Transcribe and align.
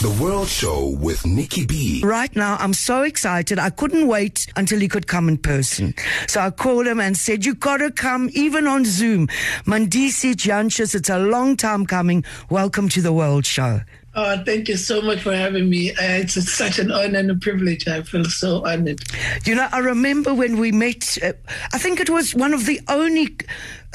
The 0.00 0.16
World 0.18 0.48
Show 0.48 0.96
with 0.98 1.26
Nikki 1.26 1.66
B. 1.66 2.00
Right 2.02 2.34
now, 2.34 2.56
I'm 2.58 2.72
so 2.72 3.02
excited. 3.02 3.58
I 3.58 3.68
couldn't 3.68 4.06
wait 4.06 4.46
until 4.56 4.80
he 4.80 4.88
could 4.88 5.06
come 5.06 5.28
in 5.28 5.36
person. 5.36 5.94
So 6.26 6.40
I 6.40 6.50
called 6.50 6.86
him 6.86 7.00
and 7.00 7.14
said, 7.14 7.44
You 7.44 7.54
gotta 7.54 7.90
come, 7.90 8.30
even 8.32 8.66
on 8.66 8.86
Zoom. 8.86 9.26
Mandisi 9.66 10.32
Dyantyis, 10.32 10.94
it's 10.94 11.10
a 11.10 11.18
long 11.18 11.54
time 11.54 11.84
coming. 11.84 12.24
Welcome 12.48 12.88
to 12.88 13.02
the 13.02 13.12
World 13.12 13.44
Show. 13.44 13.80
Oh, 14.14 14.42
thank 14.44 14.68
you 14.68 14.78
so 14.78 15.02
much 15.02 15.20
for 15.20 15.34
having 15.34 15.68
me. 15.68 15.90
Uh, 15.90 15.96
it's 16.00 16.34
such 16.50 16.78
an 16.78 16.90
honor 16.90 17.18
and 17.18 17.30
a 17.30 17.34
privilege. 17.34 17.86
I 17.86 18.02
feel 18.02 18.24
so 18.24 18.64
honored. 18.64 19.02
You 19.44 19.54
know, 19.54 19.68
I 19.70 19.80
remember 19.80 20.32
when 20.32 20.56
we 20.56 20.72
met, 20.72 21.18
uh, 21.22 21.34
I 21.72 21.78
think 21.78 22.00
it 22.00 22.08
was 22.08 22.34
one 22.34 22.54
of 22.54 22.64
the 22.64 22.80
only 22.88 23.36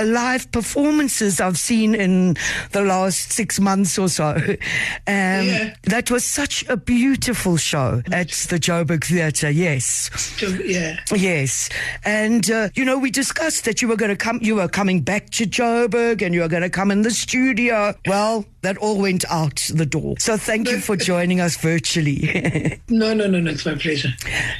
live 0.03 0.51
performances 0.51 1.39
I've 1.39 1.57
seen 1.59 1.95
in 1.95 2.35
the 2.71 2.81
last 2.81 3.31
six 3.31 3.59
months 3.59 3.97
or 3.97 4.09
so. 4.09 4.35
Um, 4.35 4.55
Yeah. 5.07 5.73
That 5.83 6.11
was 6.11 6.25
such 6.25 6.65
a 6.67 6.77
beautiful 6.77 7.57
show 7.57 8.01
at 8.11 8.29
the 8.49 8.57
Joburg 8.59 9.05
Theatre, 9.05 9.49
yes. 9.49 10.09
Yeah. 10.65 10.97
Yes, 11.15 11.69
and 12.03 12.49
uh, 12.51 12.69
you 12.75 12.83
know 12.85 12.97
we 12.97 13.11
discussed 13.11 13.65
that 13.65 13.81
you 13.81 13.87
were 13.87 13.95
going 13.95 14.09
to 14.11 14.15
come. 14.17 14.39
You 14.41 14.55
were 14.55 14.67
coming 14.67 15.01
back 15.01 15.29
to 15.31 15.45
Joburg, 15.45 16.21
and 16.21 16.33
you 16.33 16.41
were 16.41 16.47
going 16.47 16.63
to 16.63 16.69
come 16.69 16.91
in 16.91 17.01
the 17.03 17.11
studio. 17.11 17.93
Well, 18.07 18.45
that 18.61 18.77
all 18.77 18.97
went 18.99 19.23
out 19.31 19.55
the 19.73 19.85
door. 19.85 20.15
So 20.19 20.37
thank 20.37 20.69
you 20.69 20.79
for 20.79 20.95
joining 21.11 21.39
us 21.39 21.55
virtually, 21.57 22.79
No, 22.89 23.13
no, 23.13 23.27
no, 23.27 23.39
no. 23.39 23.51
It's 23.51 23.65
my 23.65 23.75
pleasure. 23.75 24.09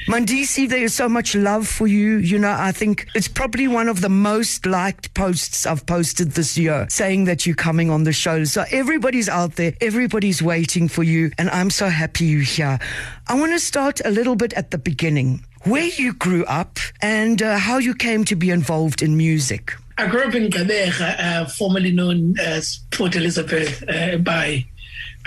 Mandisi. 0.07 0.67
There 0.69 0.83
is 0.83 0.93
so 0.93 1.09
much 1.09 1.35
love 1.35 1.67
for 1.67 1.87
you. 1.87 2.17
You 2.17 2.37
know, 2.39 2.55
I 2.57 2.71
think 2.71 3.07
it's 3.15 3.27
probably 3.27 3.67
one 3.67 3.87
of 3.89 4.01
the 4.01 4.09
most 4.09 4.65
liked 4.65 5.13
posts 5.25 5.65
I've 5.65 5.87
posted 5.87 6.33
this 6.33 6.55
year, 6.55 6.85
saying 6.87 7.25
that 7.25 7.47
you're 7.47 7.55
coming 7.55 7.89
on 7.89 8.03
the 8.03 8.13
show. 8.13 8.43
So 8.43 8.63
everybody's 8.69 9.27
out 9.27 9.55
there, 9.55 9.73
everybody's 9.81 10.39
waiting 10.39 10.87
for 10.87 11.01
you, 11.01 11.31
and 11.39 11.49
I'm 11.49 11.71
so 11.71 11.89
happy 11.89 12.25
you're 12.25 12.41
here. 12.41 12.77
I 13.25 13.33
want 13.33 13.51
to 13.53 13.59
start 13.59 14.01
a 14.05 14.11
little 14.11 14.35
bit 14.35 14.53
at 14.53 14.69
the 14.69 14.77
beginning. 14.77 15.43
Where 15.63 15.89
you 15.97 16.13
grew 16.13 16.45
up 16.45 16.77
and 17.01 17.41
uh, 17.41 17.57
how 17.57 17.79
you 17.79 17.95
came 17.95 18.23
to 18.25 18.35
be 18.35 18.51
involved 18.51 19.01
in 19.01 19.17
music. 19.17 19.73
I 19.97 20.07
grew 20.07 20.23
up 20.23 20.35
in 20.35 20.49
Gqeberha, 20.49 21.19
uh, 21.19 21.45
formerly 21.45 21.91
known 21.91 22.37
as 22.39 22.79
Port 22.91 23.15
Elizabeth 23.15 23.83
uh, 23.87 24.17
Bay. 24.17 24.67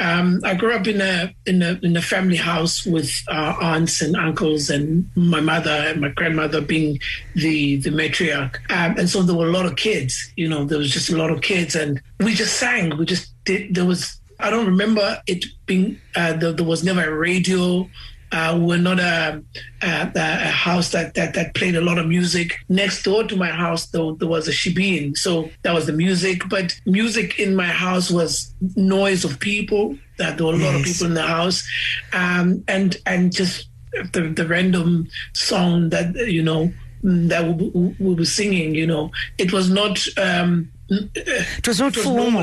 Um, 0.01 0.41
I 0.45 0.55
grew 0.55 0.75
up 0.75 0.87
in 0.87 1.01
a, 1.01 1.35
in 1.47 1.61
a 1.61 1.79
in 1.83 1.97
a 1.97 2.03
family 2.03 2.37
house 2.37 2.87
with 2.87 3.11
uh, 3.29 3.57
aunts 3.61 4.01
and 4.01 4.15
uncles, 4.15 4.71
and 4.71 5.11
my 5.17 5.41
mother 5.41 5.71
and 5.71 6.01
my 6.01 6.11
grandmother 6.11 6.61
being 6.61 7.01
the 7.35 7.77
the 7.77 7.91
matriarch. 7.91 8.57
Um, 8.71 8.97
and 8.97 9.09
so 9.09 9.23
there 9.23 9.35
were 9.35 9.49
a 9.49 9.53
lot 9.53 9.67
of 9.67 9.77
kids. 9.77 10.33
You 10.37 10.49
know, 10.49 10.65
there 10.65 10.79
was 10.79 10.91
just 10.91 11.11
a 11.11 11.17
lot 11.17 11.31
of 11.31 11.41
kids, 11.41 11.75
and 11.75 12.01
we 12.21 12.35
just 12.35 12.59
sang. 12.59 12.97
We 12.97 13.07
just 13.07 13.33
did. 13.45 13.75
There 13.75 13.87
was 13.87 14.21
I 14.39 14.51
don't 14.51 14.67
remember 14.67 15.21
it 15.27 15.47
being. 15.67 16.01
Uh, 16.15 16.35
there, 16.35 16.53
there 16.53 16.67
was 16.67 16.85
never 16.85 17.03
a 17.03 17.15
radio. 17.15 17.89
Uh, 18.31 18.59
we're 18.61 18.77
not 18.79 19.01
a, 19.01 19.43
a, 19.83 20.11
a 20.15 20.51
house 20.51 20.91
that, 20.93 21.15
that, 21.15 21.35
that 21.35 21.55
played 21.55 21.77
a 21.77 21.81
lot 21.81 21.99
of 21.99 22.07
music. 22.07 22.57
Next 22.69 23.03
door 23.03 23.25
to 23.25 23.37
my 23.37 23.49
house, 23.49 23.87
though, 23.87 24.15
there 24.15 24.29
was 24.29 24.49
a 24.49 24.53
shebeen. 24.53 25.17
So 25.17 25.51
that 25.63 25.73
was 25.75 25.87
the 25.87 25.93
music. 25.93 26.43
But 26.49 26.79
music 26.85 27.39
in 27.39 27.57
my 27.57 27.67
house 27.67 28.11
was 28.11 28.55
noise 28.77 29.25
of 29.25 29.41
people. 29.41 29.97
Uh, 30.21 30.33
there 30.33 30.47
were 30.47 30.53
a 30.55 30.57
lot 30.57 30.75
of 30.75 30.83
people 30.85 31.07
in 31.07 31.15
the 31.15 31.23
house. 31.23 31.67
Um, 32.13 32.65
and, 32.69 32.97
and 33.07 33.33
just 33.33 33.69
the, 34.13 34.23
the 34.35 34.47
random 34.47 35.09
song 35.33 35.89
that, 35.91 36.15
you 36.29 36.43
know, 36.43 36.73
that 37.03 37.45
we, 37.47 37.69
we- 37.71 37.97
we 37.99 38.15
were 38.15 38.25
singing, 38.25 38.75
you 38.75 38.87
know, 38.87 39.11
it 39.39 39.53
was 39.53 39.71
not, 39.71 40.05
um, 40.19 40.71
It 40.91 41.67
was 41.67 41.79
not 41.81 41.93
it 41.93 41.97
was 41.99 42.05
formal. 42.05 42.43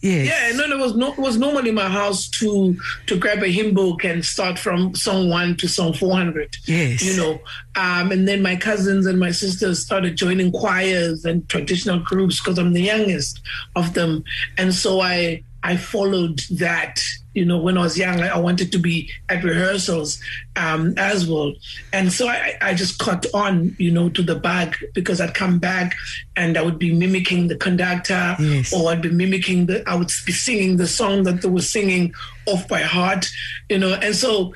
Yes. 0.00 0.26
yeah, 0.28 0.56
no, 0.56 0.66
no, 0.66 0.76
it 0.76 0.80
was 0.80 0.96
no, 0.96 1.12
it 1.12 1.18
was 1.18 1.38
normally 1.38 1.70
my 1.70 1.88
house 1.88 2.28
to 2.28 2.76
to 3.06 3.18
grab 3.18 3.42
a 3.42 3.48
hymn 3.48 3.74
book 3.74 4.04
and 4.04 4.24
start 4.24 4.58
from 4.58 4.94
song 4.94 5.28
one 5.28 5.56
to 5.56 5.68
song 5.68 5.92
four 5.92 6.14
hundred. 6.14 6.56
Yes. 6.66 7.02
you 7.02 7.16
know, 7.16 7.40
um, 7.76 8.12
and 8.12 8.26
then 8.26 8.42
my 8.42 8.56
cousins 8.56 9.06
and 9.06 9.18
my 9.18 9.30
sisters 9.30 9.84
started 9.84 10.16
joining 10.16 10.52
choirs 10.52 11.24
and 11.24 11.48
traditional 11.48 11.98
groups 11.98 12.40
because 12.40 12.58
I'm 12.58 12.72
the 12.72 12.82
youngest 12.82 13.40
of 13.76 13.94
them, 13.94 14.24
and 14.56 14.74
so 14.74 15.00
I 15.00 15.42
I 15.62 15.76
followed 15.76 16.40
that. 16.58 17.00
You 17.34 17.44
know, 17.44 17.58
when 17.58 17.78
I 17.78 17.82
was 17.82 17.96
young, 17.96 18.20
I 18.20 18.28
I 18.30 18.38
wanted 18.38 18.72
to 18.72 18.78
be 18.78 19.10
at 19.28 19.44
rehearsals 19.44 20.20
um, 20.56 20.94
as 20.96 21.28
well, 21.28 21.52
and 21.92 22.12
so 22.12 22.26
I, 22.26 22.56
I 22.60 22.74
just 22.74 22.98
caught 22.98 23.26
on, 23.32 23.76
you 23.78 23.92
know, 23.92 24.08
to 24.08 24.22
the 24.22 24.34
bag 24.34 24.74
because 24.92 25.20
I'd 25.20 25.34
come 25.34 25.60
back 25.60 25.94
and 26.36 26.56
I 26.58 26.62
would 26.62 26.80
be 26.80 26.92
mimicking 26.92 27.46
the 27.46 27.54
conductor, 27.56 28.34
Yes. 28.40 28.72
or 28.72 28.90
I'd 28.90 29.02
be 29.02 29.10
mimicking 29.10 29.66
the, 29.66 29.88
I 29.88 29.94
would 29.94 30.10
be 30.26 30.32
singing 30.32 30.78
the 30.78 30.88
song 30.88 31.22
that 31.24 31.42
they 31.42 31.48
were 31.48 31.60
singing 31.60 32.12
off 32.46 32.66
by 32.66 32.80
heart, 32.80 33.28
you 33.68 33.78
know, 33.78 33.92
and 33.94 34.16
so 34.16 34.52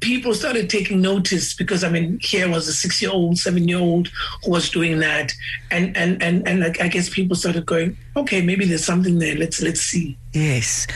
people 0.00 0.34
started 0.34 0.68
taking 0.68 1.00
notice 1.00 1.54
because 1.54 1.84
I 1.84 1.90
mean, 1.90 2.18
here 2.20 2.48
was 2.48 2.68
a 2.68 2.72
six-year-old, 2.72 3.38
seven-year-old 3.38 4.10
who 4.44 4.50
was 4.50 4.70
doing 4.70 4.98
that, 5.00 5.32
and 5.70 5.96
and 5.96 6.22
and 6.22 6.46
and 6.48 6.64
I 6.64 6.88
guess 6.88 7.08
people 7.08 7.36
started 7.36 7.66
going, 7.66 7.96
okay, 8.16 8.40
maybe 8.40 8.64
there's 8.64 8.84
something 8.84 9.18
there. 9.18 9.36
Let's 9.36 9.62
let's 9.62 9.80
see. 9.80 10.18
Yes. 10.32 10.86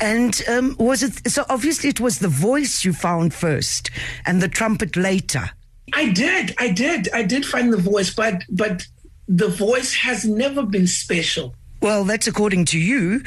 And 0.00 0.42
um, 0.48 0.76
was 0.78 1.02
it 1.02 1.30
so? 1.30 1.44
Obviously, 1.48 1.90
it 1.90 2.00
was 2.00 2.18
the 2.18 2.28
voice 2.28 2.84
you 2.84 2.92
found 2.92 3.34
first 3.34 3.90
and 4.26 4.42
the 4.42 4.48
trumpet 4.48 4.96
later. 4.96 5.50
I 5.92 6.10
did, 6.10 6.54
I 6.58 6.70
did, 6.70 7.08
I 7.12 7.22
did 7.22 7.44
find 7.44 7.72
the 7.72 7.76
voice, 7.76 8.12
but 8.12 8.42
but 8.48 8.86
the 9.28 9.48
voice 9.48 9.94
has 9.94 10.24
never 10.24 10.64
been 10.64 10.86
special. 10.86 11.54
Well, 11.84 12.04
that's 12.04 12.26
according 12.26 12.64
to 12.66 12.78
you. 12.78 13.22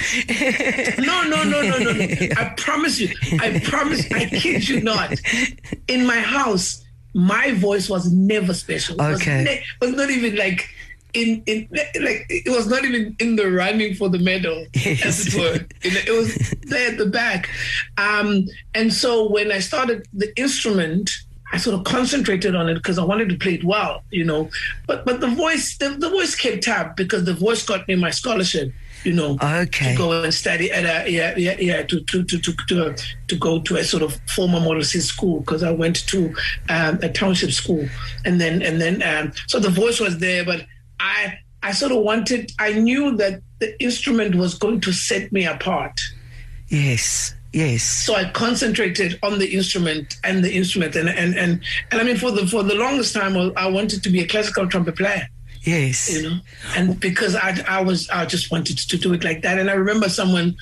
No, 0.97 1.22
no, 1.23 1.44
no, 1.44 1.62
no, 1.62 1.78
no. 1.78 1.91
no. 1.94 2.06
I 2.38 2.53
promise 2.57 3.00
you. 3.00 3.09
I 3.40 3.59
promise. 3.63 4.12
I 4.12 4.25
kid 4.25 4.68
you 4.68 4.81
not. 4.81 5.13
In 5.88 6.07
my 6.07 6.18
house, 6.19 6.84
my 7.13 7.51
voice 7.53 7.88
was 7.88 8.12
never 8.12 8.56
special. 8.56 8.96
It 9.00 9.12
was, 9.12 9.22
Okay. 9.22 9.44
ne- 9.44 9.63
was 9.79 9.91
not 9.96 10.09
even 10.09 10.35
like 10.38 10.67
in 11.13 11.44
in 11.46 11.67
like 11.72 12.25
it 12.29 12.50
was 12.50 12.66
not 12.67 12.84
even 12.84 13.16
in 13.19 13.35
the 13.35 13.50
running 13.51 13.94
for 13.94 14.09
the 14.09 14.17
medal, 14.17 14.66
as 14.75 15.28
it 15.28 15.35
were. 15.35 15.59
You 15.84 15.91
know, 15.94 16.01
it 16.07 16.17
was 16.17 16.53
there 16.63 16.91
at 16.91 16.97
the 16.97 17.06
back. 17.06 17.50
Um, 18.00 18.47
and 18.73 18.91
so 18.91 19.29
when 19.29 19.51
I 19.51 19.59
started 19.59 20.07
the 20.13 20.35
instrument. 20.35 21.12
I 21.53 21.58
sort 21.58 21.75
of 21.80 21.85
concentrated 21.85 22.56
on 22.56 22.68
it 22.69 22.75
because 22.75 23.00
I 23.00 23.03
wanted 23.03 23.30
to 23.30 23.38
play 23.38 23.53
it 23.56 23.63
well, 23.63 24.03
you 24.12 24.25
know. 24.25 24.50
But 24.85 25.06
but 25.06 25.22
the 25.22 25.28
voice 25.28 25.78
the, 25.78 25.90
the 25.90 26.09
voice 26.09 26.35
kept 26.35 26.68
up 26.68 26.97
because 26.97 27.24
the 27.25 27.34
voice 27.34 27.63
got 27.66 27.88
me 27.88 27.96
my 27.96 28.09
scholarship, 28.12 28.74
you 29.03 29.13
know 29.13 29.38
Okay. 29.41 29.91
to 29.91 29.97
go 29.97 30.24
and 30.24 30.34
study 30.34 30.72
at 30.72 30.84
a 30.84 31.09
yeah 31.09 31.34
yeah 31.38 31.56
yeah 31.59 31.84
to 31.84 32.02
to 32.02 32.24
to 32.24 32.38
to 32.40 32.53
to, 32.68 32.96
to 33.28 33.35
go 33.38 33.62
to 33.62 33.78
a 33.78 33.84
sort 33.84 34.03
of 34.03 34.19
former 34.35 34.59
model 34.59 34.84
C 34.84 35.00
school 35.00 35.40
because 35.40 35.63
I 35.63 35.72
went 35.72 36.06
to 36.08 36.35
um, 36.69 37.00
a 37.02 37.09
township 37.09 37.52
school 37.52 37.88
and 38.25 38.41
then 38.41 38.62
and 38.62 38.81
then 38.81 39.02
um, 39.03 39.31
so 39.47 39.59
the 39.59 39.69
voice 39.69 40.00
was 40.00 40.18
there 40.18 40.44
but 40.44 40.66
I 41.00 41.40
I 41.64 41.72
sort 41.72 41.91
of 41.91 42.00
wanted 42.00 42.52
I 42.59 42.74
knew 42.74 43.16
that 43.18 43.41
the 43.59 43.81
instrument 43.81 44.35
was 44.35 44.53
going 44.56 44.81
to 44.81 44.91
set 44.91 45.31
me 45.31 45.46
apart 45.46 46.00
Yes. 46.69 47.34
Yes. 47.53 47.84
so 47.84 48.13
I 48.13 48.30
concentrated 48.31 49.19
on 49.24 49.40
the 49.40 49.47
instrument 49.47 50.18
and 50.24 50.44
the 50.44 50.53
instrument. 50.53 50.96
And 50.96 51.09
and 51.09 51.35
and, 51.35 51.62
and 51.91 52.02
I 52.02 52.03
mean 52.03 52.18
for 52.18 52.31
the 52.31 52.46
for 52.47 52.63
the 52.63 52.75
longest 52.75 53.13
time 53.13 53.35
I 53.56 53.68
wanted 53.68 54.03
to 54.03 54.09
be 54.09 54.22
a 54.22 54.28
classical 54.28 54.68
trumpet 54.68 54.96
player. 54.96 55.28
Yes. 55.62 56.13
you 56.13 56.30
know? 56.30 56.40
And 56.75 57.00
because 57.00 57.35
i 57.35 57.58
i 57.68 57.81
was 57.81 58.09
i 58.09 58.25
just 58.25 58.52
wanted 58.52 58.78
to 58.78 58.97
do 58.97 59.13
it 59.13 59.24
like 59.24 59.41
that. 59.41 59.59
And 59.59 59.69
i 59.69 59.74
remember 59.74 60.09
someone 60.09 60.56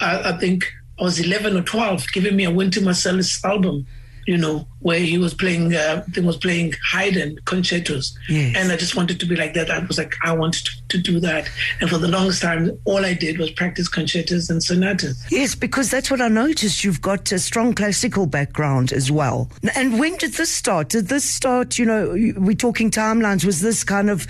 uh, 0.00 0.32
i 0.34 0.38
think 0.38 0.72
i 1.00 1.04
was 1.04 1.18
11 1.18 1.56
or 1.56 1.62
12 1.62 2.12
giving 2.12 2.36
me 2.36 2.44
a 2.44 2.50
Wynton 2.50 2.84
Marsalis 2.84 3.42
album 3.44 3.86
you 4.26 4.36
know 4.36 4.66
where 4.80 4.98
he 4.98 5.16
was 5.18 5.32
playing 5.34 5.74
uh, 5.74 6.04
he 6.14 6.20
was 6.20 6.36
playing 6.36 6.72
Haydn 6.92 7.36
concertos 7.44 8.16
Yes. 8.28 8.54
and 8.56 8.72
i 8.72 8.76
just 8.76 8.96
wanted 8.96 9.18
to 9.20 9.26
be 9.26 9.36
like 9.36 9.54
that 9.54 9.70
i 9.70 9.78
was 9.80 9.98
like 9.98 10.14
i 10.24 10.32
wanted 10.32 10.64
to, 10.66 10.72
to 10.88 10.98
do 10.98 11.20
that 11.20 11.48
and 11.80 11.88
for 11.90 11.98
the 11.98 12.08
longest 12.08 12.42
time 12.42 12.70
all 12.84 13.04
i 13.04 13.14
did 13.14 13.38
was 13.38 13.50
practice 13.52 13.88
concertos 13.88 14.50
and 14.50 14.62
sonatas 14.62 15.22
Yes, 15.30 15.54
because 15.54 15.90
that's 15.90 16.10
what 16.10 16.20
I 16.20 16.28
noticed. 16.28 16.84
You've 16.84 17.00
got 17.00 17.32
a 17.32 17.38
strong 17.38 17.74
classical 17.74 18.26
background 18.26 18.92
as 18.92 19.10
well. 19.10 19.50
And 19.74 19.98
when 19.98 20.16
did 20.18 20.34
this 20.34 20.50
start? 20.50 20.90
Did 20.90 21.08
this 21.08 21.24
start, 21.24 21.78
you 21.78 21.86
know, 21.86 22.10
we're 22.36 22.54
talking 22.54 22.90
timelines. 22.90 23.44
Was 23.44 23.60
this 23.60 23.82
kind 23.82 24.10
of 24.10 24.26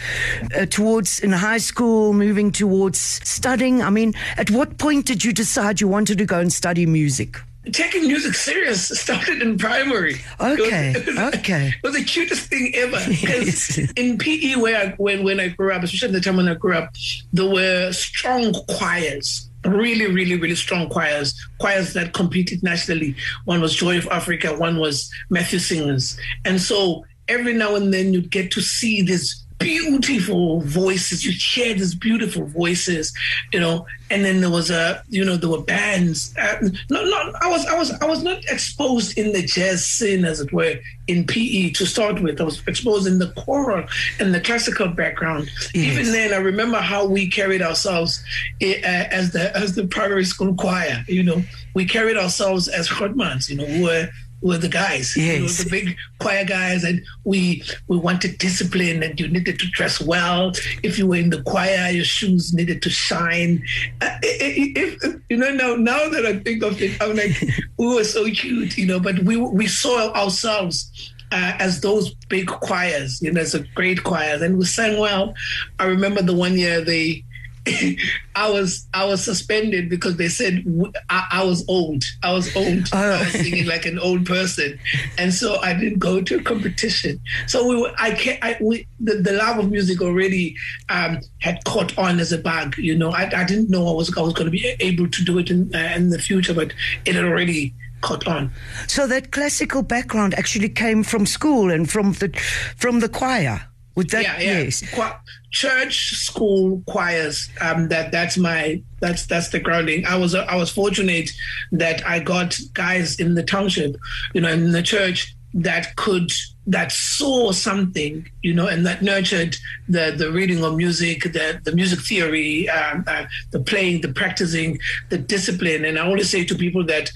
uh, 0.56 0.66
towards 0.66 1.18
in 1.20 1.32
high 1.32 1.58
school, 1.58 2.12
moving 2.12 2.52
towards 2.52 2.98
studying? 3.28 3.82
I 3.82 3.90
mean, 3.90 4.14
at 4.36 4.50
what 4.50 4.78
point 4.78 5.06
did 5.06 5.24
you 5.24 5.32
decide 5.32 5.80
you 5.80 5.88
wanted 5.88 6.18
to 6.18 6.24
go 6.26 6.38
and 6.38 6.52
study 6.52 6.86
music? 6.86 7.38
Taking 7.70 8.06
music 8.08 8.34
serious 8.34 8.88
started 8.88 9.40
in 9.42 9.56
primary. 9.58 10.16
Okay, 10.40 10.90
It 10.90 11.06
was, 11.06 11.08
it 11.08 11.14
was- 11.20 11.34
okay. 11.36 11.68
It 11.68 11.82
was 11.86 11.94
the 11.94 12.04
cutest 12.04 12.48
thing 12.48 12.72
ever. 12.74 12.98
Because 13.08 13.78
in 13.96 14.18
PE, 14.18 14.56
where 14.56 14.76
I, 14.88 14.94
when 14.96 15.22
when 15.22 15.38
I 15.40 15.48
grew 15.48 15.72
up, 15.72 15.82
especially 15.82 16.08
at 16.08 16.12
the 16.14 16.20
time 16.20 16.36
when 16.36 16.48
I 16.48 16.54
grew 16.54 16.74
up, 16.74 16.90
there 17.32 17.48
were 17.48 17.92
strong 17.92 18.52
choirs. 18.68 19.48
Really, 19.64 20.06
really, 20.06 20.36
really 20.36 20.56
strong 20.56 20.88
choirs. 20.88 21.34
Choirs 21.60 21.92
that 21.92 22.14
competed 22.14 22.64
nationally. 22.64 23.14
One 23.44 23.60
was 23.60 23.74
Joy 23.76 23.96
of 23.98 24.08
Africa. 24.08 24.54
One 24.56 24.78
was 24.80 25.08
Matthew 25.30 25.60
Singers. 25.60 26.18
And 26.44 26.60
so 26.60 27.04
every 27.28 27.52
now 27.54 27.76
and 27.76 27.94
then 27.94 28.12
you'd 28.12 28.30
get 28.32 28.50
to 28.52 28.60
see 28.60 29.02
these 29.02 29.44
beautiful 29.62 30.60
voices. 30.62 31.24
You 31.24 31.32
hear 31.32 31.74
these 31.74 31.94
beautiful 31.94 32.46
voices, 32.46 33.12
you 33.52 33.60
know. 33.60 33.86
And 34.10 34.24
then 34.24 34.42
there 34.42 34.50
was 34.50 34.70
a, 34.70 35.02
you 35.08 35.24
know, 35.24 35.36
there 35.36 35.48
were 35.48 35.62
bands. 35.62 36.34
Uh, 36.36 36.68
no, 36.90 37.02
no, 37.02 37.32
I 37.40 37.48
was, 37.48 37.64
I 37.66 37.78
was, 37.78 37.92
I 37.92 38.04
was 38.04 38.22
not 38.22 38.44
exposed 38.44 39.16
in 39.16 39.32
the 39.32 39.42
jazz 39.42 39.86
scene, 39.86 40.26
as 40.26 40.40
it 40.40 40.52
were, 40.52 40.74
in 41.06 41.26
PE 41.26 41.70
to 41.70 41.86
start 41.86 42.20
with. 42.20 42.38
I 42.40 42.44
was 42.44 42.62
exposed 42.66 43.06
in 43.06 43.18
the 43.18 43.30
choral 43.32 43.86
and 44.20 44.34
the 44.34 44.40
classical 44.40 44.88
background. 44.88 45.50
Yes. 45.74 45.98
Even 45.98 46.12
then, 46.12 46.34
I 46.34 46.36
remember 46.36 46.78
how 46.78 47.06
we 47.06 47.26
carried 47.26 47.62
ourselves 47.62 48.22
uh, 48.62 48.66
as 48.84 49.32
the 49.32 49.56
as 49.56 49.74
the 49.74 49.86
primary 49.86 50.24
school 50.24 50.54
choir. 50.54 51.04
You 51.08 51.22
know, 51.22 51.42
we 51.74 51.86
carried 51.86 52.18
ourselves 52.18 52.68
as 52.68 52.88
Hotmans, 52.88 53.48
you 53.48 53.56
know, 53.56 53.64
who 53.64 53.84
were 53.84 54.10
were 54.42 54.58
the 54.58 54.68
guys, 54.68 55.16
yes. 55.16 55.34
you 55.34 55.40
know, 55.40 55.46
the 55.46 55.70
big 55.70 55.96
choir 56.18 56.44
guys, 56.44 56.84
and 56.84 57.02
we 57.24 57.62
we 57.88 57.96
wanted 57.96 58.38
discipline, 58.38 59.02
and 59.02 59.18
you 59.18 59.28
needed 59.28 59.58
to 59.60 59.66
dress 59.68 60.00
well. 60.00 60.52
If 60.82 60.98
you 60.98 61.06
were 61.06 61.16
in 61.16 61.30
the 61.30 61.42
choir, 61.42 61.90
your 61.90 62.04
shoes 62.04 62.52
needed 62.52 62.82
to 62.82 62.90
shine. 62.90 63.64
Uh, 64.00 64.18
if, 64.22 65.02
if, 65.02 65.20
you 65.28 65.36
know, 65.36 65.52
now 65.52 65.74
now 65.74 66.08
that 66.08 66.26
I 66.26 66.38
think 66.40 66.62
of 66.62 66.80
it, 66.82 67.00
I'm 67.00 67.16
like, 67.16 67.40
we 67.78 67.94
were 67.94 68.04
so 68.04 68.24
cute, 68.30 68.76
you 68.76 68.86
know, 68.86 69.00
but 69.00 69.20
we 69.20 69.36
we 69.36 69.66
saw 69.66 70.12
ourselves 70.12 71.12
uh, 71.32 71.56
as 71.58 71.80
those 71.80 72.14
big 72.28 72.46
choirs, 72.46 73.22
you 73.22 73.32
know, 73.32 73.40
as 73.40 73.54
a 73.54 73.60
great 73.74 74.04
choirs, 74.04 74.42
and 74.42 74.58
we 74.58 74.64
sang 74.64 74.98
well. 74.98 75.34
I 75.78 75.86
remember 75.86 76.22
the 76.22 76.34
one 76.34 76.58
year 76.58 76.80
they 76.82 77.24
I 78.34 78.50
was 78.50 78.88
I 78.92 79.04
was 79.04 79.24
suspended 79.24 79.88
because 79.88 80.16
they 80.16 80.28
said 80.28 80.64
I, 81.08 81.28
I 81.30 81.44
was 81.44 81.64
old. 81.68 82.02
I 82.22 82.32
was 82.32 82.54
old. 82.56 82.88
Uh. 82.92 82.96
I 82.96 83.20
was 83.20 83.32
singing 83.32 83.66
like 83.66 83.86
an 83.86 83.98
old 83.98 84.26
person, 84.26 84.78
and 85.16 85.32
so 85.32 85.60
I 85.60 85.72
didn't 85.74 85.98
go 85.98 86.20
to 86.20 86.36
a 86.38 86.42
competition. 86.42 87.20
So 87.46 87.66
we 87.68 87.80
were, 87.80 87.92
I 87.98 88.12
can't. 88.12 88.38
I, 88.42 88.56
we, 88.60 88.86
the, 88.98 89.14
the 89.14 89.32
love 89.32 89.58
of 89.58 89.70
music 89.70 90.00
already 90.00 90.56
um, 90.88 91.20
had 91.38 91.64
caught 91.64 91.96
on 91.98 92.18
as 92.18 92.32
a 92.32 92.38
bug. 92.38 92.76
You 92.78 92.96
know, 92.96 93.10
I, 93.10 93.30
I 93.32 93.44
didn't 93.44 93.70
know 93.70 93.86
I 93.88 93.92
was 93.92 94.16
I 94.16 94.22
was 94.22 94.34
going 94.34 94.46
to 94.46 94.50
be 94.50 94.74
able 94.80 95.08
to 95.08 95.24
do 95.24 95.38
it 95.38 95.50
in 95.50 95.72
uh, 95.74 95.92
in 95.94 96.10
the 96.10 96.18
future, 96.18 96.54
but 96.54 96.72
it 97.04 97.14
had 97.14 97.24
already 97.24 97.74
caught 98.00 98.26
on. 98.26 98.50
So 98.88 99.06
that 99.06 99.30
classical 99.30 99.82
background 99.82 100.34
actually 100.34 100.68
came 100.68 101.04
from 101.04 101.26
school 101.26 101.70
and 101.70 101.88
from 101.88 102.12
the 102.14 102.28
from 102.76 103.00
the 103.00 103.08
choir. 103.08 103.68
Would 103.94 104.10
that 104.10 104.22
yeah, 104.22 104.40
yeah. 104.40 104.58
yes? 104.60 104.82
Qu- 104.94 105.18
church, 105.50 106.14
school, 106.14 106.82
choirs. 106.86 107.48
Um, 107.60 107.88
that 107.88 108.10
that's 108.10 108.38
my 108.38 108.82
that's 109.00 109.26
that's 109.26 109.50
the 109.50 109.60
grounding. 109.60 110.06
I 110.06 110.16
was 110.16 110.34
I 110.34 110.56
was 110.56 110.70
fortunate 110.70 111.30
that 111.72 112.06
I 112.06 112.20
got 112.20 112.58
guys 112.72 113.20
in 113.20 113.34
the 113.34 113.42
township, 113.42 113.96
you 114.32 114.40
know, 114.40 114.48
in 114.48 114.72
the 114.72 114.82
church 114.82 115.34
that 115.54 115.94
could 115.96 116.32
that 116.66 116.92
saw 116.92 117.52
something, 117.52 118.28
you 118.42 118.54
know, 118.54 118.66
and 118.66 118.86
that 118.86 119.02
nurtured 119.02 119.56
the 119.88 120.14
the 120.16 120.30
reading 120.30 120.64
of 120.64 120.76
music, 120.76 121.24
the 121.24 121.60
the 121.64 121.72
music 121.72 122.00
theory, 122.00 122.68
um, 122.70 123.04
uh, 123.06 123.24
the 123.50 123.60
playing, 123.60 124.00
the 124.00 124.12
practicing, 124.12 124.78
the 125.10 125.18
discipline. 125.18 125.84
And 125.84 125.98
I 125.98 126.06
always 126.06 126.30
say 126.30 126.44
to 126.44 126.54
people 126.54 126.84
that 126.86 127.10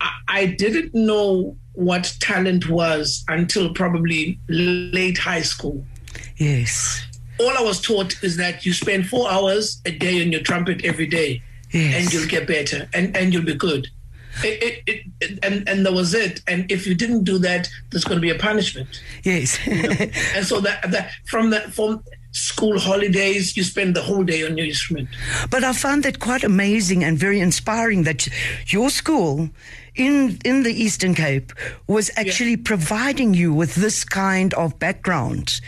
I, 0.00 0.12
I 0.28 0.46
didn't 0.46 0.94
know 0.94 1.56
what 1.74 2.16
talent 2.20 2.68
was 2.68 3.24
until 3.28 3.72
probably 3.72 4.40
late 4.48 5.18
high 5.18 5.42
school. 5.42 5.84
Yes. 6.38 7.04
All 7.38 7.56
I 7.56 7.60
was 7.60 7.80
taught 7.80 8.22
is 8.22 8.36
that 8.36 8.66
you 8.66 8.72
spend 8.72 9.08
four 9.08 9.30
hours 9.30 9.80
a 9.84 9.90
day 9.90 10.22
on 10.22 10.32
your 10.32 10.40
trumpet 10.40 10.84
every 10.84 11.06
day, 11.06 11.42
yes. 11.70 11.94
and 11.94 12.12
you'll 12.12 12.28
get 12.28 12.48
better, 12.48 12.88
and, 12.92 13.16
and 13.16 13.32
you'll 13.32 13.44
be 13.44 13.54
good. 13.54 13.86
It, 14.44 14.82
it, 14.86 15.04
it, 15.20 15.38
and 15.42 15.68
and 15.68 15.84
that 15.84 15.92
was 15.92 16.14
it. 16.14 16.42
And 16.46 16.70
if 16.70 16.86
you 16.86 16.94
didn't 16.94 17.24
do 17.24 17.38
that, 17.38 17.68
there's 17.90 18.04
going 18.04 18.18
to 18.18 18.22
be 18.22 18.30
a 18.30 18.38
punishment. 18.38 19.02
Yes. 19.24 19.58
you 19.66 19.82
know? 19.82 19.88
And 20.34 20.46
so 20.46 20.60
that 20.60 20.90
that 20.90 21.10
from 21.26 21.50
that 21.50 21.72
from 21.72 22.02
school 22.32 22.78
holidays, 22.78 23.56
you 23.56 23.64
spend 23.64 23.96
the 23.96 24.02
whole 24.02 24.22
day 24.22 24.46
on 24.46 24.56
your 24.56 24.66
instrument. 24.66 25.08
But 25.50 25.64
I 25.64 25.72
found 25.72 26.04
that 26.04 26.20
quite 26.20 26.44
amazing 26.44 27.02
and 27.02 27.18
very 27.18 27.40
inspiring 27.40 28.04
that 28.04 28.28
your 28.66 28.90
school 28.90 29.50
in 29.94 30.38
in 30.44 30.62
the 30.62 30.72
Eastern 30.72 31.14
Cape 31.14 31.52
was 31.86 32.10
actually 32.16 32.50
yeah. 32.50 32.64
providing 32.64 33.34
you 33.34 33.52
with 33.52 33.74
this 33.74 34.04
kind 34.04 34.54
of 34.54 34.78
background. 34.78 35.60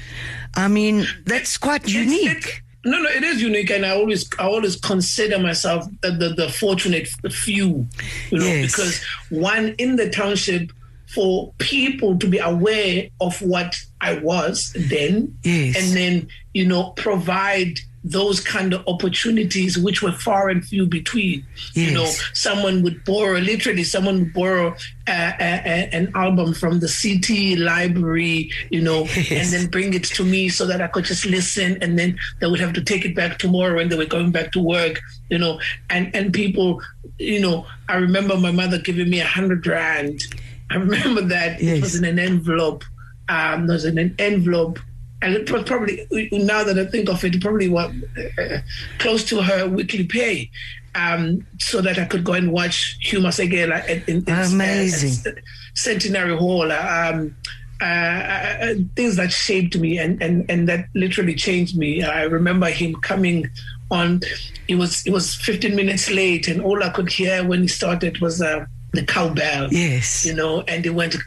I 0.55 0.69
mean, 0.69 1.07
that's 1.27 1.57
quite 1.57 1.89
unique. 1.89 2.63
no, 2.85 3.01
no, 3.01 3.09
it 3.09 3.23
is 3.23 3.43
unique, 3.43 3.71
and 3.71 3.85
I 3.85 3.91
always, 3.91 4.29
I 4.39 4.45
always 4.45 4.77
consider 4.77 5.39
myself 5.39 5.87
the, 6.01 6.11
the, 6.11 6.29
the 6.31 6.49
fortunate 6.49 7.09
few, 7.31 7.87
you 8.31 8.39
know, 8.39 8.45
yes. 8.45 8.73
because 8.73 9.05
one 9.31 9.75
in 9.79 9.97
the 9.97 10.11
township 10.11 10.73
for 11.07 11.53
people 11.59 12.19
to 12.19 12.27
be 12.29 12.39
aware 12.39 13.09
of 13.21 13.41
what 13.43 13.77
I 14.01 14.19
was 14.19 14.73
then, 14.77 15.37
yes. 15.43 15.77
and 15.77 15.97
then 15.97 16.29
you 16.55 16.67
know 16.67 16.91
provide 16.91 17.79
those 18.03 18.41
kind 18.41 18.73
of 18.73 18.87
opportunities 18.89 19.77
which 19.79 20.03
were 20.03 20.13
far 20.13 20.49
and 20.49 20.65
few 20.65 20.87
between 20.87 21.45
yes. 21.75 21.77
you 21.77 21.93
know 21.93 22.07
someone 22.33 22.83
would 22.83 23.05
borrow 23.05 23.39
literally 23.39 23.85
someone 23.85 24.21
would 24.21 24.33
borrow 24.33 24.75
uh, 25.07 25.33
uh, 25.39 25.61
uh, 25.67 25.87
an 25.93 26.11
album 26.15 26.55
from 26.55 26.81
the 26.81 26.89
CT 26.89 27.59
library 27.59 28.51
you 28.71 28.81
know 28.81 29.01
yes. 29.17 29.31
and 29.31 29.53
then 29.53 29.71
bring 29.71 29.93
it 29.93 30.05
to 30.05 30.25
me 30.25 30.49
so 30.49 30.67
that 30.67 30.81
I 30.81 30.87
could 30.87 31.05
just 31.05 31.27
listen 31.27 31.77
and 31.83 31.99
then 31.99 32.19
they 32.41 32.47
would 32.47 32.61
have 32.61 32.73
to 32.75 32.83
take 32.83 33.05
it 33.05 33.15
back 33.15 33.39
tomorrow 33.39 33.77
when 33.77 33.91
they 33.91 33.97
were 33.97 34.07
going 34.07 34.31
back 34.31 34.53
to 34.53 34.61
work 34.61 35.01
you 35.29 35.39
know 35.39 35.61
and 35.91 36.15
and 36.15 36.33
people 36.33 36.81
you 37.19 37.41
know 37.41 37.67
I 37.91 37.97
remember 37.97 38.37
my 38.39 38.53
mother 38.53 38.79
giving 38.79 39.11
me 39.11 39.21
a 39.21 39.27
hundred 39.27 39.67
rand 39.67 40.23
I 40.71 40.77
remember 40.77 41.21
that 41.23 41.61
yes. 41.61 41.73
Um, 41.73 41.77
it 41.77 41.81
was 41.83 41.95
in 41.97 42.05
an 42.07 42.19
envelope 42.19 42.83
um, 43.29 43.67
there 43.67 43.75
was 43.75 43.85
in 43.85 43.99
an 43.99 44.15
envelope 44.19 44.79
and 45.23 45.35
it 45.35 45.51
was 45.51 45.65
probably 45.65 46.07
now 46.33 46.65
that 46.65 46.79
I 46.79 46.87
think 46.87 47.09
of 47.09 47.25
it, 47.25 47.41
probably 47.41 47.69
what 47.69 47.91
uh, 48.39 48.59
close 48.99 49.25
to 49.27 49.43
her 49.43 49.69
weekly 49.69 50.05
pay, 50.05 50.51
um, 50.95 51.47
so 51.59 51.81
that 51.81 51.99
I 51.99 52.07
could 52.07 52.25
go 52.25 52.33
and 52.33 52.53
watch 52.53 52.97
Hugh 53.01 53.21
Masekela 53.21 53.87
in, 53.89 54.03
in, 54.07 54.25
in 54.27 54.35
amazing 54.35 55.33
uh, 55.33 55.41
Centenary 55.75 56.37
Hall. 56.37 56.71
Um, 56.73 57.37
uh, 57.83 57.85
uh, 57.85 58.75
things 58.95 59.17
that 59.17 59.33
shaped 59.33 59.79
me 59.79 59.97
and, 59.97 60.23
and, 60.23 60.45
and 60.51 60.69
that 60.69 60.85
literally 60.95 61.35
changed 61.35 61.79
me. 61.79 62.03
I 62.03 62.25
remember 62.25 62.69
him 62.69 62.95
coming 62.97 63.49
on. 63.91 64.21
It 64.69 64.75
was 64.75 65.07
it 65.07 65.13
was 65.13 65.35
15 65.35 65.75
minutes 65.75 66.11
late, 66.11 66.47
and 66.47 66.61
all 66.61 66.83
I 66.83 66.91
could 66.91 67.11
hear 67.11 67.43
when 67.47 67.63
he 67.63 67.69
started 67.69 68.21
was. 68.21 68.43
Uh, 68.43 68.67
the 68.93 69.05
cowbell. 69.05 69.73
Yes. 69.73 70.27
You 70.27 70.35
know, 70.35 70.63
and 70.63 70.85
it 70.85 70.91
went 70.91 71.15
as 71.15 71.21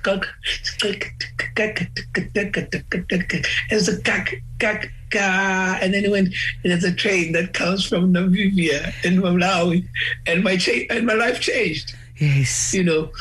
a 3.87 4.01
kak, 4.01 4.41
and 5.11 5.93
then 5.93 6.05
it 6.05 6.11
went, 6.11 6.33
there's 6.63 6.83
a 6.83 6.93
train 6.93 7.31
that 7.33 7.53
comes 7.53 7.85
from 7.85 8.13
Namibia 8.13 8.93
and 9.05 9.19
Malawi, 9.19 9.87
and 10.25 10.43
my 10.43 10.57
cha- 10.57 10.87
and 10.89 11.05
my 11.05 11.13
life 11.13 11.39
changed. 11.39 11.95
Yes. 12.17 12.73
You 12.73 12.83
know, 12.83 13.11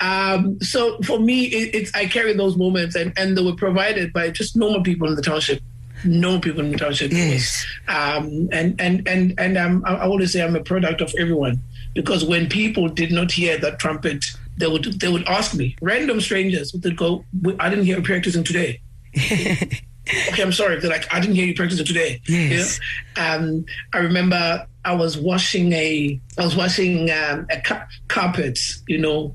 um, 0.00 0.60
so 0.60 0.98
for 1.02 1.18
me, 1.18 1.46
it, 1.46 1.74
it's 1.74 1.94
I 1.94 2.06
carry 2.06 2.32
those 2.34 2.56
moments, 2.56 2.96
and 2.96 3.12
and 3.16 3.36
they 3.36 3.42
were 3.42 3.56
provided 3.56 4.12
by 4.12 4.30
just 4.30 4.56
normal 4.56 4.82
people 4.82 5.08
in 5.08 5.14
the 5.14 5.22
township 5.22 5.62
normal 6.04 6.40
people 6.40 6.60
in 6.60 6.72
the 6.72 6.78
township. 6.78 7.12
Yes. 7.12 7.64
Um, 7.88 8.48
and 8.52 8.80
and 8.80 9.06
and 9.06 9.34
and 9.38 9.56
um, 9.56 9.84
I 9.86 10.00
always 10.00 10.32
say 10.32 10.42
I'm 10.42 10.56
a 10.56 10.62
product 10.62 11.00
of 11.00 11.14
everyone 11.18 11.60
because 11.94 12.24
when 12.24 12.48
people 12.48 12.88
did 12.88 13.12
not 13.12 13.32
hear 13.32 13.58
that 13.58 13.78
trumpet, 13.78 14.24
they 14.56 14.66
would 14.66 14.84
they 15.00 15.08
would 15.08 15.26
ask 15.28 15.54
me, 15.54 15.76
random 15.80 16.20
strangers 16.20 16.72
would 16.72 16.96
go, 16.96 17.24
"I 17.58 17.68
didn't 17.68 17.84
hear 17.84 17.96
you 17.96 18.02
practicing 18.02 18.44
today." 18.44 18.80
okay, 19.16 20.42
I'm 20.42 20.52
sorry. 20.52 20.78
They're 20.80 20.90
like, 20.90 21.12
"I 21.12 21.20
didn't 21.20 21.36
hear 21.36 21.46
you 21.46 21.54
practicing 21.54 21.86
today." 21.86 22.20
Yes. 22.26 22.80
Um, 23.16 23.64
I 23.92 23.98
remember 23.98 24.66
I 24.84 24.94
was 24.94 25.16
washing 25.16 25.72
a 25.72 26.20
I 26.38 26.44
was 26.44 26.56
washing 26.56 27.10
um, 27.10 27.46
a 27.50 27.60
ca- 27.60 27.86
carpet, 28.08 28.58
you 28.88 28.98
know. 28.98 29.34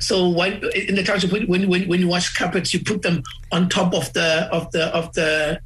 So 0.00 0.30
when 0.30 0.54
in 0.74 0.94
the 0.94 1.02
township, 1.04 1.32
when, 1.32 1.68
when 1.68 1.86
when 1.86 2.00
you 2.00 2.08
wash 2.08 2.34
carpets, 2.34 2.72
you 2.72 2.80
put 2.80 3.02
them 3.02 3.22
on 3.52 3.68
top 3.68 3.92
of 3.92 4.10
the 4.14 4.48
of 4.50 4.70
the 4.72 4.86
of 4.86 5.12
the 5.12 5.60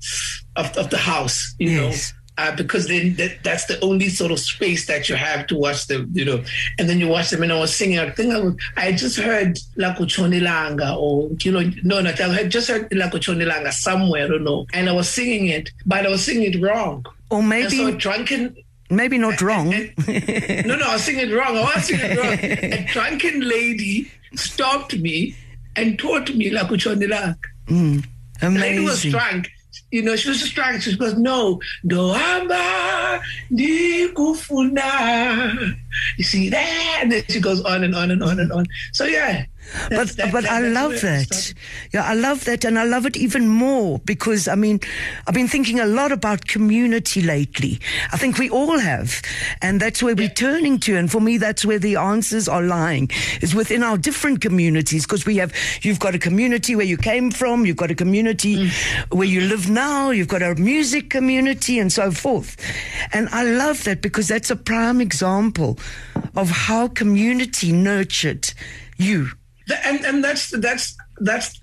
of, 0.56 0.76
of 0.76 0.90
the 0.90 0.98
house, 0.98 1.54
you 1.58 1.70
yes. 1.70 2.12
know 2.12 2.19
uh, 2.40 2.56
because 2.56 2.88
then 2.88 3.14
that, 3.16 3.42
that's 3.42 3.66
the 3.66 3.78
only 3.80 4.08
sort 4.08 4.32
of 4.32 4.40
space 4.40 4.86
that 4.86 5.08
you 5.08 5.14
have 5.14 5.46
to 5.46 5.56
watch 5.56 5.86
them, 5.88 6.08
you 6.14 6.24
know. 6.24 6.42
And 6.78 6.88
then 6.88 6.98
you 6.98 7.08
watch 7.08 7.28
them, 7.30 7.42
and 7.42 7.52
I 7.52 7.58
was 7.58 7.74
singing. 7.74 7.98
I 7.98 8.10
think 8.10 8.32
I, 8.32 8.40
was, 8.40 8.54
I 8.76 8.92
just 8.92 9.18
heard 9.18 9.56
Lakuchoni 9.76 10.40
Langa, 10.40 10.96
or 10.96 11.30
you 11.42 11.52
know, 11.52 11.60
no, 11.82 12.00
no, 12.00 12.10
I 12.10 12.34
had 12.34 12.50
just 12.50 12.68
heard 12.68 12.88
Lakuchoni 12.90 13.46
Langa 13.46 13.72
somewhere, 13.72 14.24
I 14.24 14.28
don't 14.28 14.44
know. 14.44 14.66
And 14.72 14.88
I 14.88 14.92
was 14.92 15.08
singing 15.08 15.48
it, 15.48 15.70
but 15.84 16.06
I 16.06 16.08
was 16.08 16.24
singing 16.24 16.54
it 16.54 16.62
wrong. 16.62 17.04
Or 17.30 17.42
maybe 17.42 17.76
so 17.76 17.90
drunken. 17.92 18.56
Maybe 18.88 19.18
not 19.18 19.40
wrong. 19.42 19.72
And, 19.74 19.92
and, 20.08 20.66
no, 20.66 20.76
no, 20.76 20.86
I 20.86 20.94
was 20.94 21.04
singing 21.04 21.30
it 21.30 21.34
wrong. 21.34 21.56
I 21.56 21.74
was 21.74 21.84
singing 21.84 22.06
it 22.06 22.18
wrong. 22.18 22.32
A 22.32 22.86
drunken 22.92 23.40
lady 23.40 24.10
stopped 24.34 24.98
me 24.98 25.36
and 25.76 25.98
taught 25.98 26.34
me 26.34 26.50
Lakuchoni 26.50 27.06
Langa. 27.06 27.36
Mm, 27.66 28.04
amazing. 28.40 28.54
The 28.54 28.60
lady 28.60 28.80
was 28.80 29.02
drunk 29.02 29.50
you 29.90 30.02
know, 30.02 30.16
she 30.16 30.28
was 30.28 30.40
distracted. 30.40 30.82
She 30.82 30.96
goes, 30.96 31.16
no, 31.16 31.60
doamba 31.84 33.20
nikufuna. 33.50 34.80
You 36.16 36.24
see 36.24 36.48
that? 36.50 36.98
And 37.02 37.12
then 37.12 37.22
she 37.28 37.40
goes 37.40 37.60
on 37.62 37.84
and 37.84 37.94
on 37.94 38.10
and 38.10 38.22
on 38.22 38.38
and 38.40 38.52
on. 38.52 38.66
So 38.92 39.04
yeah, 39.04 39.44
but 39.88 40.08
that- 40.16 40.32
but 40.32 40.42
that- 40.44 40.52
I 40.52 40.60
love 40.60 41.00
that. 41.00 41.54
Yeah, 41.92 42.04
I 42.04 42.14
love 42.14 42.44
that, 42.44 42.64
and 42.64 42.78
I 42.78 42.84
love 42.84 43.06
it 43.06 43.16
even 43.16 43.48
more 43.48 43.98
because 44.00 44.48
I 44.48 44.54
mean, 44.54 44.80
I've 45.26 45.34
been 45.34 45.48
thinking 45.48 45.80
a 45.80 45.86
lot 45.86 46.12
about 46.12 46.46
community 46.46 47.22
lately. 47.22 47.80
I 48.12 48.16
think 48.16 48.38
we 48.38 48.48
all 48.50 48.78
have, 48.78 49.20
and 49.62 49.80
that's 49.80 50.02
where 50.02 50.14
we're 50.14 50.28
turning 50.28 50.78
to. 50.80 50.96
And 50.96 51.10
for 51.10 51.20
me, 51.20 51.38
that's 51.38 51.64
where 51.64 51.78
the 51.78 51.96
answers 51.96 52.48
are 52.48 52.62
lying 52.62 53.10
is 53.40 53.54
within 53.54 53.82
our 53.82 53.98
different 53.98 54.40
communities 54.40 55.04
because 55.06 55.26
we 55.26 55.36
have. 55.36 55.52
You've 55.82 55.98
got 56.00 56.14
a 56.14 56.18
community 56.18 56.76
where 56.76 56.86
you 56.86 56.96
came 56.96 57.30
from. 57.30 57.66
You've 57.66 57.76
got 57.76 57.90
a 57.90 57.94
community 57.94 58.56
Mm. 58.56 58.70
where 59.16 59.28
you 59.28 59.40
live 59.42 59.68
now. 59.70 60.10
You've 60.10 60.28
got 60.28 60.42
a 60.42 60.54
music 60.54 61.10
community, 61.10 61.78
and 61.78 61.92
so 61.92 62.10
forth. 62.12 62.56
And 63.12 63.28
I 63.32 63.42
love 63.44 63.84
that 63.84 64.02
because 64.02 64.28
that's 64.28 64.50
a 64.50 64.56
prime 64.56 65.00
example 65.00 65.78
of 66.36 66.50
how 66.50 66.88
community 66.88 67.72
nurtured 67.72 68.52
you. 68.96 69.28
And 69.84 70.04
and 70.04 70.24
that's 70.24 70.50
that's 70.60 70.96
that's 71.18 71.60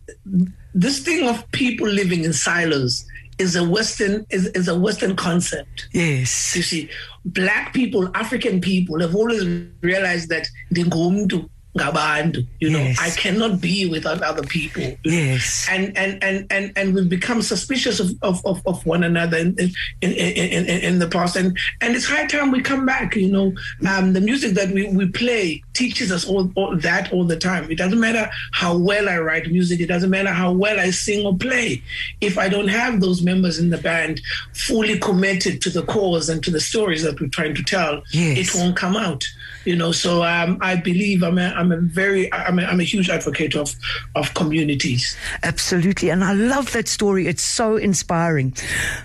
this 0.74 1.00
thing 1.00 1.28
of 1.28 1.50
people 1.52 1.88
living 1.88 2.24
in 2.24 2.34
silos 2.34 3.06
is 3.40 3.56
a 3.56 3.64
western 3.64 4.26
is, 4.30 4.48
is 4.48 4.68
a 4.68 4.78
western 4.78 5.16
concept 5.16 5.88
Yes. 5.94 6.56
you 6.56 6.64
see 6.64 6.90
black 7.26 7.74
people 7.74 8.10
african 8.16 8.62
people 8.62 9.00
have 9.00 9.14
always 9.16 9.44
realized 9.82 10.30
that 10.30 10.48
ndingumntu 10.72 11.50
ngabantu 11.78 12.46
you 12.60 12.70
know 12.70 12.80
Yes. 12.80 12.98
i 13.02 13.10
cannot 13.22 13.60
be 13.62 13.88
without 13.90 14.22
other 14.22 14.44
people. 14.44 14.88
Yes. 15.04 15.68
and 15.70 15.96
and 15.98 16.24
and 16.24 16.46
and 16.52 16.72
and 16.78 16.96
we've 16.96 17.10
become 17.10 17.42
suspicious 17.42 18.00
of 18.00 18.10
of, 18.22 18.44
of, 18.46 18.62
of 18.66 18.86
one 18.86 19.04
another 19.04 19.38
in 19.38 19.56
in, 19.60 19.72
in 20.02 20.66
in 20.66 20.80
in 20.90 21.00
the 21.00 21.08
past 21.08 21.36
and 21.36 21.58
and 21.82 21.96
it's 21.96 22.06
high 22.06 22.26
time 22.26 22.52
we 22.52 22.62
come 22.62 22.86
back 22.86 23.16
you 23.16 23.32
know 23.32 23.48
um 23.90 24.14
the 24.14 24.22
music 24.22 24.54
that 24.54 24.70
we, 24.72 24.88
we 24.90 25.06
play 25.08 25.62
teaches 25.74 26.12
us 26.12 26.26
all, 26.26 26.52
all 26.56 26.76
that 26.78 27.12
all 27.14 27.24
the 27.24 27.38
time 27.38 27.70
it 27.72 27.78
doesn't 27.78 28.00
matter 28.00 28.30
how 28.52 28.76
well 28.78 29.08
i 29.10 29.18
write 29.18 29.50
music 29.52 29.80
it 29.80 29.88
doesn't 29.88 30.10
matter 30.10 30.30
how 30.42 30.52
well 30.52 30.80
i 30.80 30.90
sing 30.90 31.26
or 31.26 31.36
play 31.38 31.82
if 32.22 32.38
i 32.38 32.48
don't 32.50 32.68
have 32.70 33.00
those 33.02 33.22
members 33.22 33.60
in 33.60 33.70
the 33.70 33.78
band 33.78 34.20
fully 34.54 34.98
committed 35.00 35.62
to 35.62 35.70
the 35.70 35.84
cause 35.84 36.30
and 36.30 36.44
to 36.44 36.52
the 36.52 36.60
stories 36.60 37.04
that 37.04 37.20
we're 37.20 37.28
trying 37.30 37.54
to 37.56 37.64
tell 37.64 38.02
Yes. 38.12 38.38
it 38.56 38.58
won't 38.58 38.76
come 38.76 38.96
out 38.96 39.24
you 39.66 39.76
know 39.76 39.92
so 39.92 40.24
um 40.24 40.58
i 40.62 40.76
believe 40.76 41.24
i'm 41.24 41.38
a 41.38 41.48
i'm 41.72 41.80
a 41.80 41.82
very 41.82 42.32
i'm 42.34 42.60
a, 42.60 42.64
I'm 42.64 42.80
a 42.80 42.84
huge 42.84 43.10
advocate 43.10 43.56
of 43.56 43.74
of 44.16 44.34
communities 44.34 45.16
Absolutely. 45.44 46.10
And 46.10 46.24
I 46.24 46.34
love 46.34 46.72
that 46.74 46.88
story. 46.88 47.28
It's 47.28 47.44
so 47.44 47.76
inspiring. 47.76 48.56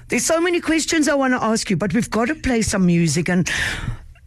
There's 0.09 0.25
so 0.25 0.41
many 0.41 0.61
questions 0.61 1.09
I 1.09 1.15
want 1.15 1.35
to 1.35 1.43
ask 1.43 1.71
you, 1.71 1.77
but 1.77 1.95
we've 1.95 2.11
got 2.11 2.29
to 2.29 2.35
play 2.35 2.63
some 2.63 2.87
music. 2.87 3.29
And 3.29 3.51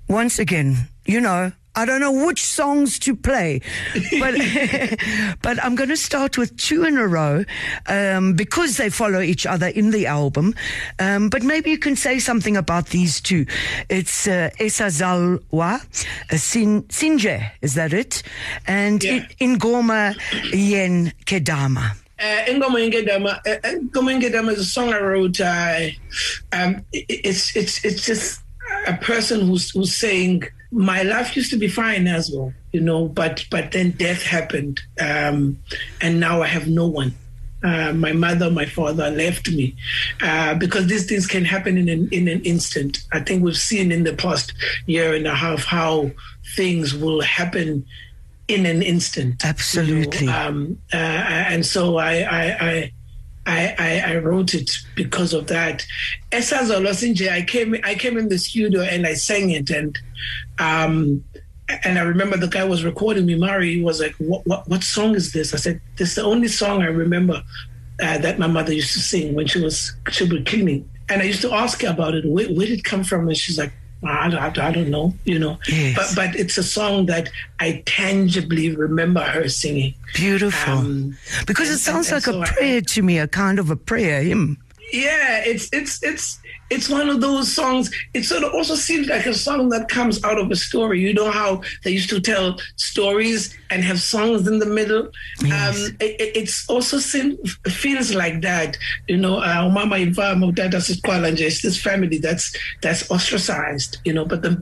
once 0.08 0.40
again, 0.40 0.88
you 1.06 1.22
know, 1.22 1.52
I 1.76 1.86
don't 1.86 2.00
know 2.00 2.26
which 2.26 2.44
songs 2.46 3.00
to 3.00 3.16
play, 3.16 3.62
but 4.20 4.36
but 5.42 5.64
I'm 5.64 5.76
going 5.76 5.90
to 5.90 5.98
start 5.98 6.38
with 6.38 6.56
two 6.58 6.84
in 6.86 6.98
a 6.98 7.08
row 7.08 7.44
um, 7.88 8.34
because 8.34 8.78
they 8.78 8.90
follow 8.90 9.20
each 9.22 9.46
other 9.46 9.68
in 9.68 9.92
the 9.92 10.06
album. 10.08 10.56
Um, 11.00 11.30
but 11.30 11.44
maybe 11.44 11.72
you 11.72 11.78
can 11.78 11.96
say 11.96 12.20
something 12.20 12.56
about 12.58 12.88
these 12.88 13.20
two. 13.22 13.46
It's 13.90 14.28
uh, 14.28 14.50
Esa 14.60 14.86
Zalwa, 14.86 15.82
uh, 16.32 16.38
Sin, 16.38 16.84
Sinje, 16.84 17.52
is 17.62 17.74
that 17.76 17.94
it? 17.94 18.24
And 18.68 19.04
Yeah. 19.04 19.26
in, 19.40 19.58
Ingoma 19.60 20.16
Yen 20.54 21.12
Kedama. 21.26 21.92
uh, 22.20 22.24
Ingoma 22.48 22.80
Ingedama, 22.90 23.38
uh, 23.46 23.68
Ingoma 23.68 24.20
Ingedama 24.20 24.54
is 24.54 24.60
a 24.60 24.66
song 24.66 24.94
I 24.94 25.00
wrote. 25.02 25.40
Uh, 25.42 25.90
um, 26.54 26.86
it- 26.94 27.06
it's 27.10 27.56
it's 27.56 27.84
it's 27.84 28.06
just 28.06 28.42
a 28.88 28.94
person 28.98 29.48
who's 29.48 29.72
who's 29.72 29.94
saying 29.96 30.44
my 30.72 31.04
life 31.04 31.36
used 31.36 31.52
to 31.52 31.58
be 31.58 31.68
fine 31.68 32.08
as 32.08 32.32
well, 32.32 32.54
you 32.72 32.82
know, 32.82 33.08
but 33.08 33.46
but 33.50 33.72
then 33.72 33.92
death 33.92 34.24
happened, 34.24 34.82
um, 35.00 35.60
and 36.02 36.20
now 36.20 36.42
I 36.42 36.48
have 36.48 36.68
no 36.68 36.88
one. 36.88 37.14
Uh, 37.64 37.94
my 37.94 38.12
mother, 38.12 38.52
my 38.52 38.66
father 38.66 39.10
left 39.10 39.50
me 39.50 39.76
uh, 40.22 40.54
because 40.54 40.86
these 40.86 41.08
things 41.08 41.26
can 41.26 41.44
happen 41.44 41.78
in 41.78 41.90
an, 41.90 42.08
in 42.12 42.28
an 42.28 42.40
instant. 42.44 43.00
I 43.12 43.22
think 43.22 43.44
we've 43.44 43.58
seen 43.58 43.92
in 43.92 44.04
the 44.04 44.14
past 44.14 44.54
year 44.86 45.16
and 45.16 45.26
a 45.26 45.34
half 45.34 45.64
how 45.64 46.12
things 46.56 46.94
will 46.94 47.22
happen 47.22 47.84
in 48.48 48.68
an 48.68 48.84
instant. 48.84 49.42
you 49.42 49.48
know. 49.48 49.50
Absolutely. 49.50 50.28
Um, 50.28 50.78
uh, 50.94 50.98
and 50.98 51.66
so 51.66 51.98
I, 51.98 52.18
I, 52.20 52.58
I, 52.60 52.92
I, 53.46 53.76
I, 53.78 54.14
I 54.14 54.18
wrote 54.18 54.54
it 54.54 54.72
because 54.96 55.34
of 55.34 55.48
that. 55.48 55.86
Esa 56.32 56.56
Zolosinje, 56.56 57.30
I 57.32 57.44
came, 57.44 57.76
I 57.84 57.96
came 57.96 58.18
in 58.18 58.30
the 58.30 58.38
studio 58.38 58.82
and 58.82 59.06
I 59.06 59.14
sang 59.14 59.52
it, 59.52 59.70
and 59.70 59.98
um, 60.60 61.24
and 61.84 61.98
I 62.00 62.02
remember 62.02 62.38
the 62.38 62.48
guy 62.48 62.64
was 62.64 62.84
recording 62.84 63.26
me. 63.26 63.36
Mari 63.36 63.76
he 63.76 63.82
was 63.82 64.00
like, 64.00 64.16
"What, 64.16 64.46
what, 64.48 64.68
what 64.68 64.84
song 64.84 65.16
is 65.16 65.32
this?" 65.32 65.54
I 65.54 65.58
said, 65.58 65.82
"This 65.98 66.10
is 66.10 66.16
the 66.16 66.24
only 66.24 66.48
song 66.48 66.82
I 66.82 66.88
remember 66.88 67.44
uh, 68.02 68.18
that 68.20 68.40
my 68.40 68.48
mother 68.48 68.74
used 68.74 68.94
to 68.94 69.00
sing 69.00 69.36
when 69.36 69.48
she 69.48 69.62
was 69.62 69.96
she 70.10 70.26
was 70.26 70.44
cleaning." 70.46 70.90
And 71.08 71.22
I 71.22 71.26
used 71.26 71.42
to 71.42 71.54
ask 71.54 71.82
her 71.84 71.90
about 71.90 72.16
it. 72.16 72.26
Where, 72.26 72.48
where 72.48 72.66
did 72.66 72.80
it 72.80 72.84
come 72.84 73.04
from? 73.04 73.28
And 73.28 73.38
she's 73.38 73.60
like, 73.60 73.72
I 74.04 74.30
don't, 74.30 74.58
I 74.60 74.72
don't 74.72 74.90
know, 74.90 75.14
you 75.24 75.40
know. 75.40 75.58
Yes. 75.68 75.96
But 75.96 76.16
but 76.16 76.36
it's 76.36 76.58
a 76.58 76.64
song 76.64 77.08
that 77.08 77.30
I 77.60 77.82
tangibly 77.86 78.76
remember 78.76 79.22
her 79.22 79.50
singing. 79.50 79.96
Beautiful. 80.14 80.74
Um, 80.74 81.18
because 81.48 81.70
it 81.70 81.80
sounds 81.80 82.12
and- 82.12 82.16
like 82.18 82.28
and 82.28 82.44
a 82.44 82.48
so 82.48 82.52
I- 82.54 82.56
prayer 82.56 82.82
to 82.82 83.02
me, 83.02 83.18
a 83.20 83.28
kind 83.28 83.58
of 83.60 83.70
a 83.72 83.76
prayer 83.76 84.22
hymn. 84.22 84.58
Yeah, 84.96 85.42
it's 85.46 85.68
it's 85.74 86.02
it's 86.04 86.40
it's 86.70 86.90
one 86.90 87.10
of 87.10 87.20
those 87.22 87.52
songs. 87.54 87.92
It 88.14 88.24
sort 88.24 88.44
of 88.44 88.54
also 88.54 88.76
seems 88.76 89.08
like 89.08 89.26
a 89.26 89.34
song 89.34 89.70
that 89.70 89.88
comes 89.90 90.24
out 90.24 90.38
of 90.40 90.50
a 90.52 90.56
story. 90.56 91.02
You 91.02 91.14
know 91.14 91.30
how 91.30 91.62
they 91.84 91.92
used 91.92 92.10
to 92.12 92.20
tell 92.22 92.58
stories 92.78 93.56
and 93.70 93.84
have 93.84 94.00
songs 94.00 94.48
in 94.48 94.60
the 94.60 94.66
middle. 94.66 95.10
Yes. 95.44 95.90
Um, 95.90 95.98
it, 96.00 96.22
it- 96.22 96.36
it's 96.36 96.68
also 96.70 96.98
seem, 97.00 97.38
feels 97.68 98.14
like 98.14 98.42
that. 98.42 98.78
You 99.08 99.18
know, 99.18 99.36
uh, 99.42 99.70
Mama 99.70 99.96
Ivama, 99.98 100.54
Dada 100.54 100.78
Siskwala, 100.78 101.28
and 101.30 101.38
just 101.38 101.62
this 101.64 101.78
family 101.82 102.18
that's 102.18 102.56
that's 102.82 103.10
ostracized. 103.12 103.98
You 104.06 104.14
know, 104.14 104.26
but 104.26 104.42
the 104.42 104.54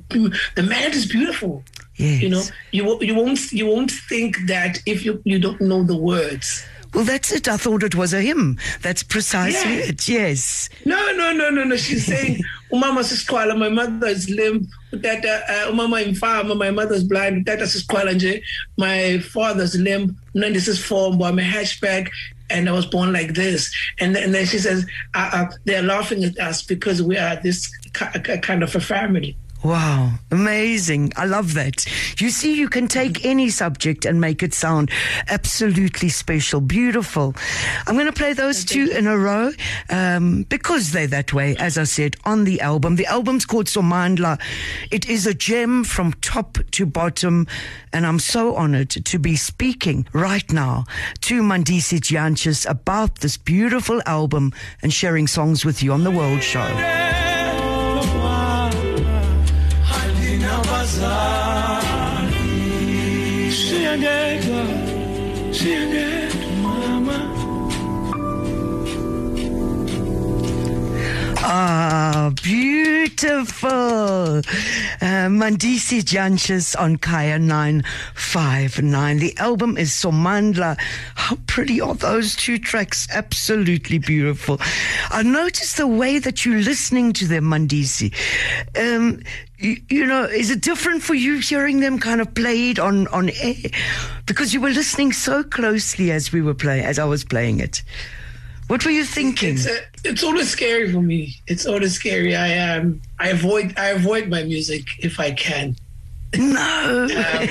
the 0.56 0.64
man 0.64 0.92
is 0.92 1.06
beautiful. 1.06 1.64
Yes. 1.96 2.22
You 2.24 2.30
know, 2.30 2.44
you 2.72 2.84
you 3.02 3.16
won't 3.16 3.40
you 3.52 3.66
won't 3.68 3.92
think 4.10 4.38
that 4.48 4.80
if 4.86 5.06
you 5.06 5.22
you 5.26 5.38
don't 5.40 5.62
know 5.62 5.84
the 5.84 5.96
words. 5.98 6.66
Well, 6.94 7.04
that's 7.06 7.32
it. 7.32 7.48
I 7.48 7.58
thought 7.58 7.82
it 7.84 7.96
was 7.96 8.14
a 8.14 8.22
hymn. 8.22 8.58
That's 8.82 9.02
precisely 9.04 9.78
Yeah. 9.80 9.86
it. 9.86 10.08
Yes. 10.08 10.70
No, 10.86 11.12
no, 11.14 11.32
no, 11.34 11.50
no, 11.50 11.64
no. 11.64 11.76
She's 11.76 12.06
saying, 12.06 12.42
Umama 12.72 13.00
siskwala, 13.04 13.58
my 13.58 13.70
mother 13.70 14.08
is 14.08 14.30
limp. 14.30 14.68
Tata, 15.02 15.44
uh, 15.50 15.72
umama 15.72 16.04
imfama, 16.04 16.56
my 16.58 16.70
mother's 16.72 17.04
blind. 17.04 17.46
Tata 17.48 17.64
siskwala 17.64 18.14
nje, 18.16 18.42
my 18.78 19.20
father's 19.20 19.76
limp. 19.76 20.16
No, 20.36 20.52
this 20.52 20.68
is 20.68 20.84
form, 20.84 21.22
I'm 21.22 21.40
a 21.40 21.42
hatchback. 21.42 22.10
And 22.50 22.70
I 22.70 22.72
was 22.74 22.86
born 22.86 23.12
like 23.12 23.34
this. 23.34 23.74
And 24.00 24.16
then, 24.16 24.24
and 24.26 24.34
then 24.36 24.46
she 24.46 24.60
says, 24.60 24.86
uh, 25.16 25.30
uh, 25.34 25.46
they're 25.66 25.82
laughing 25.82 26.24
at 26.24 26.38
us 26.40 26.62
because 26.62 27.02
we 27.02 27.18
are 27.18 27.36
this 27.38 27.68
ki- 27.94 28.20
ki- 28.24 28.38
kind 28.40 28.62
of 28.62 28.76
a 28.76 28.80
family. 28.80 29.36
Wow. 29.64 30.12
Amazing. 30.30 31.14
I 31.16 31.26
love 31.26 31.54
that. 31.54 31.86
You 32.20 32.30
see, 32.32 32.54
you 32.54 32.68
can 32.68 32.90
take 32.90 33.24
any 33.24 33.50
subject 33.50 34.04
and 34.04 34.20
make 34.20 34.44
it 34.44 34.54
sound 34.54 34.92
absolutely 35.30 36.10
special. 36.10 36.60
Beautiful. 36.60 37.34
I'm 37.88 37.96
going 37.96 38.08
to 38.08 38.12
play 38.12 38.34
those 38.34 38.66
two 38.66 38.92
in 38.94 39.08
a 39.08 39.18
row 39.18 39.52
um, 39.90 40.44
because 40.50 40.92
they're 40.92 41.08
that 41.08 41.32
way, 41.32 41.56
as 41.56 41.78
I 41.78 41.86
said, 41.86 42.18
on 42.26 42.44
the 42.44 42.60
album. 42.60 42.98
The 42.98 43.06
album's 43.06 43.46
called 43.46 43.68
Somandla. 43.68 44.42
It 44.92 45.08
is 45.08 45.26
a 45.26 45.34
gem 45.34 45.86
from 45.86 46.12
top 46.16 46.58
to 46.72 46.86
bottom. 46.86 47.48
And 47.94 48.06
I'm 48.06 48.20
so 48.20 48.56
honored 48.56 48.90
to 48.90 49.18
be 49.18 49.38
speaking 49.38 50.06
right 50.12 50.52
now 50.52 50.84
to 51.22 51.42
Mandisi 51.42 52.02
Dyantyis 52.02 52.70
about 52.70 53.20
this 53.20 53.38
beautiful 53.38 54.02
album 54.06 54.52
and 54.82 54.92
sharing 54.92 55.28
songs 55.28 55.64
with 55.64 55.82
you 55.82 55.94
on 55.94 56.04
The 56.04 56.12
World 56.12 56.44
Show. 56.44 57.23
Ah, 71.46 72.32
beautiful. 72.42 73.70
Uh, 73.70 75.30
Mandisi 75.30 76.02
Dyantyis 76.02 76.76
on 76.80 76.98
Kaya 76.98 77.38
959. 77.38 79.20
The 79.20 79.38
album 79.38 79.78
is 79.78 79.92
Somandla. 79.92 80.76
How 81.14 81.38
pretty 81.46 81.80
are 81.80 81.94
those 81.94 82.36
two 82.36 82.58
tracks? 82.58 83.08
Absolutely 83.12 84.00
beautiful. 84.00 84.60
I 85.12 85.22
noticed 85.22 85.78
the 85.78 85.86
way 85.86 86.18
that 86.18 86.46
you're 86.46 86.62
listening 86.62 87.14
to 87.14 87.28
them, 87.28 87.44
Mandisi. 87.44 88.12
Um, 88.76 89.22
you, 89.64 89.82
you 89.90 90.06
know, 90.06 90.26
is 90.26 90.52
it 90.52 90.62
different 90.62 91.04
for 91.04 91.14
you 91.14 91.40
hearing 91.40 91.80
them 91.80 91.98
kind 91.98 92.22
of 92.22 92.34
played 92.36 92.80
on, 92.80 93.08
on 93.08 93.30
air? 93.30 93.56
Because 94.26 94.54
you 94.54 94.62
were 94.62 94.70
listening 94.70 95.14
so 95.14 95.44
closely 95.44 96.12
as 96.12 96.32
we 96.32 96.42
were 96.42 96.54
playing, 96.54 96.86
as 96.86 97.00
I 97.00 97.06
was 97.06 97.24
playing 97.24 97.60
it. 97.60 97.82
What 98.68 98.86
were 98.86 98.92
you 98.92 99.06
thinking? 99.06 99.56
It's 99.56 99.66
a, 99.68 99.80
it's 100.04 100.24
always 100.24 100.50
scary 100.50 100.92
for 100.92 101.02
me. 101.02 101.36
It's 101.48 101.66
always 101.66 101.94
scary. 101.94 102.36
I 102.36 102.76
um 102.76 103.02
I 103.20 103.30
avoid 103.30 103.78
I 103.78 103.90
avoid 103.90 104.30
my 104.30 104.44
music 104.44 104.84
if 105.00 105.20
I 105.20 105.32
can. 105.32 105.76
No. 106.36 107.04
um, 107.04 107.48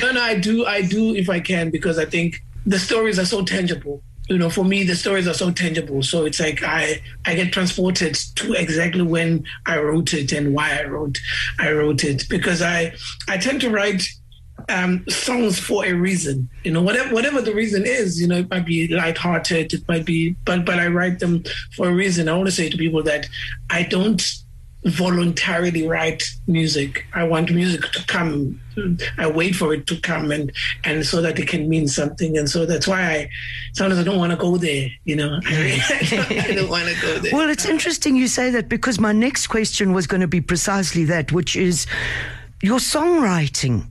no, 0.00 0.12
no, 0.12 0.22
I 0.22 0.38
do, 0.38 0.64
I 0.64 0.82
do 0.82 1.16
if 1.16 1.28
I 1.28 1.40
can 1.40 1.70
because 1.70 1.98
I 1.98 2.04
think 2.04 2.42
the 2.64 2.78
stories 2.78 3.18
are 3.18 3.24
so 3.24 3.42
tangible. 3.44 4.02
You 4.28 4.38
know, 4.38 4.48
for 4.48 4.64
me, 4.64 4.84
the 4.84 4.96
stories 4.96 5.28
are 5.28 5.34
so 5.34 5.50
tangible. 5.50 6.02
So 6.02 6.24
it's 6.24 6.40
like 6.40 6.62
I, 6.62 7.02
I 7.26 7.34
get 7.34 7.52
transported 7.52 8.14
to 8.36 8.54
exactly 8.54 9.02
when 9.02 9.44
I 9.66 9.78
wrote 9.78 10.14
it 10.14 10.32
and 10.32 10.54
why 10.54 10.78
I 10.78 10.84
wrote, 10.84 11.18
I 11.58 11.72
wrote 11.72 12.04
it 12.04 12.28
because 12.28 12.62
I, 12.62 12.94
I 13.28 13.36
tend 13.36 13.60
to 13.62 13.70
write 13.70 14.02
um, 14.68 15.04
songs 15.08 15.58
for 15.58 15.84
a 15.84 15.92
reason. 15.92 16.48
You 16.64 16.72
know, 16.72 16.82
whatever 16.82 17.14
whatever 17.14 17.40
the 17.40 17.54
reason 17.54 17.84
is, 17.86 18.20
you 18.20 18.26
know, 18.26 18.36
it 18.36 18.50
might 18.50 18.66
be 18.66 18.88
lighthearted, 18.88 19.74
it 19.74 19.88
might 19.88 20.04
be, 20.04 20.36
but 20.44 20.64
but 20.64 20.78
I 20.78 20.88
write 20.88 21.18
them 21.18 21.44
for 21.76 21.88
a 21.88 21.94
reason. 21.94 22.28
I 22.28 22.34
want 22.34 22.46
to 22.46 22.52
say 22.52 22.68
to 22.68 22.76
people 22.76 23.02
that 23.02 23.28
I 23.70 23.82
don't 23.82 24.22
voluntarily 24.84 25.86
write 25.86 26.24
music. 26.46 27.06
I 27.14 27.24
want 27.24 27.50
music 27.50 27.82
to 27.92 28.04
come. 28.06 28.60
I 29.18 29.26
wait 29.28 29.54
for 29.54 29.72
it 29.72 29.86
to 29.86 30.00
come 30.00 30.30
and 30.30 30.52
and 30.82 31.06
so 31.06 31.22
that 31.22 31.38
it 31.38 31.48
can 31.48 31.68
mean 31.68 31.88
something. 31.88 32.36
And 32.36 32.48
so 32.48 32.66
that's 32.66 32.86
why 32.86 33.02
I 33.02 33.30
sometimes 33.72 34.00
I 34.00 34.04
don't 34.04 34.18
want 34.18 34.32
to 34.32 34.36
go 34.36 34.56
there. 34.56 34.88
You 35.04 35.16
know, 35.16 35.40
I, 35.44 35.80
don't 36.54 36.70
want 36.70 36.88
to 36.88 37.00
go 37.00 37.18
there. 37.18 37.32
Well, 37.32 37.48
it's 37.48 37.66
interesting 37.66 38.16
you 38.16 38.28
say 38.28 38.50
that 38.50 38.68
because 38.68 38.98
my 38.98 39.12
next 39.12 39.46
question 39.46 39.92
was 39.92 40.06
going 40.06 40.20
to 40.20 40.28
be 40.28 40.40
precisely 40.40 41.04
that, 41.06 41.32
which 41.32 41.56
is 41.56 41.86
your 42.62 42.78
songwriting. 42.78 43.86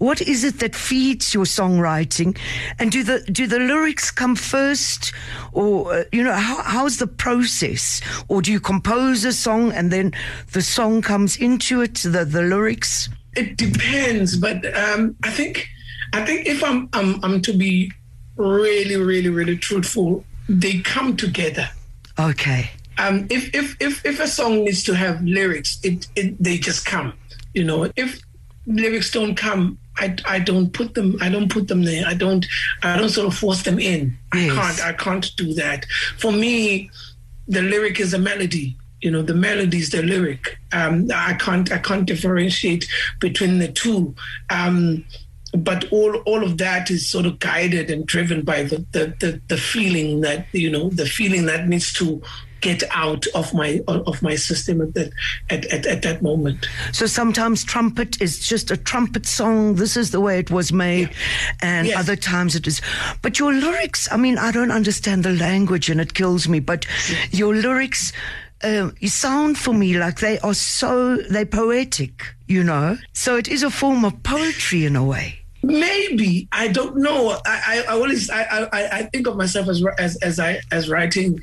What 0.00 0.22
is 0.22 0.44
it 0.44 0.60
that 0.60 0.74
feeds 0.74 1.34
your 1.34 1.44
songwriting? 1.44 2.38
And 2.78 2.90
do 2.90 3.04
the 3.04 3.20
do 3.20 3.46
the 3.46 3.58
lyrics 3.58 4.10
come 4.10 4.34
first, 4.34 5.12
or 5.52 5.92
uh, 5.92 6.04
you 6.10 6.24
know 6.24 6.32
how, 6.32 6.62
how's 6.62 6.96
the 6.96 7.06
process? 7.06 8.00
Or 8.28 8.40
do 8.40 8.50
you 8.50 8.60
compose 8.60 9.26
a 9.26 9.32
song 9.34 9.72
and 9.72 9.92
then 9.92 10.14
the 10.52 10.62
song 10.62 11.02
comes 11.02 11.36
into 11.36 11.82
it, 11.82 11.96
the 11.96 12.24
the 12.24 12.40
lyrics? 12.40 13.10
It 13.36 13.58
depends, 13.58 14.38
but 14.38 14.64
um, 14.74 15.16
I 15.22 15.30
think 15.30 15.68
I 16.14 16.24
think 16.24 16.46
if 16.46 16.64
I'm, 16.64 16.88
I'm 16.94 17.22
I'm 17.22 17.42
to 17.42 17.52
be 17.52 17.92
really 18.36 18.96
really 18.96 19.28
really 19.28 19.58
truthful, 19.58 20.24
they 20.48 20.78
come 20.80 21.14
together. 21.14 21.68
Okay. 22.18 22.70
Um, 22.96 23.26
if 23.28 23.54
if 23.54 23.76
if 23.80 24.02
if 24.06 24.18
a 24.18 24.26
song 24.26 24.64
needs 24.64 24.82
to 24.84 24.94
have 24.94 25.22
lyrics, 25.22 25.78
it, 25.82 26.08
it 26.16 26.42
they 26.42 26.56
just 26.56 26.86
come. 26.86 27.12
You 27.52 27.64
know, 27.64 27.90
if 27.96 28.18
lyrics 28.66 29.10
don't 29.10 29.34
come, 29.34 29.78
I, 30.00 30.16
I 30.26 30.38
don't 30.38 30.72
put 30.72 30.94
them 30.94 31.16
I 31.20 31.28
don't 31.28 31.50
put 31.50 31.68
them 31.68 31.82
there. 31.84 32.04
I 32.06 32.14
don't 32.14 32.46
I 32.82 32.96
don't 32.96 33.10
sort 33.10 33.28
of 33.28 33.38
force 33.38 33.62
them 33.62 33.78
in. 33.78 34.16
Yes. 34.34 34.50
I 34.50 34.54
can't 34.54 34.84
I 34.84 34.92
can't 34.92 35.36
do 35.36 35.54
that. 35.54 35.84
For 36.18 36.32
me, 36.32 36.90
the 37.46 37.62
lyric 37.62 38.00
is 38.00 38.14
a 38.14 38.18
melody. 38.18 38.76
You 39.02 39.10
know, 39.10 39.22
the 39.22 39.34
melody 39.34 39.78
is 39.78 39.90
the 39.90 40.02
lyric. 40.02 40.58
Um, 40.72 41.08
I 41.14 41.34
can't 41.34 41.70
I 41.70 41.78
can't 41.78 42.06
differentiate 42.06 42.88
between 43.20 43.58
the 43.58 43.68
two. 43.68 44.14
Um, 44.50 45.04
but 45.52 45.90
all 45.92 46.16
all 46.26 46.44
of 46.44 46.58
that 46.58 46.90
is 46.90 47.08
sort 47.08 47.26
of 47.26 47.38
guided 47.38 47.90
and 47.90 48.06
driven 48.06 48.42
by 48.42 48.62
the, 48.62 48.84
the, 48.92 49.14
the, 49.20 49.40
the 49.48 49.56
feeling 49.56 50.20
that 50.20 50.46
you 50.52 50.70
know 50.70 50.90
the 50.90 51.06
feeling 51.06 51.46
that 51.46 51.68
needs 51.68 51.92
to 51.94 52.22
get 52.60 52.82
out 52.90 53.26
of 53.28 53.52
my 53.54 53.80
of 53.88 54.22
my 54.22 54.34
system 54.36 54.80
at 54.80 54.94
that 54.94 55.12
at, 55.48 55.64
at, 55.66 55.86
at, 55.86 56.02
that 56.02 56.22
moment. 56.22 56.68
So 56.92 57.06
sometimes 57.06 57.64
trumpet 57.64 58.20
is 58.20 58.38
just 58.46 58.70
a 58.70 58.76
trumpet 58.76 59.26
song. 59.26 59.76
This 59.76 59.96
is 59.96 60.10
the 60.10 60.20
way 60.20 60.38
it 60.38 60.50
was 60.50 60.72
made, 60.72 61.10
yeah. 61.10 61.56
and 61.60 61.86
yes. 61.88 61.98
other 61.98 62.16
times 62.16 62.54
it 62.54 62.66
is. 62.66 62.80
But 63.22 63.38
your 63.38 63.52
lyrics, 63.52 64.10
I 64.10 64.16
mean, 64.16 64.38
I 64.38 64.50
don't 64.50 64.70
understand 64.70 65.24
the 65.24 65.32
language, 65.32 65.90
and 65.90 66.00
it 66.00 66.14
kills 66.14 66.48
me. 66.48 66.60
But 66.60 66.86
your 67.30 67.54
lyrics. 67.54 68.12
Uh, 68.62 68.90
you 69.00 69.08
sound 69.08 69.56
for 69.56 69.72
me 69.72 69.96
like 69.96 70.20
they 70.20 70.38
are 70.40 70.52
so 70.52 71.16
they're 71.16 71.46
poetic, 71.46 72.26
you 72.46 72.62
know. 72.62 72.98
So 73.14 73.38
it 73.38 73.48
is 73.48 73.62
a 73.62 73.70
form 73.70 74.04
of 74.04 74.22
poetry 74.22 74.84
in 74.84 74.96
a 74.96 75.02
way. 75.02 75.40
Maybe 75.62 76.48
I 76.52 76.68
don't 76.68 76.96
know. 76.96 77.30
I, 77.30 77.40
I, 77.46 77.84
I 77.88 77.92
always 77.92 78.30
I, 78.30 78.42
I, 78.42 78.98
I 78.98 79.02
think 79.04 79.26
of 79.26 79.36
myself 79.36 79.68
as 79.68 79.84
as 79.98 80.16
as 80.16 80.40
I 80.40 80.60
as 80.72 80.88
writing 80.88 81.42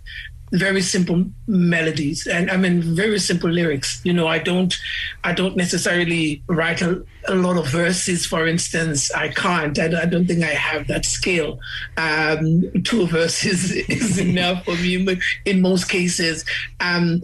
very 0.51 0.81
simple 0.81 1.25
melodies 1.47 2.25
and 2.25 2.49
I 2.49 2.57
mean 2.57 2.81
very 2.81 3.19
simple 3.19 3.49
lyrics. 3.49 3.99
You 4.03 4.13
know, 4.13 4.27
I 4.27 4.39
don't 4.39 4.75
I 5.23 5.33
don't 5.33 5.57
necessarily 5.57 6.41
write 6.47 6.81
a, 6.81 7.03
a 7.27 7.35
lot 7.35 7.57
of 7.57 7.67
verses. 7.67 8.25
For 8.25 8.47
instance, 8.47 9.11
I 9.11 9.29
can't. 9.29 9.77
I, 9.77 10.03
I 10.03 10.05
don't 10.05 10.25
think 10.25 10.43
I 10.43 10.53
have 10.53 10.87
that 10.87 11.05
skill. 11.05 11.59
Um, 11.97 12.63
two 12.83 13.07
verses 13.19 13.71
is 13.71 14.17
enough 14.19 14.65
for 14.65 14.75
me, 14.75 15.03
but 15.03 15.17
in 15.45 15.61
most 15.61 15.89
cases, 15.89 16.45
um, 16.79 17.21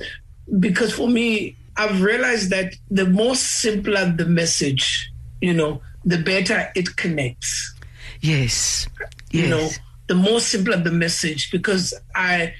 because 0.59 0.93
for 0.93 1.07
me, 1.07 1.55
I've 1.77 2.01
realized 2.01 2.49
that 2.49 2.75
the 2.91 3.05
more 3.05 3.35
simpler 3.35 4.11
the 4.11 4.25
message, 4.25 5.11
you 5.41 5.53
know, 5.53 5.81
the 6.05 6.17
better 6.17 6.71
it 6.75 6.95
connects. 6.97 7.73
Yes. 8.19 8.87
You 9.31 9.47
know, 9.47 9.69
the 10.07 10.15
more 10.15 10.39
simpler 10.39 10.77
the 10.77 10.91
message 10.91 11.49
because 11.51 11.93
I 12.15 12.53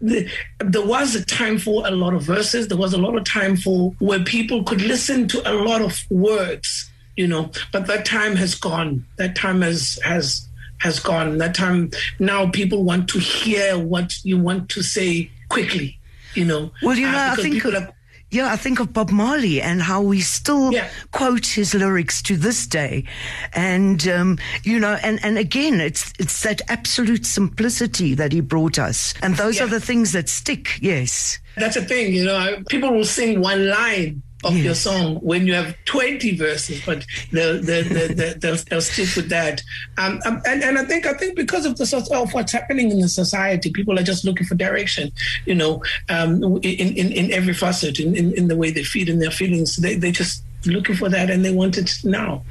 the, 0.00 0.28
there 0.60 0.86
was 0.86 1.14
a 1.14 1.24
time 1.24 1.58
for 1.58 1.86
a 1.86 1.90
lot 1.90 2.14
of 2.14 2.22
verses. 2.22 2.68
There 2.68 2.78
was 2.78 2.92
a 2.92 2.98
lot 2.98 3.16
of 3.16 3.24
time 3.24 3.56
for 3.56 3.94
where 3.98 4.22
people 4.22 4.64
could 4.64 4.82
listen 4.82 5.28
to 5.28 5.50
a 5.50 5.54
lot 5.54 5.82
of 5.82 6.04
words, 6.10 6.90
you 7.16 7.26
know. 7.26 7.50
But 7.72 7.86
that 7.86 8.04
time 8.04 8.36
has 8.36 8.54
gone. 8.54 9.06
That 9.16 9.36
time 9.36 9.62
has 9.62 9.98
has 10.04 10.48
has 10.78 11.00
gone. 11.00 11.38
That 11.38 11.54
time 11.54 11.90
now 12.18 12.50
people 12.50 12.84
want 12.84 13.08
to 13.10 13.18
hear 13.18 13.78
what 13.78 14.14
you 14.24 14.38
want 14.38 14.68
to 14.70 14.82
say 14.82 15.30
quickly, 15.48 15.98
you 16.34 16.44
know. 16.44 16.70
Well, 16.82 16.96
you 16.96 17.10
know, 17.10 17.16
uh, 17.16 17.30
I 17.32 17.36
think 17.36 17.54
people 17.54 17.76
are 17.76 17.92
yeah, 18.30 18.52
I 18.52 18.56
think 18.56 18.80
of 18.80 18.92
Bob 18.92 19.10
Marley 19.10 19.62
and 19.62 19.80
how 19.80 20.02
we 20.02 20.20
still 20.20 20.72
yeah. 20.72 20.88
quote 21.12 21.46
his 21.46 21.72
lyrics 21.72 22.20
to 22.22 22.36
this 22.36 22.66
day, 22.66 23.04
and 23.52 24.06
um, 24.08 24.38
you 24.64 24.80
know, 24.80 24.98
and 25.02 25.20
and 25.22 25.38
again, 25.38 25.80
it's 25.80 26.12
it's 26.18 26.42
that 26.42 26.60
absolute 26.68 27.26
simplicity 27.26 28.14
that 28.14 28.32
he 28.32 28.40
brought 28.40 28.78
us, 28.78 29.14
and 29.22 29.36
those 29.36 29.58
yeah. 29.58 29.64
are 29.64 29.68
the 29.68 29.80
things 29.80 30.10
that 30.12 30.28
stick. 30.28 30.78
Yes, 30.80 31.38
that's 31.56 31.76
the 31.76 31.84
thing. 31.84 32.12
You 32.12 32.24
know, 32.24 32.62
people 32.68 32.92
will 32.92 33.04
sing 33.04 33.40
one 33.40 33.68
line 33.68 34.23
of 34.44 34.54
yes. 34.54 34.64
your 34.64 34.74
song 34.74 35.16
when 35.16 35.46
you 35.46 35.54
have 35.54 35.76
20 35.84 36.36
verses, 36.36 36.82
but 36.84 37.04
they'll, 37.32 37.60
they'll, 37.62 37.84
they'll, 37.84 38.34
they'll, 38.38 38.56
they'll 38.56 38.80
stick 38.80 39.14
with 39.16 39.28
that. 39.30 39.62
Um, 39.98 40.20
um, 40.24 40.42
and, 40.46 40.62
and 40.62 40.78
I 40.78 40.84
think 40.84 41.06
I 41.06 41.14
think 41.14 41.36
because 41.36 41.66
of 41.66 41.76
the 41.76 41.84
of 42.12 42.32
what's 42.32 42.52
happening 42.52 42.90
in 42.90 43.00
the 43.00 43.08
society, 43.08 43.70
people 43.70 43.98
are 43.98 44.02
just 44.02 44.24
looking 44.24 44.46
for 44.46 44.54
direction, 44.54 45.12
you 45.46 45.54
know, 45.54 45.82
um, 46.08 46.42
in, 46.62 46.96
in, 46.96 47.12
in 47.12 47.32
every 47.32 47.54
facet, 47.54 47.98
in, 48.00 48.16
in, 48.16 48.32
in 48.34 48.48
the 48.48 48.56
way 48.56 48.70
they 48.70 48.84
feed 48.84 49.08
in 49.08 49.18
their 49.18 49.30
feelings. 49.30 49.76
They, 49.76 49.94
they 49.94 50.12
just 50.12 50.42
looking 50.66 50.96
for 50.96 51.08
that 51.08 51.30
and 51.30 51.44
they 51.44 51.52
want 51.52 51.78
it 51.78 51.90
now. 52.04 52.42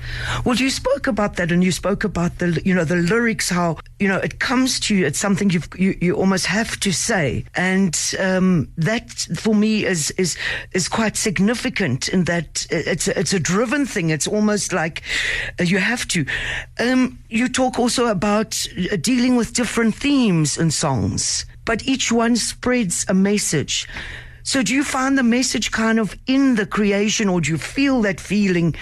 Well, 0.45 0.55
you 0.55 0.69
spoke 0.69 1.07
about 1.07 1.35
that 1.37 1.51
and 1.51 1.63
you 1.63 1.71
spoke 1.71 2.03
about 2.03 2.39
the, 2.39 2.61
you 2.65 2.73
know, 2.73 2.83
the 2.83 2.95
lyrics, 2.95 3.49
how, 3.49 3.77
you 3.99 4.07
know, 4.07 4.17
it 4.17 4.39
comes 4.39 4.79
to 4.81 4.95
you. 4.95 5.05
It's 5.05 5.19
something 5.19 5.49
you've, 5.49 5.69
you, 5.77 5.97
you 6.01 6.15
almost 6.15 6.45
have 6.45 6.79
to 6.81 6.91
say. 6.91 7.45
And, 7.55 7.97
um, 8.19 8.69
that 8.77 9.09
for 9.35 9.55
me 9.55 9.85
is, 9.85 10.11
is, 10.11 10.37
is 10.73 10.87
quite 10.87 11.17
significant 11.17 12.07
in 12.09 12.25
that 12.25 12.65
it's 12.69 13.07
a, 13.07 13.19
it's 13.19 13.33
a 13.33 13.39
driven 13.39 13.85
thing. 13.85 14.09
It's 14.09 14.27
almost 14.27 14.73
like 14.73 15.01
uh, 15.59 15.63
you 15.63 15.79
have 15.79 16.07
to. 16.09 16.25
Um, 16.79 17.19
you 17.29 17.47
talk 17.49 17.79
also 17.79 18.07
about 18.07 18.67
uh, 18.91 18.95
dealing 18.97 19.35
with 19.35 19.53
different 19.53 19.95
themes 19.95 20.57
and 20.57 20.73
songs, 20.73 21.45
but 21.65 21.87
each 21.87 22.11
one 22.11 22.35
spreads 22.35 23.05
a 23.07 23.13
message. 23.13 23.87
So 24.43 24.61
do 24.61 24.73
you 24.73 24.83
find 24.83 25.17
the 25.17 25.23
message 25.23 25.71
kind 25.71 25.99
of 25.99 26.15
in 26.27 26.55
the 26.55 26.65
creation 26.65 27.29
or 27.29 27.39
do 27.41 27.51
you 27.51 27.57
feel 27.57 28.01
that 28.01 28.19
feeling 28.19 28.75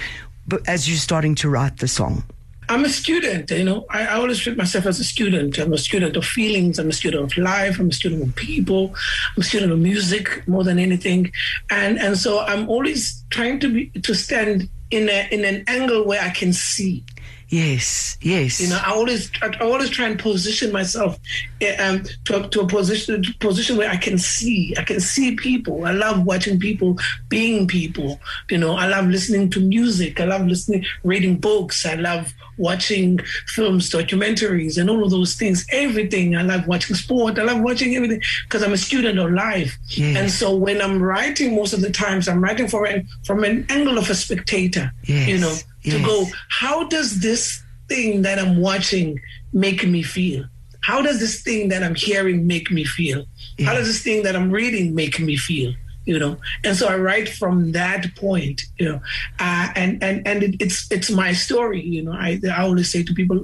as 0.67 0.89
you're 0.89 0.97
starting 0.97 1.35
to 1.35 1.49
write 1.49 1.77
the 1.77 1.87
song? 1.87 2.23
I'm 2.71 2.85
a 2.85 2.89
student, 2.89 3.51
you 3.51 3.65
know. 3.65 3.85
I, 3.89 4.05
I, 4.05 4.13
always 4.13 4.39
treat 4.39 4.55
myself 4.55 4.85
as 4.85 4.97
a 4.99 5.03
student. 5.03 5.57
I'm 5.57 5.73
a 5.73 5.77
student 5.77 6.15
of 6.15 6.25
feelings. 6.25 6.79
I'm 6.79 6.89
a 6.89 6.93
student 6.93 7.23
of 7.25 7.37
life. 7.37 7.79
I'm 7.79 7.89
a 7.89 7.93
student 7.93 8.23
of 8.23 8.35
people. 8.35 8.95
I'm 9.35 9.41
a 9.41 9.43
student 9.43 9.73
of 9.73 9.79
music 9.79 10.47
more 10.47 10.63
than 10.63 10.79
anything, 10.79 11.33
and 11.69 11.99
and 11.99 12.17
so 12.17 12.39
I'm 12.39 12.69
always 12.69 13.25
trying 13.29 13.59
to 13.59 13.73
be 13.73 13.89
to 13.99 14.13
stand 14.13 14.69
in 14.89 15.09
a 15.09 15.27
in 15.31 15.43
an 15.43 15.65
angle 15.67 16.05
where 16.05 16.21
I 16.21 16.29
can 16.29 16.53
see. 16.53 17.03
Yes, 17.51 18.17
yes. 18.21 18.61
You 18.61 18.69
know, 18.69 18.79
I 18.81 18.91
always 18.91 19.29
I 19.41 19.49
always 19.59 19.89
try 19.89 20.07
and 20.07 20.17
position 20.17 20.71
myself 20.71 21.19
eh, 21.59 21.75
um, 21.85 22.03
to, 22.23 22.45
a, 22.45 22.47
to 22.47 22.61
a 22.61 22.67
position 22.67 23.21
position 23.41 23.75
where 23.75 23.89
I 23.89 23.97
can 23.97 24.17
see. 24.17 24.73
I 24.77 24.83
can 24.83 25.01
see 25.01 25.35
people. 25.35 25.85
I 25.85 25.91
love 25.91 26.23
watching 26.25 26.59
people 26.59 26.97
being 27.27 27.67
people. 27.67 28.21
You 28.49 28.57
know, 28.57 28.75
I 28.75 28.87
love 28.87 29.07
listening 29.07 29.49
to 29.49 29.59
music. 29.59 30.21
I 30.21 30.25
love 30.25 30.47
listening, 30.47 30.85
reading 31.03 31.39
books. 31.39 31.85
I 31.85 31.95
love 31.95 32.33
watching 32.61 33.19
films, 33.47 33.89
documentaries, 33.89 34.77
and 34.77 34.89
all 34.89 35.03
of 35.03 35.11
those 35.11 35.35
things. 35.35 35.65
Everything. 35.71 36.35
I 36.35 36.43
love 36.43 36.67
watching 36.67 36.95
sport. 36.95 37.39
I 37.39 37.43
love 37.43 37.61
watching 37.61 37.95
everything 37.95 38.21
because 38.43 38.63
I'm 38.63 38.73
a 38.73 38.77
student 38.77 39.19
of 39.19 39.31
life. 39.31 39.77
Yes. 39.89 40.17
And 40.17 40.31
so 40.31 40.55
when 40.55 40.81
I'm 40.81 41.01
writing, 41.01 41.55
most 41.55 41.73
of 41.73 41.81
the 41.81 41.91
times 41.91 42.29
I'm 42.29 42.41
writing 42.43 42.67
for 42.67 42.85
an, 42.85 43.07
from 43.25 43.43
an 43.43 43.65
angle 43.69 43.97
of 43.97 44.09
a 44.09 44.15
spectator. 44.15 44.91
Yes. 45.03 45.27
You 45.27 45.39
know 45.39 45.55
yes. 45.81 45.95
to 45.95 46.05
go, 46.05 46.25
how 46.49 46.87
does 46.87 47.19
this 47.19 47.61
thing 47.89 48.21
that 48.21 48.39
I'm 48.39 48.61
watching 48.61 49.19
make 49.51 49.85
me 49.85 50.03
feel? 50.03 50.45
How 50.81 51.01
does 51.01 51.19
this 51.19 51.41
thing 51.41 51.69
that 51.69 51.83
I'm 51.83 51.95
hearing 51.95 52.47
make 52.47 52.71
me 52.71 52.83
feel? 52.83 53.25
Yes. 53.57 53.67
How 53.67 53.75
does 53.75 53.87
this 53.87 54.01
thing 54.01 54.23
that 54.23 54.35
I'm 54.35 54.49
reading 54.51 54.95
make 54.95 55.19
me 55.19 55.35
feel? 55.37 55.73
You 56.11 56.19
know. 56.19 56.33
And 56.65 56.73
so 56.79 56.85
i 56.93 56.97
write 57.07 57.29
from 57.41 57.55
that 57.71 58.03
point 58.15 58.57
you 58.79 58.87
know. 58.89 58.99
Uh, 59.39 59.67
and 59.81 59.91
and 60.07 60.17
and 60.29 60.43
it, 60.47 60.53
it's 60.63 60.79
it's 60.95 61.09
my 61.23 61.31
story 61.45 61.83
you 61.95 62.03
know. 62.05 62.15
I, 62.27 62.39
I 62.57 62.61
always 62.67 62.89
say 62.93 63.01
to 63.03 63.13
people 63.13 63.37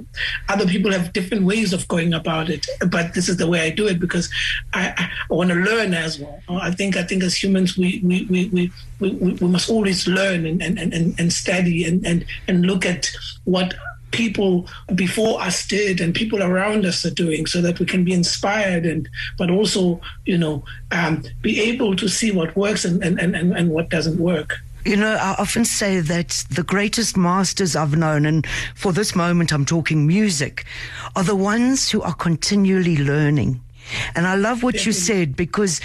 other 0.48 0.66
people 0.74 0.90
have 0.96 1.12
different 1.18 1.44
ways 1.52 1.72
of 1.72 1.88
going 1.94 2.12
about 2.20 2.46
it 2.50 2.66
but 2.96 3.14
this 3.14 3.28
is 3.30 3.36
the 3.38 3.48
way 3.52 3.60
i 3.68 3.70
do 3.80 3.86
it 3.92 3.98
because 4.06 4.26
i 4.74 4.84
i, 5.02 5.34
want 5.38 5.50
to 5.50 5.58
learn 5.70 5.90
as 5.94 6.12
well. 6.20 6.38
I 6.70 6.72
think 6.78 6.96
i 6.96 7.04
think 7.08 7.22
as 7.28 7.34
humans 7.42 7.70
we 7.82 7.88
we 8.08 8.16
we 8.32 8.40
we, 8.56 8.64
we, 9.00 9.32
we 9.42 9.48
must 9.56 9.68
always 9.74 10.00
learn 10.18 10.40
and 10.50 10.58
and 10.66 10.78
and, 10.78 11.06
and 11.20 11.32
study 11.32 11.78
and, 11.88 11.98
and 12.10 12.24
and 12.48 12.66
look 12.70 12.84
at 12.94 13.10
what 13.44 13.74
people 14.10 14.66
before 14.94 15.40
us 15.40 15.66
did 15.66 16.00
and 16.00 16.14
people 16.14 16.42
around 16.42 16.84
us 16.84 17.04
are 17.04 17.10
doing 17.10 17.46
so 17.46 17.60
that 17.60 17.78
we 17.78 17.86
can 17.86 18.04
be 18.04 18.12
inspired 18.12 18.86
and 18.86 19.08
but 19.36 19.50
also 19.50 20.00
you 20.24 20.38
know 20.38 20.64
um, 20.92 21.22
be 21.42 21.60
able 21.60 21.94
to 21.94 22.08
see 22.08 22.30
what 22.30 22.56
works 22.56 22.84
and, 22.84 23.02
and, 23.02 23.18
and, 23.18 23.34
and 23.34 23.70
what 23.70 23.88
doesn't 23.90 24.18
work 24.18 24.60
You 24.84 24.96
know, 24.96 25.16
I 25.20 25.34
often 25.38 25.64
say 25.64 26.00
that 26.00 26.44
the 26.50 26.62
greatest 26.62 27.16
masters 27.16 27.76
I've 27.76 27.96
known, 27.96 28.24
and 28.24 28.46
for 28.74 28.92
this 28.92 29.14
moment 29.14 29.52
I'm 29.52 29.66
talking 29.66 30.06
music, 30.06 30.64
are 31.14 31.24
the 31.24 31.36
ones 31.36 31.90
who 31.90 32.00
are 32.00 32.14
continually 32.14 32.96
learning. 32.96 33.60
And 34.14 34.26
I 34.26 34.36
love 34.36 34.62
what 34.62 34.86
you 34.86 34.92
said 34.92 35.36
because, 35.36 35.80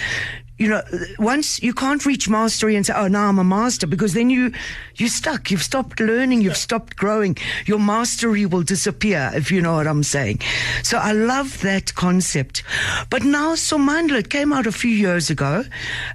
you 0.64 0.70
know, 0.70 0.82
once 1.20 1.62
you 1.62 1.74
can't 1.74 2.06
reach 2.06 2.30
mastery 2.30 2.78
and 2.78 2.86
say, 2.86 2.94
oh, 2.96 3.10
now 3.10 3.28
I'm 3.28 3.38
a 3.38 3.44
master, 3.44 3.86
because 3.86 4.14
then 4.14 4.30
you, 4.30 4.54
you're 4.96 5.10
stuck. 5.10 5.52
You've 5.52 5.62
stopped 5.62 6.00
learning. 6.00 6.40
You've 6.40 6.56
stopped 6.56 6.96
growing. 6.96 7.36
Your 7.66 7.80
mastery 7.80 8.46
will 8.46 8.64
disappear, 8.64 9.30
if 9.36 9.52
you 9.52 9.62
know 9.62 9.76
what 9.76 9.88
I'm 9.88 10.04
saying. 10.04 10.40
So 10.82 10.98
I 10.98 11.12
love 11.12 11.60
that 11.64 11.94
concept. 11.96 12.64
But 13.10 13.24
now, 13.24 13.56
Somandla, 13.56 14.20
it 14.20 14.30
came 14.30 14.54
out 14.54 14.66
a 14.66 14.72
few 14.72 14.92
years 14.92 15.30
ago. 15.30 15.66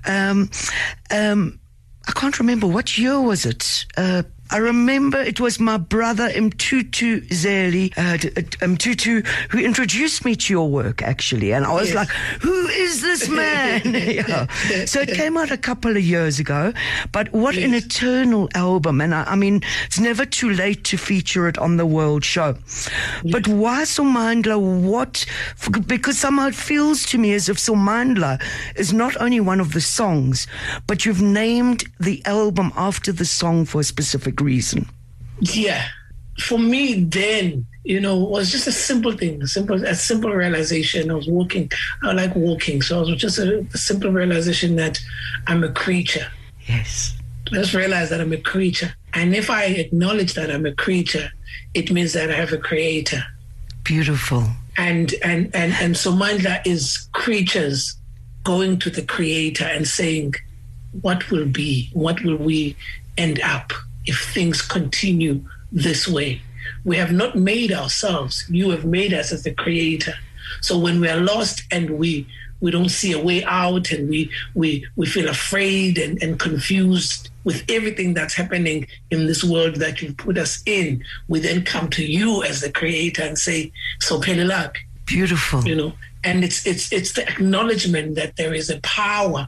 Um, 0.07 0.51
um, 1.11 1.61
I 2.09 2.13
can't 2.13 2.39
remember 2.39 2.67
what 2.67 2.97
year 2.97 3.21
was 3.21 3.45
it. 3.45 3.85
Uh, 3.99 4.23
I 4.51 4.57
remember 4.59 5.19
it 5.21 5.41
was 5.41 5.61
my 5.61 5.77
brother 5.77 6.29
Mtutu 6.31 7.21
Zeli, 7.29 7.93
uh, 7.99 8.15
uh, 8.15 8.67
Mtutu, 8.67 9.27
who 9.51 9.59
introduced 9.59 10.25
me 10.25 10.35
to 10.37 10.53
your 10.53 10.69
work, 10.71 11.03
actually. 11.03 11.53
And 11.53 11.67
I 11.67 11.73
was 11.73 11.89
Yes. 11.89 11.97
like, 11.97 12.09
who 12.41 12.67
is 12.69 13.03
this 13.03 13.29
man? 13.41 13.83
Yeah. 14.19 14.47
So 14.87 15.01
it 15.01 15.11
came 15.15 15.37
out 15.37 15.51
a 15.51 15.59
couple 15.59 15.97
of 15.97 16.03
years 16.03 16.39
ago. 16.39 16.73
But 17.13 17.31
what 17.33 17.57
an 17.57 17.75
eternal 17.75 18.49
album. 18.55 19.01
And 19.03 19.15
I, 19.15 19.25
I 19.25 19.37
mean, 19.37 19.63
it's 19.87 20.01
never 20.01 20.25
too 20.25 20.51
late 20.51 20.83
to 20.85 20.97
feature 20.97 21.47
it 21.47 21.59
on 21.59 21.77
the 21.77 21.85
World 21.87 22.25
Show. 22.25 22.57
But 23.31 23.47
why 23.49 23.83
Somandla? 23.83 24.59
What? 24.59 25.27
Because 25.87 26.19
somehow 26.19 26.47
it 26.49 26.55
feels 26.55 27.05
to 27.07 27.19
me 27.19 27.35
as 27.35 27.49
if 27.49 27.59
Somandla 27.59 28.41
is 28.77 28.93
not 28.93 29.17
only 29.21 29.41
one 29.41 29.61
of 29.61 29.73
the 29.73 29.81
songs, 29.81 30.47
but 30.87 31.05
you've 31.05 31.21
named 31.23 31.85
the 32.01 32.23
album 32.25 32.73
after 32.77 33.13
the 33.13 33.25
song 33.27 33.65
for 33.67 33.81
a 33.81 33.85
specific 33.85 34.38
reason. 34.41 34.89
yeah. 35.41 35.89
For 36.41 36.59
me 36.59 37.03
then 37.03 37.67
you 37.85 38.01
know 38.01 38.17
was 38.17 38.53
just 38.53 38.67
a 38.67 38.73
simple 38.73 39.13
thing 39.13 39.43
a 39.43 39.47
simple 39.47 39.83
a 39.85 39.95
simple 39.95 40.31
realization 40.33 41.11
i 41.11 41.15
was 41.15 41.27
walking. 41.29 41.71
I 42.03 42.13
like 42.13 42.35
walking 42.37 42.83
so 42.83 43.03
it 43.03 43.11
was 43.11 43.21
just 43.21 43.39
a, 43.39 43.67
a 43.75 43.79
simple 43.79 44.11
realization 44.13 44.77
that 44.77 45.01
i'm 45.47 45.65
a 45.65 45.73
creature. 45.73 46.27
Yes. 46.69 47.17
just 47.51 47.75
realize 47.75 48.11
that 48.11 48.21
i'm 48.21 48.33
a 48.33 48.37
creature. 48.53 48.95
And 49.15 49.35
if 49.35 49.51
i 49.51 49.65
acknowledge 49.65 50.35
that 50.35 50.51
i'm 50.51 50.67
a 50.67 50.75
creature 50.75 51.31
it 51.75 51.91
means 51.91 52.13
that 52.13 52.31
i 52.31 52.35
have 52.35 52.53
a 52.53 52.59
creator. 52.59 53.23
Beautiful. 53.85 54.45
and 54.77 55.15
and 55.25 55.51
and 55.55 55.73
and 55.83 55.95
Somandla 55.95 56.65
is 56.67 57.09
creatures 57.15 57.97
going 58.45 58.79
to 58.81 58.91
the 58.91 59.03
creator 59.03 59.65
and 59.65 59.87
saying 59.89 60.35
what 61.01 61.31
will 61.31 61.47
be? 61.47 61.91
What 61.93 62.23
will 62.23 62.37
we 62.37 62.77
end 63.17 63.41
up 63.43 63.73
if 64.09 64.33
things 64.33 64.63
continue 64.63 65.45
this 65.71 66.09
way. 66.09 66.41
We 66.85 66.97
have 66.97 67.13
not 67.13 67.37
made 67.37 67.73
ourselves. 67.73 68.45
You 68.49 68.71
have 68.71 68.85
made 68.85 69.13
us 69.13 69.33
as 69.33 69.43
the 69.45 69.53
creator. 69.53 70.15
So 70.63 70.79
when 70.79 71.01
we 71.01 71.09
are 71.09 71.21
lost 71.21 71.63
and 71.71 71.91
we 71.99 72.27
we 72.61 72.73
don't 72.73 72.89
see 72.89 73.13
a 73.13 73.23
way 73.23 73.45
out 73.45 73.93
and 73.93 74.09
we 74.09 74.31
we 74.55 74.85
we 74.97 75.07
feel 75.07 75.29
afraid 75.29 75.99
and, 75.99 76.21
and 76.23 76.41
confused 76.41 77.31
with 77.45 77.65
everything 77.69 78.15
that's 78.15 78.35
happening 78.35 78.87
in 79.11 79.27
this 79.27 79.45
world 79.45 79.77
that 79.77 80.03
you 80.03 80.13
put 80.15 80.37
us 80.37 80.63
in 80.67 81.05
we 81.29 81.39
then 81.39 81.63
come 81.63 81.89
to 81.89 82.05
you 82.05 82.43
as 82.43 82.61
the 82.61 82.73
creator 82.73 83.23
and 83.23 83.39
say 83.39 83.71
so 84.01 84.21
pelelak 84.21 84.75
Beautiful. 85.07 85.63
you 85.65 85.77
know 85.77 85.93
and 86.25 86.43
it's 86.43 86.67
it's 86.67 86.93
it's 86.93 87.13
the 87.13 87.27
acknowledgement 87.29 88.17
that 88.17 88.35
there 88.35 88.53
is 88.53 88.71
a 88.71 88.81
power 88.81 89.47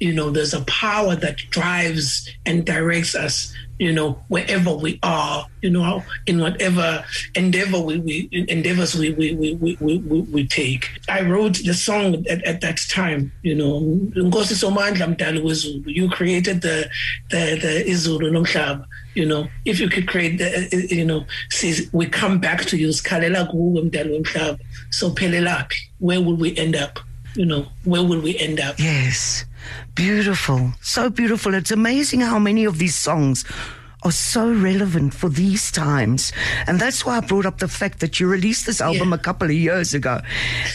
you 0.00 0.12
know 0.12 0.30
there's 0.30 0.54
a 0.54 0.64
power 0.64 1.14
that 1.14 1.36
drives 1.50 2.28
and 2.44 2.66
directs 2.66 3.14
us 3.14 3.54
you 3.78 3.92
know 3.92 4.18
wherever 4.28 4.74
we 4.74 4.98
are 5.02 5.46
you 5.62 5.70
know 5.70 6.02
in 6.26 6.40
whatever 6.40 7.04
endeavor 7.34 7.80
we, 7.80 7.98
we 7.98 8.28
endeavors 8.48 8.94
we 8.94 9.12
we, 9.12 9.34
we, 9.34 9.54
we, 9.54 9.76
we, 9.98 10.20
we 10.20 10.46
take. 10.46 10.90
I 11.08 11.22
wrote 11.22 11.58
the 11.64 11.74
song 11.74 12.26
at, 12.28 12.42
at 12.44 12.60
that 12.60 12.80
time 12.88 13.32
you 13.42 13.54
know 13.54 13.80
Nkosi 13.80 14.54
Somandla 14.54 15.08
you 15.86 16.08
created 16.10 16.60
the 16.62 16.88
the 17.30 17.58
the 17.60 17.84
izulu 17.90 18.84
you 19.14 19.26
know. 19.26 19.48
If 19.64 19.80
you 19.80 19.88
could 19.88 20.06
create 20.06 20.38
the, 20.38 20.68
uh, 20.72 20.94
you 20.94 21.04
know 21.04 21.24
says 21.50 21.88
we 21.92 22.06
come 22.06 22.38
back 22.38 22.64
to 22.66 22.76
you 22.76 22.88
sikhalela 22.88 23.50
kuwe 23.50 23.82
mdali 23.82 24.12
womhlaba 24.12 24.58
so 24.90 25.10
phelelaphi 25.10 25.76
where 25.98 26.20
will 26.20 26.36
we 26.36 26.56
end 26.56 26.76
up 26.76 27.00
you 27.38 27.46
know 27.46 27.62
where 27.84 28.02
will 28.02 28.20
we 28.20 28.36
end 28.38 28.58
up 28.60 28.74
Yes. 28.78 29.44
Beautiful. 29.94 30.72
So 30.80 31.10
beautiful. 31.10 31.54
It's 31.54 31.70
amazing 31.70 32.20
how 32.20 32.38
many 32.38 32.64
of 32.64 32.78
these 32.78 32.94
songs 32.94 33.44
are 34.04 34.12
so 34.12 34.52
relevant 34.52 35.12
for 35.12 35.28
these 35.28 35.72
times. 35.72 36.32
And 36.68 36.78
that's 36.78 37.04
why 37.04 37.16
I 37.16 37.20
brought 37.20 37.46
up 37.46 37.58
the 37.58 37.66
fact 37.68 37.98
that 38.00 38.20
you 38.20 38.28
released 38.28 38.64
this 38.66 38.80
album 38.80 39.08
Yeah. 39.08 39.16
a 39.16 39.18
couple 39.18 39.48
of 39.48 39.54
years 39.54 39.92
ago. 39.92 40.20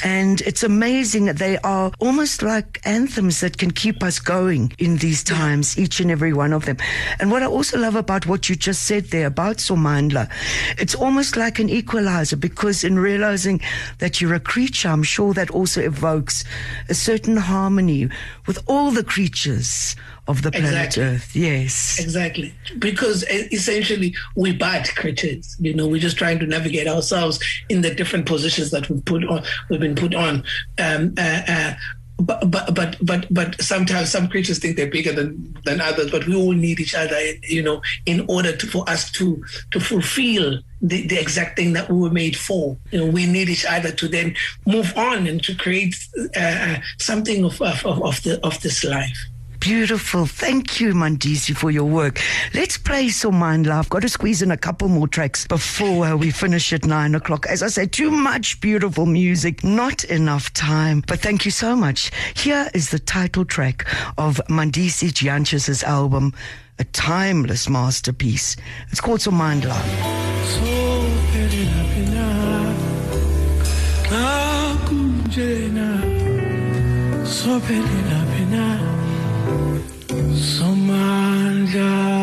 And 0.03 0.41
it's 0.41 0.62
amazing 0.63 1.25
that 1.25 1.38
they 1.38 1.57
are 1.59 1.91
almost 1.99 2.41
like 2.41 2.81
anthems 2.83 3.39
that 3.39 3.57
can 3.57 3.71
keep 3.71 4.03
us 4.03 4.19
going 4.19 4.73
in 4.77 4.97
these 4.97 5.23
times, 5.23 5.77
each 5.79 6.01
and 6.01 6.12
every 6.12 6.33
one 6.33 6.51
of 6.51 6.65
them. 6.65 6.77
And 7.19 7.31
what 7.31 7.43
I 7.43 7.45
also 7.45 7.77
love 7.77 7.95
about 7.95 8.25
what 8.27 8.49
you 8.49 8.55
just 8.57 8.83
said 8.83 9.05
there 9.05 9.27
about 9.27 9.57
Somandla, 9.57 10.29
it's 10.77 10.95
almost 10.95 11.38
like 11.38 11.59
an 11.59 11.69
equalizer 11.69 12.36
because 12.36 12.83
in 12.83 12.99
realizing 12.99 13.62
that 13.99 14.19
you're 14.19 14.33
a 14.33 14.39
creature, 14.39 14.89
I'm 14.89 15.03
sure 15.03 15.33
that 15.33 15.49
also 15.49 15.79
evokes 15.81 16.43
a 16.89 16.93
certain 16.93 17.38
harmony 17.38 18.09
with 18.47 18.59
all 18.67 18.91
the 18.91 19.03
creatures 19.03 19.95
of 20.27 20.41
the 20.41 20.51
planet 20.51 20.69
Exactly. 20.69 21.03
Earth. 21.03 21.36
Yes. 21.36 21.99
Exactly. 21.99 22.53
Because 22.79 23.23
essentially 23.29 24.15
we're 24.36 24.57
bad 24.57 24.88
creatures. 24.95 25.55
You 25.59 25.73
know, 25.73 25.88
we're 25.88 25.99
just 25.99 26.17
trying 26.17 26.39
to 26.39 26.45
navigate 26.45 26.88
ourselves 26.88 27.39
in 27.69 27.81
the 27.81 27.93
different 27.93 28.25
positions 28.25 28.71
that 28.71 28.89
we've 28.89 29.03
put 29.03 29.23
on 29.27 29.43
we've 29.69 29.79
been 29.79 29.95
put 29.95 30.15
on. 30.15 30.43
Um 30.77 31.13
uh, 31.17 31.41
uh 31.47 31.73
but, 32.19 32.49
but 32.49 32.73
but 32.73 32.97
but 33.01 33.25
but 33.31 33.62
sometimes 33.62 34.09
some 34.09 34.27
creatures 34.27 34.59
think 34.59 34.77
they're 34.77 34.89
bigger 34.89 35.12
than 35.12 35.57
than 35.65 35.81
others, 35.81 36.12
but 36.12 36.25
we 36.27 36.36
all 36.36 36.53
need 36.53 36.79
each 36.79 36.95
other, 36.95 37.19
you 37.43 37.62
know, 37.62 37.81
in 38.05 38.25
order 38.29 38.55
to, 38.55 38.67
for 38.67 38.88
us 38.89 39.12
to 39.13 39.43
to 39.71 39.79
fulfill 39.79 40.59
the, 40.81 41.07
the 41.07 41.19
exact 41.19 41.57
thing 41.57 41.73
that 41.73 41.89
we 41.89 41.99
were 41.99 42.12
made 42.12 42.38
for. 42.38 42.77
You 42.91 42.99
know, 42.99 43.12
we 43.12 43.25
need 43.25 43.49
each 43.49 43.65
other 43.65 43.91
to 43.91 44.07
then 44.07 44.36
move 44.65 44.93
on 44.95 45.27
and 45.27 45.43
to 45.43 45.55
create 45.55 45.95
uh, 46.36 46.39
uh, 46.39 46.77
something 46.99 47.43
of 47.43 47.62
of 47.62 47.86
of 47.86 48.23
the 48.23 48.39
of 48.43 48.62
this 48.62 48.83
life. 48.83 49.17
Beautiful. 49.63 50.26
Thank 50.26 50.82
you, 50.82 50.93
Mandisi, 50.93 51.56
for 51.56 51.71
your 51.71 51.86
work. 51.86 52.19
Let's 52.54 52.78
play 52.78 53.08
Somandla. 53.08 53.88
Got 53.88 54.02
to 54.02 54.10
squeeze 54.10 54.41
in 54.41 54.52
a 54.52 54.58
couple 54.58 54.89
more 54.89 55.08
tracks 55.08 55.47
before 55.47 56.06
uh, 56.06 56.17
we 56.17 56.32
finish 56.32 56.73
at 56.73 56.86
nine 56.86 57.15
o'clock. 57.15 57.45
As 57.47 57.63
I 57.63 57.67
said, 57.67 57.93
too 57.93 58.12
much 58.12 58.60
beautiful 58.60 59.06
music, 59.06 59.63
not 59.63 60.04
enough 60.04 60.52
time. 60.52 61.02
But 61.08 61.21
thank 61.21 61.45
you 61.45 61.52
so 61.52 61.78
much. 61.78 62.12
Here 62.36 62.69
is 62.73 62.89
the 62.89 62.99
title 62.99 63.45
track 63.45 63.88
of 64.17 64.41
Mandisi 64.49 65.13
Dyantyis' 65.13 65.82
album, 65.86 66.34
a 66.78 66.84
timeless 66.84 67.69
masterpiece. 67.69 68.58
It's 68.91 68.99
called 68.99 69.21
Somandla. 69.21 69.80
sophelelaphi 77.43 78.02
somandla 81.65 82.22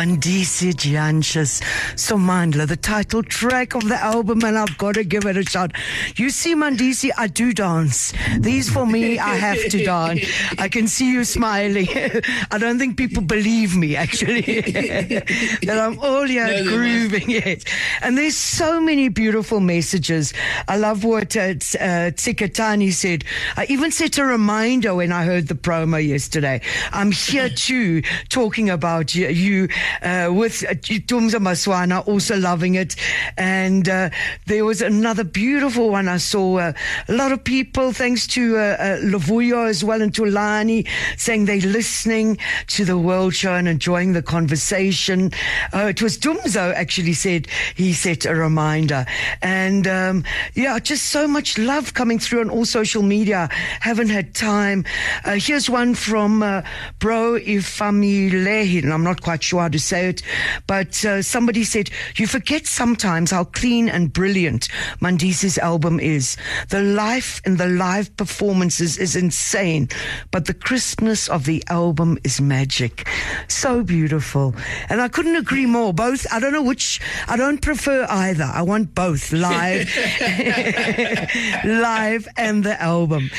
Mandisi 0.00 0.74
Dyantyis, 0.74 1.62
Somandla, 1.94 2.68
the 2.68 2.76
title 2.76 3.22
track 3.22 3.74
of 3.74 3.88
the 3.88 3.96
album, 3.96 4.42
and 4.44 4.58
I've 4.58 4.76
got 4.76 4.96
to 4.96 5.04
give 5.04 5.24
it 5.24 5.38
a 5.38 5.42
shot. 5.42 5.72
You 6.16 6.28
see, 6.28 6.54
Mandisi, 6.54 7.10
I 7.16 7.28
do 7.28 7.54
dance. 7.54 8.12
These 8.38 8.68
for 8.70 8.86
me, 8.86 9.18
I 9.18 9.36
have 9.36 9.58
to 9.70 9.82
dance. 9.82 10.20
I 10.58 10.68
can 10.68 10.86
see 10.86 11.10
you 11.10 11.24
smiling. 11.24 11.88
I 12.50 12.58
don't 12.58 12.78
think 12.78 12.98
people 12.98 13.22
believe 13.22 13.74
me, 13.74 13.96
actually, 13.96 14.42
that 14.60 15.78
I'm 15.80 15.98
all 16.00 16.26
here 16.26 16.46
No, 16.46 16.64
grooving. 16.64 17.30
it. 17.30 17.64
And 18.02 18.18
there's 18.18 18.36
so 18.36 18.78
many 18.78 19.08
beautiful 19.08 19.60
messages. 19.60 20.34
I 20.68 20.76
love 20.76 21.04
what 21.04 21.34
uh, 21.38 21.40
uh, 21.40 22.12
Tsikatani 22.12 22.92
said. 22.92 23.24
I 23.56 23.64
even 23.70 23.90
set 23.90 24.18
a 24.18 24.26
reminder 24.26 24.94
when 24.94 25.10
I 25.10 25.24
heard 25.24 25.48
the 25.48 25.54
promo 25.54 26.06
yesterday. 26.06 26.60
I'm 26.92 27.12
here 27.12 27.48
too, 27.48 28.02
talking 28.28 28.68
about 28.68 29.14
you, 29.14 29.28
you 29.28 29.68
uh, 30.02 30.30
with 30.32 30.64
uh, 30.64 30.74
Tumza 30.74 31.38
Maswana, 31.38 32.06
also 32.06 32.36
loving 32.36 32.74
it. 32.74 32.96
And 33.36 33.88
uh, 33.88 34.10
there 34.46 34.64
was 34.64 34.82
another 34.82 35.24
beautiful 35.24 35.90
one 35.90 36.08
I 36.08 36.18
saw. 36.18 36.58
Uh, 36.58 36.72
a 37.08 37.12
lot 37.12 37.32
of 37.32 37.42
people, 37.44 37.92
thanks 37.92 38.26
to 38.28 38.56
uh, 38.56 38.60
uh, 38.60 38.98
Lavuyo 39.02 39.68
as 39.68 39.84
well 39.84 40.02
and 40.02 40.12
Tulani, 40.12 40.86
saying 41.16 41.44
they're 41.44 41.60
listening 41.60 42.38
to 42.68 42.84
the 42.84 42.98
World 42.98 43.34
Show 43.34 43.54
and 43.54 43.68
enjoying 43.68 44.12
the 44.12 44.22
conversation. 44.22 45.32
Uh, 45.72 45.86
it 45.86 46.02
was 46.02 46.18
Dumzo 46.18 46.74
actually 46.74 47.12
said 47.14 47.48
he 47.74 47.92
set 47.92 48.24
a 48.24 48.34
reminder. 48.34 49.06
And 49.42 49.86
um, 49.86 50.24
yeah, 50.54 50.78
just 50.78 51.06
so 51.06 51.26
much 51.26 51.58
love 51.58 51.94
coming 51.94 52.18
through 52.18 52.40
on 52.40 52.50
all 52.50 52.64
social 52.64 53.02
media. 53.02 53.48
Haven't 53.80 54.10
had 54.10 54.34
time. 54.34 54.84
Uh, 55.24 55.34
here's 55.34 55.68
one 55.68 55.94
from 55.94 56.42
uh, 56.42 56.62
Bro 56.98 57.40
Ifamilehi, 57.40 58.82
and 58.82 58.92
I'm 58.92 59.04
not 59.04 59.22
quite 59.22 59.42
sure 59.42 59.60
to 59.76 59.82
say 59.82 60.08
it, 60.08 60.22
but 60.66 61.04
uh, 61.04 61.22
somebody 61.22 61.64
said, 61.64 61.90
You 62.16 62.26
forget 62.26 62.66
sometimes 62.66 63.30
how 63.30 63.44
clean 63.44 63.88
and 63.88 64.12
brilliant 64.12 64.68
Mandisi's 65.00 65.58
album 65.58 66.00
is. 66.00 66.36
The 66.70 66.82
life 66.82 67.40
and 67.44 67.58
the 67.58 67.68
live 67.68 68.16
performances 68.16 68.96
is 68.96 69.16
insane, 69.16 69.88
but 70.30 70.46
the 70.46 70.54
crispness 70.54 71.28
of 71.28 71.44
the 71.44 71.62
album 71.68 72.18
is 72.24 72.40
magic. 72.40 73.06
So 73.48 73.82
beautiful. 73.82 74.54
And 74.88 75.00
I 75.00 75.08
couldn't 75.08 75.36
agree 75.36 75.66
more. 75.66 75.92
Both, 75.92 76.26
I 76.32 76.40
don't 76.40 76.52
know 76.52 76.62
which, 76.62 77.00
I 77.28 77.36
don't 77.36 77.60
prefer 77.60 78.06
either. 78.08 78.44
I 78.44 78.62
want 78.62 78.94
both 78.94 79.32
live, 79.32 79.88
live 81.64 82.28
and 82.36 82.64
the 82.64 82.80
album. 82.80 83.30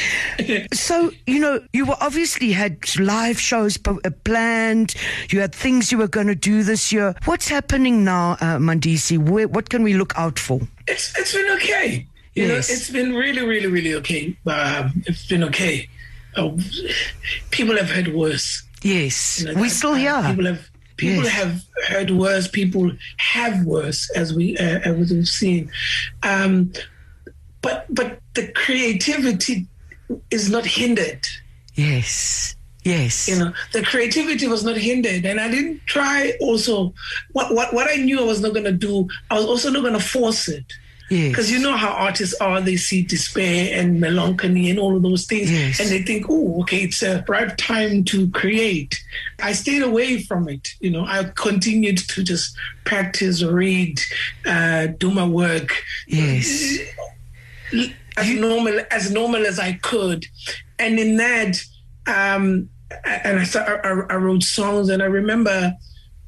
So, 0.74 1.12
you 1.26 1.40
know, 1.40 1.62
you 1.74 1.86
were 1.86 1.98
obviously 2.00 2.52
had 2.52 2.78
live 3.00 3.40
shows 3.40 3.78
uh, 3.88 3.96
planned. 4.24 4.94
You 5.30 5.42
had 5.42 5.56
things 5.56 5.92
you 5.92 5.98
were 5.98 6.08
going 6.18 6.28
to 6.28 6.50
do 6.52 6.64
this 6.64 6.92
year. 6.92 7.14
What's 7.26 7.48
happening 7.48 8.04
now, 8.04 8.32
uh, 8.42 8.58
Mandisi? 8.58 9.18
Where, 9.20 9.48
what 9.48 9.70
can 9.70 9.84
we 9.84 9.94
look 9.94 10.14
out 10.18 10.40
for? 10.40 10.60
It's 10.88 11.06
it's 11.20 11.34
been 11.34 11.52
okay. 11.58 12.08
You 12.34 12.48
Yes. 12.48 12.70
know, 12.70 12.74
it's 12.76 12.90
been 12.90 13.14
really, 13.14 13.44
really, 13.46 13.68
really 13.68 13.94
okay. 14.02 14.36
Um, 14.48 15.04
it's 15.06 15.26
been 15.28 15.44
okay. 15.44 15.88
Uh, 16.36 16.50
people 17.52 17.76
have 17.78 17.90
heard 17.92 18.10
worse. 18.14 18.64
Yes, 18.82 19.42
You 19.42 19.54
know, 19.54 19.62
we 19.62 19.70
still 19.70 19.92
uh, 19.92 20.06
here. 20.06 20.24
People 20.30 20.46
have 20.46 20.62
people 20.98 21.24
Yes. 21.24 21.34
have 21.40 21.54
heard 21.88 22.10
worse. 22.12 22.48
People 22.48 22.92
have 23.18 23.56
worse, 23.66 24.10
as 24.22 24.34
we 24.34 24.58
uh, 24.58 24.80
as 24.90 25.12
we've 25.14 25.28
seen. 25.42 25.70
Um, 26.24 26.72
but 27.62 27.86
but 27.90 28.20
the 28.34 28.48
creativity 28.64 29.68
is 30.32 30.50
not 30.50 30.66
hindered. 30.66 31.24
Yes, 31.76 32.56
yes. 32.88 33.28
You 33.28 33.38
know, 33.40 33.52
the 33.74 33.82
creativity 33.92 34.48
was 34.48 34.64
not 34.64 34.78
hindered, 34.78 35.24
and 35.30 35.38
I 35.40 35.48
didn't 35.56 35.80
try. 35.86 36.34
Also, 36.48 36.94
what 37.36 37.48
what 37.58 37.74
what 37.76 37.88
I 37.94 37.96
knew 38.06 38.20
I 38.20 38.28
was 38.34 38.42
not 38.42 38.54
going 38.54 38.70
to 38.74 38.80
do, 38.90 39.08
I 39.32 39.36
was 39.40 39.46
also 39.46 39.70
not 39.72 39.82
going 39.82 40.00
to 40.02 40.08
force 40.18 40.48
it. 40.58 40.66
yes. 41.10 41.30
Because 41.30 41.50
you 41.54 41.60
know 41.66 41.76
how 41.84 41.92
artists 42.08 42.36
are, 42.42 42.60
they 42.62 42.76
see 42.88 43.02
despair 43.16 43.80
and 43.80 44.00
melancholy 44.08 44.70
and 44.72 44.78
all 44.84 44.94
of 44.98 45.04
those 45.08 45.26
things, 45.32 45.50
Yes. 45.50 45.80
and 45.80 45.88
they 45.90 46.02
think, 46.10 46.26
oh, 46.30 46.62
okay, 46.62 46.82
it's 46.88 47.02
a 47.12 47.24
right 47.30 47.54
time 47.58 48.04
to 48.12 48.30
create. 48.42 48.94
I 49.50 49.54
stayed 49.54 49.84
away 49.84 50.10
from 50.28 50.50
it. 50.56 50.66
You 50.82 50.92
know, 50.92 51.06
I 51.06 51.20
continued 51.48 52.00
to 52.14 52.20
just 52.32 52.46
practice, 52.84 53.38
read, 53.44 53.96
uh, 54.54 54.88
do 55.04 55.10
my 55.20 55.28
work 55.44 55.70
Yes. 56.08 56.80
as 58.18 58.30
normal 58.34 58.76
as 58.92 59.12
normal 59.12 59.46
as 59.46 59.60
I 59.60 59.74
could, 59.92 60.26
and 60.80 61.00
in 61.00 61.18
that, 61.18 61.54
um, 62.08 62.70
and 63.06 63.40
I, 63.40 63.44
start, 63.44 63.86
I, 63.86 63.90
I 64.14 64.16
wrote 64.16 64.44
songs, 64.44 64.90
and 64.90 65.02
I 65.02 65.08
remember 65.08 65.74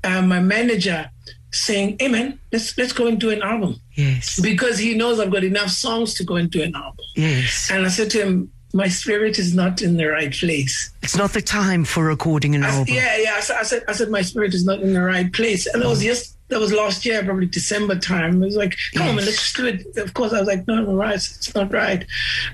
uh, 0.04 0.22
my 0.22 0.40
manager 0.40 1.10
saying, 1.52 1.98
"Hey 2.00 2.08
man, 2.08 2.40
let's 2.52 2.78
let's 2.78 2.94
go 2.94 3.08
and 3.08 3.20
do 3.20 3.30
an 3.30 3.42
album." 3.42 3.80
Yes. 3.96 4.40
because 4.40 4.80
he 4.80 4.96
knows 4.96 5.20
I've 5.20 5.30
got 5.32 5.44
enough 5.44 5.72
songs 5.72 6.14
to 6.16 6.24
go 6.24 6.38
into 6.38 6.64
an 6.64 6.74
album. 6.74 7.04
Yes. 7.18 7.70
And 7.70 7.86
I 7.86 7.90
said 7.90 8.10
to 8.12 8.24
him, 8.24 8.50
my 8.74 8.88
spirit 8.88 9.38
is 9.38 9.54
not 9.54 9.82
in 9.82 9.98
the 9.98 10.06
right 10.06 10.32
place. 10.32 10.92
It's 11.02 11.18
not 11.18 11.34
the 11.34 11.42
time 11.42 11.84
for 11.84 12.06
recording 12.06 12.56
an 12.56 12.64
I, 12.64 12.70
album. 12.70 12.94
yeah, 12.94 13.18
yeah. 13.18 13.34
I 13.36 13.42
said, 13.42 13.58
I 13.58 13.64
said, 13.64 13.84
I 13.90 13.92
said, 13.92 14.10
my 14.10 14.22
spirit 14.22 14.54
is 14.54 14.64
not 14.64 14.80
in 14.80 14.94
the 14.94 15.02
right 15.02 15.32
place. 15.34 15.68
And 15.68 15.82
that 15.82 15.90
was 15.90 16.02
just, 16.02 16.38
that 16.50 16.60
was 16.60 16.74
last 16.74 17.06
year, 17.06 17.24
probably 17.24 17.46
December 17.46 17.98
time. 17.98 18.42
It 18.42 18.46
was 18.46 18.56
like, 18.56 18.76
come 18.94 19.08
on, 19.08 19.16
man, 19.16 19.26
let's 19.26 19.38
just 19.38 19.56
do 19.56 19.68
it. 19.68 19.86
Of 19.98 20.14
course, 20.14 20.34
I 20.34 20.40
was 20.40 20.48
like, 20.48 20.68
no, 20.68 20.84
no, 20.84 20.96
right, 20.96 21.16
it's 21.16 21.54
not 21.56 21.72
right. 21.72 22.06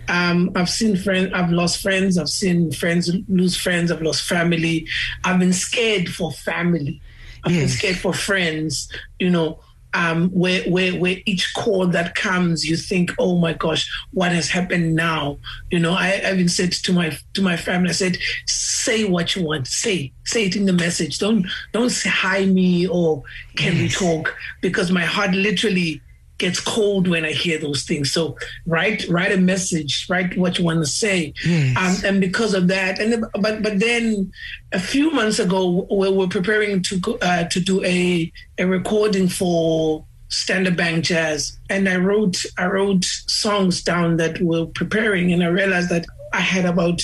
Um, 0.09 0.51
I've 0.55 0.69
seen 0.69 0.95
friends, 0.97 1.31
I've 1.33 1.51
lost 1.51 1.81
friends, 1.81 2.17
I've 2.17 2.29
seen 2.29 2.71
friends 2.71 3.09
lose 3.27 3.57
friends, 3.57 3.91
I've 3.91 4.01
lost 4.01 4.23
family. 4.23 4.87
I've 5.23 5.39
been 5.39 5.53
scared 5.53 6.09
for 6.09 6.31
family. 6.31 7.01
I've 7.43 7.53
been 7.53 7.69
scared 7.69 7.97
for 7.97 8.13
friends, 8.13 8.91
you 9.19 9.29
know. 9.29 9.59
Um, 9.95 10.29
where, 10.31 10.61
where 10.69 10.93
where 10.99 11.17
each 11.25 11.53
call 11.53 11.87
that 11.87 12.15
comes, 12.15 12.65
you 12.65 12.75
think, 12.75 13.11
oh 13.17 13.37
my 13.37 13.53
gosh, 13.53 13.89
what 14.11 14.33
has 14.33 14.49
happened 14.49 14.93
now? 14.93 15.37
You 15.71 15.79
know, 15.79 15.93
I 15.93 16.21
I 16.25 16.33
even 16.33 16.49
said 16.49 16.73
to 16.73 16.91
my 16.91 17.17
to 17.33 17.41
my 17.41 17.55
family, 17.55 17.89
I 17.89 17.93
said, 17.93 18.17
say 18.45 19.05
what 19.05 19.35
you 19.35 19.45
want, 19.45 19.67
say 19.67 20.11
say 20.25 20.45
it 20.45 20.57
in 20.57 20.65
the 20.65 20.73
message. 20.73 21.19
Don't 21.19 21.47
don't 21.71 21.91
say 21.91 22.09
hi 22.09 22.45
me 22.45 22.87
or 22.87 23.23
can 23.55 23.77
we 23.77 23.87
talk 23.87 24.35
because 24.61 24.91
my 24.91 25.05
heart 25.05 25.31
literally 25.31 26.01
gets 26.37 26.59
cold 26.59 27.07
when 27.07 27.25
I 27.25 27.31
hear 27.31 27.57
those 27.57 27.83
things. 27.83 28.11
So 28.11 28.37
write 28.65 29.07
write 29.09 29.31
a 29.31 29.37
message, 29.37 30.07
write 30.09 30.37
what 30.37 30.57
you 30.57 30.65
want 30.65 30.79
to 30.79 30.89
say. 30.89 31.33
Yes. 31.45 32.03
Um, 32.03 32.09
and 32.09 32.21
because 32.21 32.53
of 32.53 32.67
that, 32.67 32.99
and 32.99 33.25
but 33.39 33.63
but 33.63 33.79
then 33.79 34.31
a 34.71 34.79
few 34.79 35.11
months 35.11 35.39
ago, 35.39 35.87
we 35.91 36.09
were 36.11 36.27
preparing 36.27 36.81
to 36.83 36.99
go, 36.99 37.17
uh, 37.21 37.45
to 37.45 37.59
do 37.59 37.83
a 37.83 38.31
a 38.57 38.65
recording 38.65 39.27
for 39.27 40.05
Standard 40.29 40.75
Bank 40.75 41.05
Jazz, 41.05 41.57
and 41.69 41.87
I 41.87 41.97
wrote 41.97 42.43
I 42.57 42.65
wrote 42.65 43.05
songs 43.05 43.83
down 43.83 44.17
that 44.17 44.39
we 44.39 44.45
we're 44.45 44.65
preparing, 44.65 45.31
and 45.31 45.43
I 45.43 45.47
realized 45.47 45.89
that 45.89 46.05
I 46.33 46.41
had 46.41 46.65
about 46.65 47.01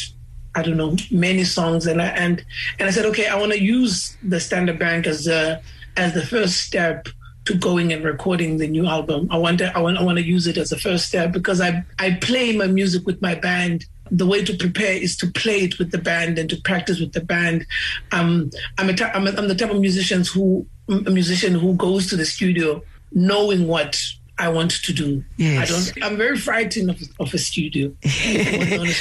I 0.56 0.64
don't 0.64 0.78
know 0.78 0.98
many 1.12 1.46
songs, 1.46 1.88
and 1.88 2.02
I 2.02 2.08
and 2.08 2.44
and 2.80 2.90
I 2.90 2.92
said, 2.92 3.06
okay, 3.06 3.28
I 3.28 3.36
want 3.36 3.54
to 3.54 3.64
use 3.64 4.18
the 4.24 4.40
Standard 4.40 4.80
Bank 4.80 5.08
as 5.08 5.28
a 5.28 5.62
as 5.98 6.14
the 6.14 6.26
first 6.26 6.58
step 6.58 7.08
to 7.46 7.56
going 7.56 7.92
and 7.92 8.04
recording 8.04 8.58
the 8.58 8.68
new 8.68 8.86
album. 8.86 9.28
I 9.32 9.38
want 9.38 9.60
to 9.60 9.76
I 9.76 9.82
want 9.82 9.98
I 9.98 10.04
want 10.04 10.18
to 10.18 10.24
use 10.24 10.48
it 10.48 10.58
as 10.58 10.72
a 10.72 10.78
first 10.78 11.08
step 11.08 11.32
because 11.32 11.62
I 11.62 11.84
I 12.00 12.12
play 12.22 12.56
my 12.56 12.68
music 12.68 13.06
with 13.06 13.22
my 13.22 13.36
band. 13.36 13.86
The 14.12 14.26
way 14.26 14.44
to 14.44 14.56
prepare 14.58 14.94
is 14.94 15.16
to 15.18 15.28
play 15.28 15.62
it 15.62 15.80
with 15.80 15.92
the 15.92 15.98
band 15.98 16.38
and 16.38 16.50
to 16.50 16.58
practice 16.62 17.00
with 17.00 17.14
the 17.14 17.22
band. 17.22 17.66
Um, 18.12 18.52
I'm 18.78 18.90
a, 18.90 18.94
I'm, 19.16 19.26
a, 19.26 19.32
I'm 19.32 19.48
the 19.48 19.56
type 19.56 19.72
of 19.72 19.80
musicians 19.80 20.30
who 20.30 20.68
a 20.90 21.12
musician 21.12 21.56
who 21.56 21.74
goes 21.76 22.08
to 22.08 22.18
the 22.18 22.26
studio 22.26 22.84
knowing 23.14 23.68
what 23.68 24.00
I 24.46 24.50
want 24.50 24.72
to 24.72 24.92
do. 24.94 25.24
Yes. 25.38 25.62
I 25.62 25.66
don't. 25.72 26.04
I'm 26.12 26.18
very 26.18 26.38
frightened 26.38 26.90
of, 26.90 27.00
of 27.20 27.34
a 27.34 27.38
studio. 27.38 27.94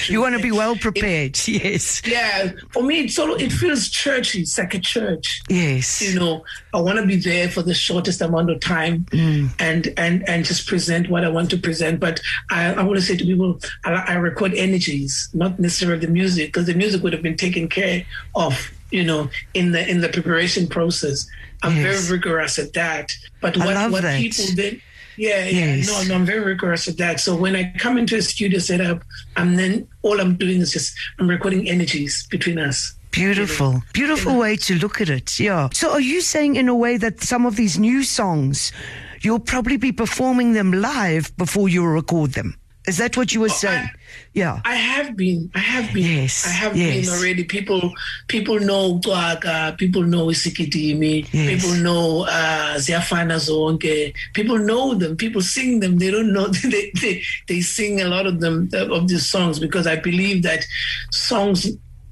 you 0.09 0.21
want 0.21 0.35
to 0.37 0.43
be 0.43 0.53
well 0.53 0.77
prepared. 0.77 1.39
yes. 1.49 2.03
Yeah, 2.07 2.53
for 2.73 2.83
me, 2.83 3.01
it's 3.05 3.19
all. 3.19 3.35
it 3.35 3.53
feels 3.53 3.89
churchy. 3.89 4.41
It's 4.43 4.59
like 4.59 4.75
a 4.75 4.79
church 4.79 5.41
Yes. 5.49 6.03
you 6.03 6.19
know 6.19 6.45
i 6.75 6.81
want 6.81 6.99
to 6.99 7.07
be 7.07 7.17
there 7.17 7.49
for 7.49 7.63
the 7.63 7.75
shortest 7.75 8.21
amount 8.21 8.51
of 8.51 8.61
time 8.61 9.05
mm. 9.11 9.49
and 9.59 9.93
and 9.97 10.29
and 10.29 10.45
just 10.45 10.67
present 10.67 11.09
what 11.11 11.25
i 11.25 11.29
want 11.29 11.49
to 11.51 11.57
present 11.57 11.99
but 12.01 12.21
i, 12.51 12.73
I 12.73 12.83
want 12.83 12.97
to 12.99 13.03
say 13.05 13.17
to 13.17 13.25
people 13.25 13.59
I, 13.85 13.93
I 14.09 14.15
record 14.15 14.53
energies 14.55 15.29
not 15.33 15.59
necessarily 15.59 16.01
the 16.07 16.13
music 16.13 16.49
because 16.49 16.67
the 16.67 16.75
music 16.75 17.03
would 17.03 17.13
have 17.13 17.23
been 17.23 17.37
taken 17.37 17.69
care 17.69 18.05
of 18.35 18.71
you 18.91 19.05
know 19.05 19.29
in 19.55 19.73
the 19.73 19.83
in 19.89 20.01
the 20.01 20.09
preparation 20.09 20.67
process 20.69 21.27
i'm 21.63 21.77
Yes. 21.77 21.83
very 22.07 22.19
rigorous 22.19 22.59
at 22.59 22.73
that 22.75 23.13
but 23.41 23.57
I 23.61 23.67
what 23.67 23.75
love 23.75 23.93
what 23.93 24.03
that. 24.03 24.19
people 24.21 24.45
then 24.55 24.81
yeah, 25.21 25.45
yeah, 25.45 25.75
Yes. 25.77 25.87
no, 25.87 26.03
no, 26.09 26.15
I'm 26.19 26.25
very 26.25 26.41
rigorous 26.53 26.87
with 26.87 26.97
that. 26.97 27.21
So 27.21 27.37
when 27.37 27.55
I 27.55 27.63
come 27.85 27.99
into 27.99 28.17
a 28.17 28.23
studio 28.23 28.59
setup, 28.59 28.99
I'm 29.37 29.57
then 29.57 29.87
all 30.03 30.19
I'm 30.21 30.35
doing 30.37 30.61
is 30.65 30.73
just 30.73 30.95
I'm 31.19 31.29
recording 31.29 31.69
energies 31.69 32.27
between 32.31 32.59
us. 32.59 32.95
Beautiful. 33.11 33.83
Beautiful 33.93 34.39
way 34.39 34.57
to 34.57 34.75
look 34.79 35.01
at 35.01 35.09
it. 35.09 35.39
Yeah. 35.39 35.69
So 35.73 35.91
are 35.93 36.01
you 36.01 36.21
saying 36.21 36.57
in 36.57 36.69
a 36.69 36.75
way 36.75 36.97
that 36.97 37.21
some 37.21 37.45
of 37.45 37.57
these 37.57 37.79
new 37.79 38.03
songs, 38.03 38.73
you'll 39.21 39.41
probably 39.53 39.77
be 39.77 39.93
performing 39.93 40.53
them 40.55 40.73
live 40.73 41.37
before 41.37 41.69
you 41.69 41.85
record 41.85 42.33
them? 42.33 42.55
Is 42.91 42.97
that 42.99 43.17
what 43.17 43.33
you 43.33 43.41
were 43.41 43.55
I- 43.57 43.63
saying? 43.65 43.89
yeah. 44.35 44.61
I 44.65 44.75
have 44.75 45.17
been. 45.17 45.51
I 45.55 45.61
have 45.61 45.87
been. 45.95 46.03
Yes, 46.23 46.45
I 46.47 46.51
have 46.63 46.77
yes. 46.77 47.07
been 47.07 47.15
already. 47.15 47.45
People 47.45 47.83
people 48.27 48.59
know 48.71 48.99
Gwaga, 48.99 49.79
people 49.79 50.03
know 50.03 50.27
Isikidimi, 50.27 51.15
Yes. 51.33 51.47
people 51.63 51.77
know 51.87 52.25
uh 52.25 52.75
Ziafana 52.85 53.37
Zonke. 53.47 54.13
People 54.35 54.59
know 54.59 54.95
them, 54.95 55.17
people 55.17 55.41
sing 55.57 55.79
them. 55.83 55.99
They 55.99 56.11
don't 56.11 56.33
know 56.33 56.47
they, 56.75 56.91
they 57.01 57.23
they 57.49 57.61
sing 57.61 58.01
a 58.01 58.09
lot 58.15 58.27
of 58.27 58.41
them 58.41 58.69
uh, 58.75 58.89
of 58.97 59.07
these 59.09 59.27
songs 59.35 59.61
because 59.67 59.87
I 59.87 59.97
believe 60.09 60.43
that 60.43 60.65
songs 61.13 61.67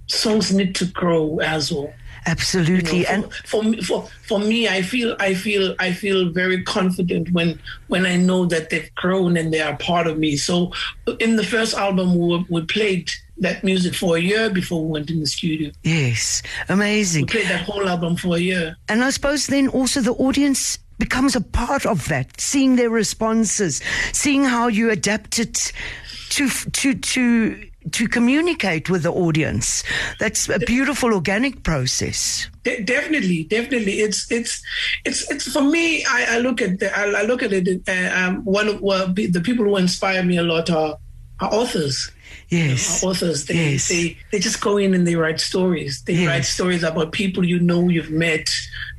songs 0.06 0.52
need 0.58 0.74
to 0.76 0.86
grow 0.86 1.38
as 1.54 1.72
well. 1.72 1.92
Absolutely. 2.28 2.98
You 2.98 3.04
know, 3.04 3.10
and 3.10 3.32
for, 3.32 3.62
for 3.62 3.62
me, 3.62 3.82
for 3.82 4.08
for 4.26 4.38
me, 4.38 4.68
I 4.68 4.82
feel 4.82 5.16
I 5.18 5.34
feel 5.34 5.74
I 5.78 5.92
feel 5.92 6.30
very 6.30 6.62
confident 6.62 7.32
when 7.32 7.58
when 7.88 8.04
I 8.04 8.16
know 8.16 8.44
that 8.46 8.68
they've 8.68 8.94
grown 8.96 9.36
and 9.38 9.52
they 9.52 9.60
are 9.60 9.76
part 9.78 10.06
of 10.06 10.18
me. 10.18 10.36
So, 10.36 10.72
in 11.18 11.36
the 11.36 11.44
first 11.44 11.74
album, 11.74 12.18
we, 12.18 12.44
we 12.50 12.62
played 12.66 13.10
that 13.38 13.64
music 13.64 13.94
for 13.94 14.16
a 14.16 14.20
year 14.20 14.50
before 14.50 14.84
we 14.84 14.90
went 14.90 15.10
in 15.10 15.20
the 15.20 15.26
studio. 15.26 15.70
yes, 15.84 16.42
amazing. 16.68 17.22
We 17.22 17.28
played 17.28 17.46
that 17.48 17.62
whole 17.62 17.88
album 17.88 18.16
for 18.16 18.36
a 18.36 18.40
year. 18.40 18.76
And 18.88 19.02
I 19.02 19.10
suppose 19.10 19.46
then 19.46 19.68
also 19.68 20.00
the 20.00 20.12
audience 20.14 20.78
becomes 20.98 21.36
a 21.36 21.40
part 21.40 21.86
of 21.86 22.08
that, 22.08 22.40
seeing 22.40 22.76
their 22.76 22.90
responses, 22.90 23.80
seeing 24.12 24.44
how 24.44 24.68
you 24.68 24.90
adapt 24.90 25.38
it 25.38 25.72
to 26.30 26.48
to 26.48 26.94
to 26.94 27.68
to 27.92 28.08
communicate 28.08 28.88
with 28.90 29.02
the 29.02 29.12
audience. 29.12 29.82
That's 30.18 30.48
a 30.48 30.58
beautiful 30.60 31.12
organic 31.14 31.62
process. 31.62 32.48
De- 32.64 32.82
definitely, 32.82 33.44
definitely. 33.44 34.00
It's 34.00 34.30
it's 34.30 34.62
it's 35.04 35.30
it's 35.30 35.52
for 35.52 35.62
me. 35.62 36.04
I, 36.04 36.36
I 36.36 36.38
look 36.38 36.60
at 36.62 36.78
the, 36.80 36.96
I, 36.96 37.04
I 37.20 37.22
look 37.22 37.42
at 37.42 37.52
it. 37.52 37.82
Uh, 37.88 38.10
um, 38.18 38.44
one 38.44 38.68
of 38.68 38.80
well, 38.80 39.08
the 39.12 39.40
people 39.42 39.64
who 39.64 39.76
inspire 39.76 40.22
me 40.24 40.36
a 40.38 40.42
lot 40.42 40.70
are, 40.70 40.96
are 41.40 41.52
authors. 41.52 42.10
Yes. 42.48 43.02
Our 43.04 43.10
authors 43.10 43.44
they, 43.46 43.72
Yes. 43.72 43.88
they 43.88 44.16
they 44.32 44.38
just 44.38 44.60
go 44.60 44.76
in 44.78 44.94
and 44.94 45.06
they 45.06 45.16
write 45.16 45.38
stories 45.40 46.02
they 46.06 46.14
Yes. 46.14 46.26
write 46.28 46.44
stories 46.46 46.82
about 46.82 47.12
people 47.12 47.44
you 47.44 47.58
know 47.58 47.88
you've 47.90 48.10
met 48.10 48.48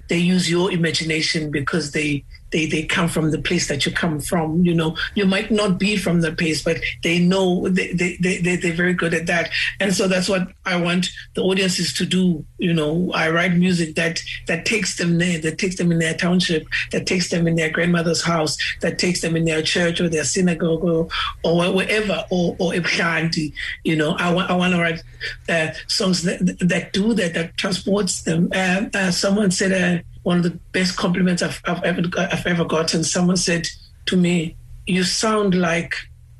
they 0.07 0.17
use 0.17 0.49
your 0.49 0.71
imagination 0.71 1.49
because 1.51 1.91
they 1.91 2.23
they 2.51 2.65
they 2.65 2.83
come 2.83 3.07
from 3.07 3.31
the 3.31 3.39
place 3.39 3.67
that 3.67 3.85
you 3.85 3.91
come 3.91 4.19
from 4.19 4.63
you 4.65 4.73
know. 4.73 4.95
You 5.15 5.25
might 5.25 5.51
not 5.51 5.79
be 5.79 5.97
from 5.97 6.21
the 6.21 6.31
place 6.31 6.63
but 6.63 6.77
they 7.03 7.19
know 7.19 7.67
they 7.69 7.93
they, 7.93 8.17
they, 8.19 8.37
they 8.37 8.55
they're 8.55 8.73
very 8.73 8.93
good 8.93 9.13
at 9.13 9.27
that. 9.27 9.49
And 9.79 9.93
so 9.93 10.07
that's 10.07 10.29
what 10.29 10.47
i 10.65 10.79
want 10.79 11.07
the 11.33 11.41
audiences 11.41 11.93
to 11.93 12.05
do 12.05 12.45
you 12.57 12.73
know. 12.73 13.11
I 13.13 13.29
write 13.29 13.53
music 13.53 13.95
that 13.95 14.21
that 14.47 14.65
takes 14.65 14.97
them 14.97 15.17
there 15.17 15.39
that 15.39 15.57
takes 15.57 15.77
them 15.77 15.91
in 15.91 15.99
their 15.99 16.13
township 16.13 16.67
that 16.91 17.05
takes 17.05 17.29
them 17.29 17.47
in 17.47 17.55
their 17.55 17.69
grandmother's 17.69 18.23
house 18.23 18.57
that 18.81 18.99
takes 18.99 19.21
them 19.21 19.35
in 19.35 19.45
their 19.45 19.61
church 19.61 19.99
or 20.01 20.09
their 20.09 20.23
synagogue 20.23 20.83
or, 20.83 21.07
or 21.43 21.73
wherever 21.73 22.25
or 22.29 22.55
or 22.59 22.73
Ebhanti, 22.73 23.53
you 23.83 23.95
know. 23.95 24.15
I 24.17 24.31
want 24.33 24.49
i 24.49 24.55
want 24.55 24.73
to 24.73 24.79
write 24.79 25.03
uh, 25.47 25.73
songs 25.87 26.23
that 26.23 26.39
that 26.59 26.93
do 26.93 27.13
that 27.13 27.33
that 27.33 27.57
transports 27.57 28.23
them. 28.23 28.49
Uh, 28.53 28.85
uh, 28.93 29.11
someone 29.11 29.51
said 29.51 29.71
uh, 29.71 30.03
one 30.29 30.37
of 30.37 30.43
the 30.43 30.59
best 30.73 30.95
compliments 30.95 31.41
I've, 31.41 31.59
I've 31.65 31.83
ever 31.83 32.03
I've 32.15 32.45
ever 32.45 32.63
gotten. 32.63 33.03
Someone 33.03 33.35
said 33.35 33.67
to 34.05 34.15
me, 34.15 34.55
"You 34.85 35.03
sound 35.03 35.55
like 35.55 35.95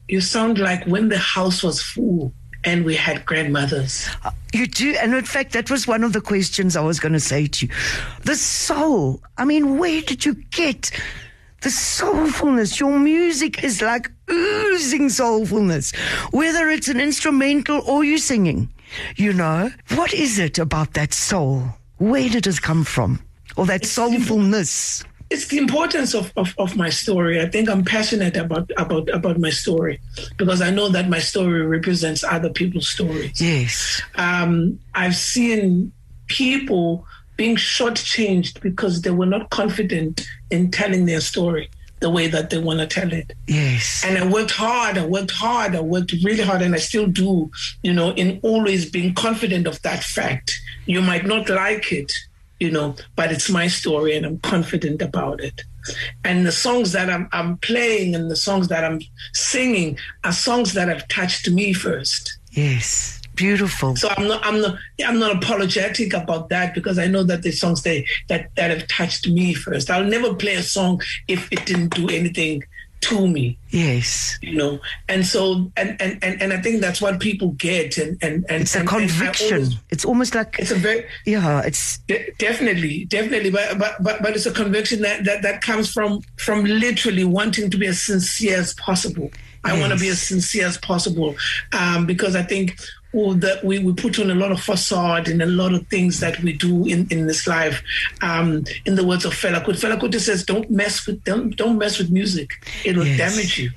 you 0.08 0.22
sound 0.22 0.60
like 0.60 0.86
when 0.86 1.10
the 1.10 1.18
house 1.18 1.64
was 1.64 1.82
full 1.82 2.32
and 2.64 2.86
we 2.86 2.96
had 2.96 3.26
grandmothers." 3.26 4.08
Uh, 4.24 4.30
you 4.54 4.68
do, 4.68 4.96
and 5.02 5.16
in 5.16 5.26
fact, 5.26 5.54
that 5.54 5.72
was 5.72 5.88
one 5.88 6.04
of 6.04 6.14
the 6.14 6.22
questions 6.22 6.76
I 6.76 6.82
was 6.82 7.00
going 7.00 7.14
to 7.14 7.20
say 7.20 7.48
to 7.48 7.66
you. 7.66 7.74
The 8.26 8.36
soul. 8.36 9.24
I 9.40 9.46
mean, 9.46 9.80
where 9.80 10.02
did 10.02 10.24
you 10.24 10.36
get 10.52 10.92
the 11.62 11.70
soulfulness? 11.70 12.80
Your 12.80 13.00
music 13.00 13.64
is 13.64 13.82
like 13.82 14.12
oozing 14.30 15.10
soulfulness, 15.10 15.96
whether 16.32 16.70
it's 16.70 16.90
an 16.90 17.00
instrumental 17.00 17.82
or 17.88 18.04
you 18.04 18.20
singing. 18.20 18.70
You 19.16 19.34
know, 19.34 19.72
what 19.96 20.14
is 20.14 20.38
it 20.38 20.60
about 20.60 20.94
that 20.94 21.12
soul? 21.12 21.64
Where 21.98 22.30
did 22.30 22.46
it 22.46 22.62
come 22.62 22.84
from? 22.84 23.20
Or 23.60 23.66
that 23.66 23.84
soulfulness? 23.84 25.04
it's 25.30 25.48
the 25.50 25.58
importance 25.58 26.16
of, 26.16 26.34
of, 26.38 26.56
of 26.58 26.76
my 26.76 26.90
story. 26.90 27.40
I 27.40 27.48
think 27.48 27.70
I'm 27.70 27.86
passionate 27.86 28.36
about, 28.36 28.72
about 28.78 29.10
about 29.10 29.38
my 29.38 29.52
story 29.52 30.00
because 30.38 30.60
I 30.62 30.72
know 30.72 30.90
that 30.90 31.08
my 31.08 31.20
story 31.20 31.62
represents 31.66 32.24
other 32.24 32.50
people's 32.50 32.88
stories. 32.88 33.40
Yes. 33.40 34.02
Um, 34.16 34.80
I've 34.96 35.16
seen 35.16 35.92
people 36.28 37.06
being 37.38 37.56
shortchanged 37.56 38.60
because 38.62 39.04
they 39.04 39.12
were 39.12 39.26
not 39.26 39.50
confident 39.52 40.28
in 40.50 40.72
telling 40.72 41.06
their 41.06 41.22
story 41.22 41.70
the 42.00 42.10
way 42.10 42.28
that 42.28 42.50
they 42.50 42.58
want 42.58 42.80
to 42.80 42.88
tell 42.88 43.12
it. 43.12 43.34
Yes. 43.48 44.04
And 44.06 44.18
I 44.18 44.26
worked 44.28 44.52
hard, 44.52 44.98
I 44.98 45.06
worked 45.06 45.32
hard, 45.32 45.76
I 45.76 45.82
worked 45.82 46.14
really 46.24 46.44
hard, 46.44 46.62
and 46.62 46.74
I 46.74 46.78
still 46.80 47.08
do, 47.08 47.52
you 47.84 47.94
know, 47.94 48.12
in 48.12 48.40
always 48.42 48.90
being 48.90 49.14
confident 49.14 49.68
of 49.68 49.82
that 49.82 50.04
fact. 50.04 50.54
You 50.86 51.02
might 51.02 51.26
not 51.26 51.50
like 51.50 51.92
it, 51.92 52.12
you 52.60 52.72
know, 52.72 52.96
but 53.16 53.32
it's 53.32 53.50
my 53.50 53.68
story 53.68 54.16
and 54.16 54.26
I'm 54.26 54.40
confident 54.40 55.02
about 55.02 55.42
it. 55.42 55.64
And 56.24 56.46
the 56.46 56.52
songs 56.52 56.92
that 56.92 57.10
I'm, 57.10 57.30
I'm 57.32 57.58
playing 57.58 58.16
and 58.16 58.30
the 58.30 58.36
songs 58.36 58.68
that 58.68 58.84
I'm 58.84 59.00
singing 59.34 59.98
are 60.24 60.34
songs 60.34 60.74
that 60.74 60.90
have 60.90 61.08
touched 61.08 61.50
me 61.50 61.74
first. 61.74 62.38
Yes. 62.52 63.22
Beautiful. 63.36 63.96
So 63.96 64.10
I'm 64.18 64.28
not 64.28 64.46
I'm 64.46 64.60
not 64.60 64.78
I'm 65.06 65.18
not 65.18 65.34
apologetic 65.34 66.14
about 66.14 66.50
that 66.50 66.74
because 66.74 67.00
I 67.00 67.08
know 67.08 67.24
that 67.24 67.42
the 67.42 67.52
songs 67.52 67.84
they 67.84 68.06
that 68.28 68.54
that 68.56 68.70
have 68.70 68.86
touched 68.90 69.30
me 69.30 69.54
first. 69.54 69.90
I'll 69.90 70.04
never 70.04 70.34
play 70.34 70.56
a 70.56 70.64
song 70.64 71.02
if 71.30 71.50
it 71.50 71.66
didn't 71.66 71.96
do 71.96 72.10
anything 72.10 72.64
to 73.02 73.28
me 73.28 73.58
Yes. 73.70 74.38
you 74.42 74.56
know 74.56 74.80
and 75.08 75.26
so 75.26 75.72
and 75.78 75.96
and 76.02 76.18
and, 76.24 76.42
and 76.42 76.52
i 76.54 76.60
think 76.60 76.82
that's 76.82 77.02
what 77.02 77.20
people 77.20 77.50
get 77.52 77.98
and 77.98 78.18
and 78.22 78.46
and 78.50 78.62
It's 78.64 78.76
a 78.76 78.80
and- 78.80 78.88
conviction. 78.88 79.54
always- 79.64 79.76
It's 79.90 80.06
almost 80.06 80.36
like, 80.36 80.58
it's 80.60 80.72
a 80.72 80.76
very 80.76 81.06
yeah, 81.26 81.62
it's, 81.62 82.00
de- 82.00 82.32
definitely 82.38 83.06
definitely 83.06 83.52
but, 83.52 83.78
but 83.78 84.02
but 84.04 84.22
but 84.22 84.36
it's 84.36 84.46
a 84.46 84.52
conviction 84.52 85.02
that 85.02 85.24
that 85.26 85.42
that 85.44 85.62
comes 85.62 85.92
from 85.92 86.22
from 86.38 86.66
literally 86.66 87.24
wanting 87.24 87.70
to 87.70 87.78
be 87.78 87.88
as 87.88 88.02
sincere 88.02 88.58
as 88.58 88.74
possible 88.76 89.32
i 89.64 89.78
want 89.80 89.92
to 89.94 90.00
be 90.00 90.08
as 90.10 90.22
sincere 90.22 90.66
as 90.68 90.78
possible 90.78 91.36
um 91.74 92.06
because 92.06 92.36
i 92.36 92.42
think 92.44 92.76
that 93.14 93.64
we, 93.64 93.80
we 93.80 93.94
put 93.94 94.20
on 94.20 94.30
a 94.30 94.36
lot 94.36 94.52
of 94.52 94.62
facade 94.62 95.28
and 95.28 95.42
a 95.42 95.46
lot 95.46 95.74
of 95.74 95.88
things 95.88 96.20
that 96.20 96.40
we 96.42 96.54
do 96.54 96.86
in, 96.86 97.08
in 97.10 97.28
this 97.28 97.48
life. 97.48 97.82
Um, 98.22 98.64
in 98.86 98.96
the 98.96 99.06
words 99.06 99.26
of 99.26 99.34
Fela 99.34 99.64
Kuti, 99.64 99.80
Fela 99.80 100.00
Kuti 100.00 100.20
says, 100.20 100.44
"Don't 100.44 100.70
mess 100.70 101.06
with 101.08 101.24
don't 101.24 101.56
don't 101.56 101.78
mess 101.78 101.98
with 101.98 102.12
music; 102.12 102.52
it 102.86 102.96
will 102.96 103.08
Yes. 103.08 103.18
damage 103.18 103.58
you." 103.58 103.64
You 103.66 103.72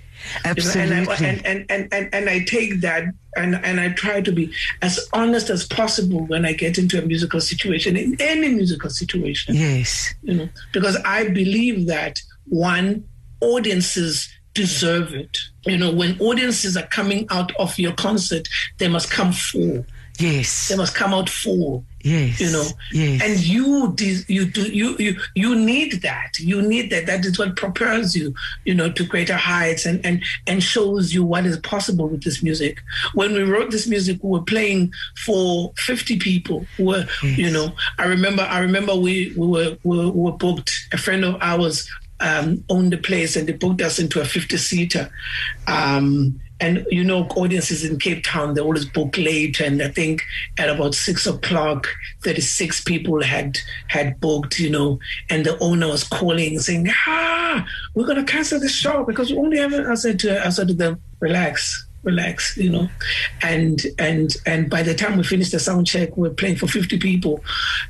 know, 0.45 0.51
absolutely. 0.51 0.97
and, 0.97 1.09
I, 1.09 1.15
and, 1.15 1.47
and, 1.47 1.67
and, 1.71 1.89
and, 1.93 2.15
and 2.15 2.31
I 2.31 2.45
take 2.45 2.81
that 2.83 3.05
and, 3.37 3.57
and 3.65 3.81
I 3.81 3.89
try 3.91 4.21
to 4.21 4.33
be 4.33 4.53
as 4.81 5.09
honest 5.13 5.51
as 5.51 5.67
possible 5.67 6.27
when 6.27 6.45
I 6.45 6.53
get 6.53 6.79
into 6.79 7.03
a 7.03 7.07
musical 7.07 7.41
situation, 7.41 7.97
in 7.97 8.17
any 8.21 8.49
musical 8.49 8.91
situation, 8.91 9.57
yes. 9.57 10.15
you 10.23 10.35
know, 10.35 10.49
because 10.73 10.97
I 11.05 11.29
believe 11.29 11.87
that 11.89 12.21
one, 12.49 13.05
audiences 13.41 14.29
deserve 14.55 15.15
it. 15.15 15.39
You 15.67 15.79
know, 15.79 15.93
when 15.93 16.19
audiences 16.21 16.77
are 16.77 16.87
coming 16.87 17.27
out 17.31 17.55
of 17.57 17.79
your 17.79 17.93
concert, 17.93 18.49
they 18.79 18.89
must 18.89 19.11
come 19.11 19.33
full. 19.33 19.85
Yes. 20.19 20.69
They 20.69 20.77
must 20.77 20.95
come 20.95 21.15
out 21.15 21.31
full 21.31 21.85
Yes. 22.05 22.41
you 22.41 22.51
know 22.51 22.65
Yes. 22.93 23.23
and 23.23 23.41
you 23.47 23.95
you 24.29 24.45
do 24.45 24.63
you 24.63 24.97
you 24.99 25.17
you 25.37 25.55
need 25.55 26.03
that 26.03 26.33
you 26.41 26.61
need 26.61 26.91
that 26.91 27.07
that 27.07 27.25
is 27.25 27.39
what 27.39 27.55
propels 27.55 28.17
you 28.17 28.35
you 28.65 28.75
know 28.75 28.91
to 28.91 29.05
greater 29.05 29.37
heights 29.37 29.87
and 29.87 30.05
and 30.05 30.23
and 30.49 30.63
shows 30.65 31.15
you 31.15 31.23
what 31.25 31.47
is 31.47 31.57
possible 31.59 32.09
with 32.09 32.25
this 32.25 32.43
music 32.43 32.83
when 33.15 33.33
we 33.33 33.45
wrote 33.45 33.71
this 33.71 33.87
music 33.87 34.19
we 34.21 34.31
were 34.31 34.43
playing 34.45 34.93
for 35.17 35.73
50 35.77 36.19
people 36.19 36.67
who 36.77 36.87
were 36.87 37.07
you 37.23 37.51
know 37.51 37.73
i 37.99 38.05
remember 38.05 38.43
i 38.43 38.59
remember 38.59 38.97
we 38.97 39.33
we 39.37 39.47
were 39.47 39.79
we 39.85 39.97
were, 39.99 40.11
we 40.11 40.21
were 40.23 40.33
booked 40.37 40.73
a 40.93 40.99
friend 40.99 41.25
of 41.25 41.37
ours 41.41 41.89
um, 42.23 42.65
owned 42.69 42.93
the 42.93 42.99
place 42.99 43.37
and 43.37 43.49
they 43.49 43.53
booked 43.53 43.83
us 43.83 43.99
into 43.99 44.21
a 44.21 44.25
50 44.25 44.57
seater 44.57 45.11
um, 45.67 46.41
and 46.63 46.87
you 46.91 47.03
know, 47.03 47.25
audiences 47.35 47.85
in 47.85 47.99
Cape 47.99 48.23
Town, 48.23 48.55
they 48.55 48.61
always 48.61 48.85
book 48.85 49.19
late. 49.19 49.59
And 49.61 49.83
I 49.83 49.89
think 49.89 50.23
at 50.59 50.71
about 50.71 50.95
six 50.95 51.27
o'clock, 51.27 51.89
36 52.23 52.85
people 52.85 53.21
had 53.21 53.59
had 53.89 54.21
booked, 54.21 54.61
you 54.61 54.71
know, 54.71 55.01
and 55.29 55.45
the 55.45 55.59
owner 55.59 55.89
was 55.89 56.05
calling 56.05 56.61
saying, 56.61 56.89
ah, 57.09 57.67
we're 57.95 58.07
going 58.07 58.25
to 58.25 58.33
cancel 58.33 58.61
the 58.61 58.69
show 58.69 59.03
because 59.05 59.33
we 59.33 59.39
only 59.39 59.59
have, 59.59 59.75
I 59.75 59.95
said 59.95 60.21
to, 60.21 60.47
I 60.47 60.51
said 60.51 60.69
to 60.69 60.75
them, 60.75 61.03
relax, 61.19 61.85
relax, 62.05 62.57
you 62.57 62.71
know. 62.71 62.89
And, 63.43 63.83
and, 63.99 64.37
and 64.47 64.71
by 64.71 64.85
the 64.85 64.95
time 64.95 65.17
we 65.17 65.25
finished 65.25 65.51
the 65.51 65.59
sound 65.59 65.89
check, 65.89 66.17
we 66.17 66.29
we're 66.29 66.35
playing 66.35 66.57
for 66.57 66.69
50 66.69 66.97
people. 67.01 67.43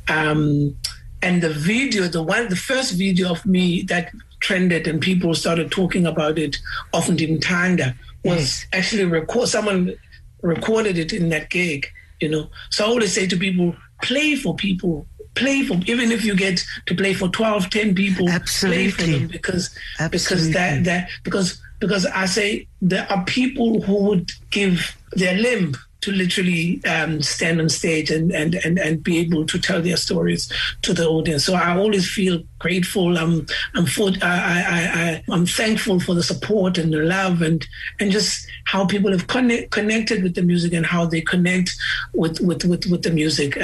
Um, 0.08 0.74
and 1.22 1.42
the 1.42 1.50
video, 1.50 2.08
the 2.08 2.22
one, 2.22 2.48
the 2.48 2.56
first 2.56 2.92
video 2.92 3.30
of 3.30 3.46
me 3.46 3.82
that 3.82 4.12
trended 4.40 4.88
and 4.88 5.00
people 5.00 5.34
started 5.34 5.70
talking 5.70 6.06
about 6.06 6.38
it, 6.38 6.58
often 6.92 7.18
in 7.20 7.38
Tanda, 7.38 7.94
was 8.24 8.66
actually 8.72 9.04
record. 9.04 9.48
Someone 9.48 9.94
recorded 10.42 10.98
it 10.98 11.12
in 11.12 11.28
that 11.28 11.48
gig, 11.48 11.86
you 12.20 12.28
know. 12.28 12.50
So 12.70 12.84
I 12.84 12.88
always 12.88 13.12
say 13.12 13.26
to 13.26 13.36
people, 13.36 13.76
play 14.02 14.34
for 14.34 14.54
people, 14.56 15.06
play 15.34 15.64
for 15.64 15.78
even 15.86 16.10
if 16.10 16.24
you 16.24 16.34
get 16.34 16.62
to 16.86 16.94
play 16.94 17.14
for 17.14 17.28
12, 17.28 17.70
10 17.70 17.94
people, 17.94 18.26
play 18.60 18.90
for 18.90 19.02
them 19.02 19.28
because 19.28 19.70
because 20.10 20.50
that 20.50 20.84
that 20.84 21.08
because 21.22 21.62
because 21.78 22.04
I 22.06 22.26
say 22.26 22.66
there 22.80 23.06
are 23.10 23.24
people 23.24 23.82
who 23.82 23.96
would 24.04 24.30
give 24.50 24.96
their 25.12 25.36
limb 25.36 25.76
to 26.02 26.12
literally 26.12 26.84
um, 26.84 27.22
stand 27.22 27.60
on 27.60 27.68
stage 27.68 28.10
and, 28.10 28.32
and, 28.32 28.54
and, 28.56 28.78
and 28.78 29.02
be 29.02 29.18
able 29.18 29.46
to 29.46 29.58
tell 29.58 29.80
their 29.80 29.96
stories 29.96 30.52
to 30.82 30.92
the 30.92 31.06
audience. 31.06 31.44
So 31.44 31.54
I 31.54 31.76
always 31.76 32.10
feel 32.10 32.42
grateful. 32.62 33.18
I'm 33.18 33.46
I'm 33.74 33.86
for, 33.86 34.10
I, 34.22 34.62
I, 34.76 34.80
I, 35.02 35.24
I'm 35.34 35.46
thankful 35.46 35.98
for 36.00 36.14
the 36.14 36.22
support 36.22 36.78
and 36.78 36.92
the 36.92 37.02
love 37.02 37.42
and 37.42 37.66
and 38.00 38.10
just 38.10 38.46
how 38.64 38.86
people 38.86 39.10
have 39.10 39.26
connect, 39.26 39.72
connected 39.72 40.22
with 40.22 40.34
the 40.34 40.42
music 40.42 40.72
and 40.72 40.86
how 40.86 41.04
they 41.04 41.20
connect 41.20 41.70
with 42.14 42.40
with 42.40 42.64
with, 42.64 42.86
with 42.86 43.02
the 43.02 43.10
music 43.10 43.56
uh, 43.56 43.60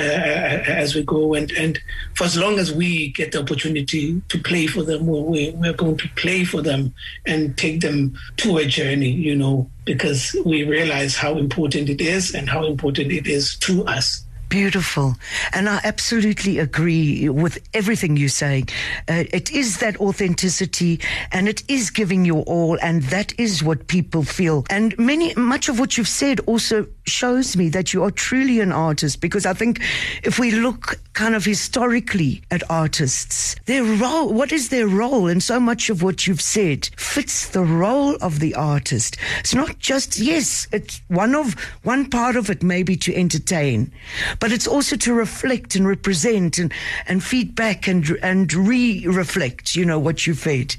as 0.82 0.94
we 0.94 1.02
go. 1.02 1.34
And 1.34 1.50
and 1.52 1.78
for 2.14 2.24
as 2.24 2.36
long 2.36 2.58
as 2.58 2.72
we 2.72 3.08
get 3.12 3.32
the 3.32 3.40
opportunity 3.40 4.20
to 4.28 4.38
play 4.38 4.66
for 4.66 4.82
them, 4.82 5.06
we're, 5.06 5.52
we're 5.52 5.72
going 5.72 5.96
to 5.98 6.08
play 6.16 6.44
for 6.44 6.60
them 6.60 6.92
and 7.24 7.56
take 7.56 7.80
them 7.80 8.18
to 8.38 8.58
a 8.58 8.66
journey. 8.66 9.10
You 9.10 9.36
know, 9.36 9.70
because 9.84 10.36
we 10.44 10.64
realize 10.64 11.16
how 11.16 11.38
important 11.38 11.88
it 11.88 12.00
is 12.00 12.34
and 12.34 12.50
how 12.50 12.66
important 12.66 13.12
it 13.12 13.26
is 13.26 13.56
to 13.60 13.84
us. 13.86 14.24
Beautiful. 14.48 15.14
And 15.52 15.68
I 15.68 15.80
absolutely 15.84 16.58
agree 16.58 17.28
with 17.28 17.58
everything 17.74 18.16
you're 18.16 18.28
saying. 18.30 18.68
Uh, 19.08 19.24
it 19.30 19.50
is 19.50 19.78
that 19.78 20.00
authenticity 20.00 21.00
and 21.32 21.48
it 21.48 21.62
is 21.68 21.90
giving 21.90 22.24
your 22.24 22.44
all. 22.44 22.78
And 22.80 23.02
that 23.04 23.38
is 23.38 23.62
what 23.62 23.88
people 23.88 24.22
feel. 24.22 24.64
And 24.70 24.98
many, 24.98 25.34
much 25.34 25.68
of 25.68 25.78
what 25.78 25.98
you've 25.98 26.08
said 26.08 26.40
also 26.46 26.86
shows 27.06 27.56
me 27.56 27.68
that 27.70 27.92
you 27.92 28.02
are 28.04 28.10
truly 28.10 28.60
an 28.60 28.72
artist 28.72 29.20
because 29.20 29.44
I 29.44 29.52
think 29.52 29.80
if 30.22 30.38
we 30.38 30.50
look 30.50 30.98
kind 31.12 31.34
of 31.34 31.44
historically 31.44 32.42
at 32.50 32.62
artists, 32.70 33.56
their 33.66 33.82
role, 33.84 34.32
what 34.32 34.52
is 34.52 34.68
their 34.68 34.86
role? 34.86 35.26
And 35.26 35.42
so 35.42 35.60
much 35.60 35.90
of 35.90 36.02
what 36.02 36.26
you've 36.26 36.40
said 36.40 36.88
fits 36.96 37.48
the 37.48 37.64
role 37.64 38.16
of 38.16 38.40
the 38.40 38.54
artist. 38.54 39.16
It's 39.40 39.54
not 39.54 39.78
just, 39.78 40.18
yes, 40.18 40.66
it's 40.72 41.02
one 41.08 41.34
of, 41.34 41.54
one 41.82 42.08
part 42.08 42.36
of 42.36 42.48
it 42.50 42.62
maybe 42.62 42.96
to 42.96 43.14
entertain, 43.14 43.92
but 44.40 44.52
it's 44.52 44.66
also 44.66 44.96
to 44.96 45.14
reflect 45.14 45.74
and 45.74 45.86
represent 45.86 46.58
and, 46.58 46.72
and 47.06 47.22
feedback 47.22 47.88
and, 47.88 48.18
and 48.22 48.52
re-reflect, 48.52 49.76
you 49.76 49.84
know, 49.84 49.98
what 49.98 50.26
you 50.26 50.34
fed. 50.34 50.76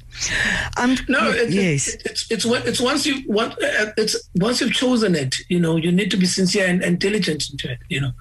Um, 0.78 0.98
no, 1.08 1.30
it's, 1.32 1.54
yes, 1.54 1.88
it's, 1.88 2.32
it's, 2.32 2.46
it's, 2.46 2.68
it's 2.68 2.82
once 2.82 3.06
you 3.06 3.22
what 3.28 3.52
uh, 3.64 3.92
it's 3.96 4.16
once 4.36 4.60
you've 4.60 4.74
chosen 4.74 5.16
it, 5.16 5.36
you 5.50 5.60
know, 5.60 5.78
you 5.78 5.92
need 5.92 6.12
to 6.12 6.18
be 6.18 6.26
sincere 6.26 6.68
and, 6.68 6.84
and 6.84 7.00
diligent 7.00 7.50
into 7.50 7.72
it, 7.72 7.80
you 7.90 8.02
know. 8.02 8.12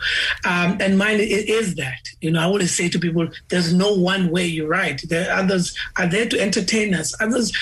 Um, 0.45 0.77
and 0.81 0.97
mine 0.97 1.19
is 1.21 1.75
that, 1.77 2.09
you 2.21 2.31
know. 2.31 2.41
I 2.41 2.45
always 2.45 2.75
say 2.75 2.89
to 2.89 2.99
people, 2.99 3.29
there's 3.49 3.73
no 3.73 3.95
one 3.95 4.31
way 4.31 4.47
you 4.47 4.67
write. 4.67 5.03
There 5.09 5.31
are 5.31 5.39
others 5.39 5.77
are 5.97 6.07
there 6.07 6.29
to 6.29 6.41
entertain 6.41 6.95
us. 6.95 7.15
Others 7.21 7.53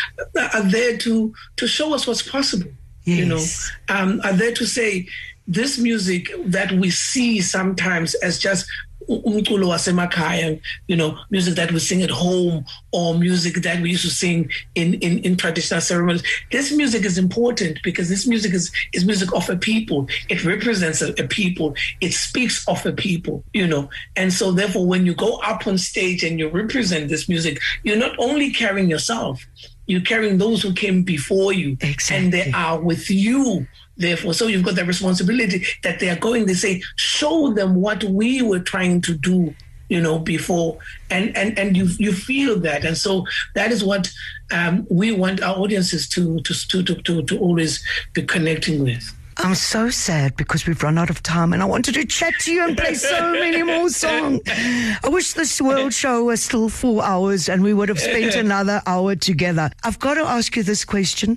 are 0.52 0.62
there 0.70 0.96
to 0.98 1.34
to 1.56 1.66
show 1.66 1.94
us 1.94 2.06
what's 2.06 2.22
possible. 2.22 2.70
Yes. 3.04 3.18
You 3.18 3.26
know, 3.26 3.44
um, 3.88 4.20
are 4.24 4.32
there 4.32 4.52
to 4.52 4.66
say 4.66 5.06
this 5.46 5.78
music 5.78 6.30
that 6.44 6.72
we 6.72 6.90
see 6.90 7.40
sometimes 7.40 8.14
as 8.16 8.38
just 8.38 8.68
umculo 9.08 9.66
wasemakhaya 9.68 10.60
you 10.88 10.96
know 10.96 11.18
music 11.30 11.54
that 11.54 11.70
we 11.70 11.78
sing 11.78 12.02
at 12.02 12.10
home 12.10 12.64
or 12.92 13.14
music 13.14 13.62
that 13.62 13.80
we 13.80 13.90
used 13.90 14.02
to 14.02 14.10
sing 14.10 14.50
in, 14.74 14.94
in, 14.94 15.18
in 15.20 15.36
traditional 15.36 15.80
ceremonies. 15.80 16.22
This 16.50 16.72
music 16.72 17.04
is 17.04 17.18
important 17.18 17.78
because 17.82 18.08
this 18.08 18.26
music 18.26 18.52
is, 18.52 18.72
is 18.92 19.04
music 19.04 19.32
of 19.34 19.48
a 19.50 19.56
people. 19.56 20.08
It 20.28 20.44
represents 20.44 21.02
a, 21.02 21.10
a 21.22 21.28
people. 21.28 21.76
It 22.00 22.12
speaks 22.12 22.66
of 22.66 22.84
a 22.84 22.92
people 22.92 23.44
you 23.52 23.66
know. 23.66 23.88
And 24.16 24.32
so 24.32 24.52
therefore 24.52 24.86
when 24.86 25.06
you 25.06 25.14
go 25.14 25.36
up 25.38 25.66
on 25.66 25.78
stage 25.78 26.24
and 26.24 26.38
you 26.38 26.48
represent 26.48 27.08
this 27.08 27.28
music 27.28 27.60
you're 27.84 27.96
not 27.96 28.16
only 28.18 28.50
carrying 28.50 28.90
yourself 28.90 29.44
you're 29.88 30.00
carrying 30.00 30.38
those 30.38 30.62
who 30.62 30.72
came 30.72 31.04
before 31.04 31.52
you. 31.52 31.76
Exactly. 31.80 32.16
and 32.16 32.32
they 32.32 32.50
are 32.52 32.80
with 32.80 33.08
you 33.08 33.66
therefore. 33.96 34.34
So 34.34 34.46
you've 34.46 34.64
got 34.64 34.74
the 34.74 34.84
responsibility 34.84 35.66
that 35.82 36.00
they 36.00 36.10
are 36.10 36.16
going, 36.16 36.46
they 36.46 36.54
say, 36.54 36.82
show 36.96 37.52
them 37.52 37.76
what 37.76 38.04
we 38.04 38.42
were 38.42 38.60
trying 38.60 39.00
to 39.02 39.14
do, 39.14 39.54
you 39.88 40.00
know, 40.00 40.18
before. 40.18 40.78
And 41.10 41.36
and 41.36 41.58
and 41.58 41.76
you 41.76 41.86
you 41.98 42.12
feel 42.12 42.58
that. 42.60 42.84
And 42.84 42.96
so 42.96 43.26
that 43.54 43.72
is 43.72 43.84
what 43.84 44.10
um, 44.52 44.86
we 44.90 45.12
want 45.12 45.42
our 45.42 45.56
audiences 45.56 46.08
to 46.10 46.40
to, 46.40 46.82
to 46.82 46.96
to 47.02 47.22
to 47.22 47.38
always 47.38 47.84
be 48.12 48.22
connecting 48.22 48.82
with. 48.82 49.12
I'm 49.38 49.54
so 49.54 49.90
sad 49.90 50.34
because 50.36 50.66
we've 50.66 50.82
run 50.82 50.96
out 50.96 51.10
of 51.10 51.22
time 51.22 51.52
and 51.52 51.60
I 51.60 51.66
wanted 51.66 51.94
to 51.96 52.06
chat 52.06 52.32
to 52.40 52.52
you 52.52 52.66
and 52.66 52.76
play 52.76 52.94
so 52.94 53.32
many 53.32 53.62
more 53.62 53.90
songs. 53.90 54.40
I 54.46 55.08
wish 55.10 55.34
this 55.34 55.60
world 55.60 55.92
show 55.92 56.24
was 56.24 56.42
still 56.42 56.70
four 56.70 57.04
hours 57.04 57.46
and 57.46 57.62
we 57.62 57.74
would 57.74 57.90
have 57.90 58.00
spent 58.00 58.34
another 58.46 58.80
hour 58.86 59.14
together. 59.14 59.70
I've 59.84 59.98
got 59.98 60.14
to 60.14 60.22
ask 60.22 60.56
you 60.56 60.62
this 60.62 60.86
question 60.86 61.36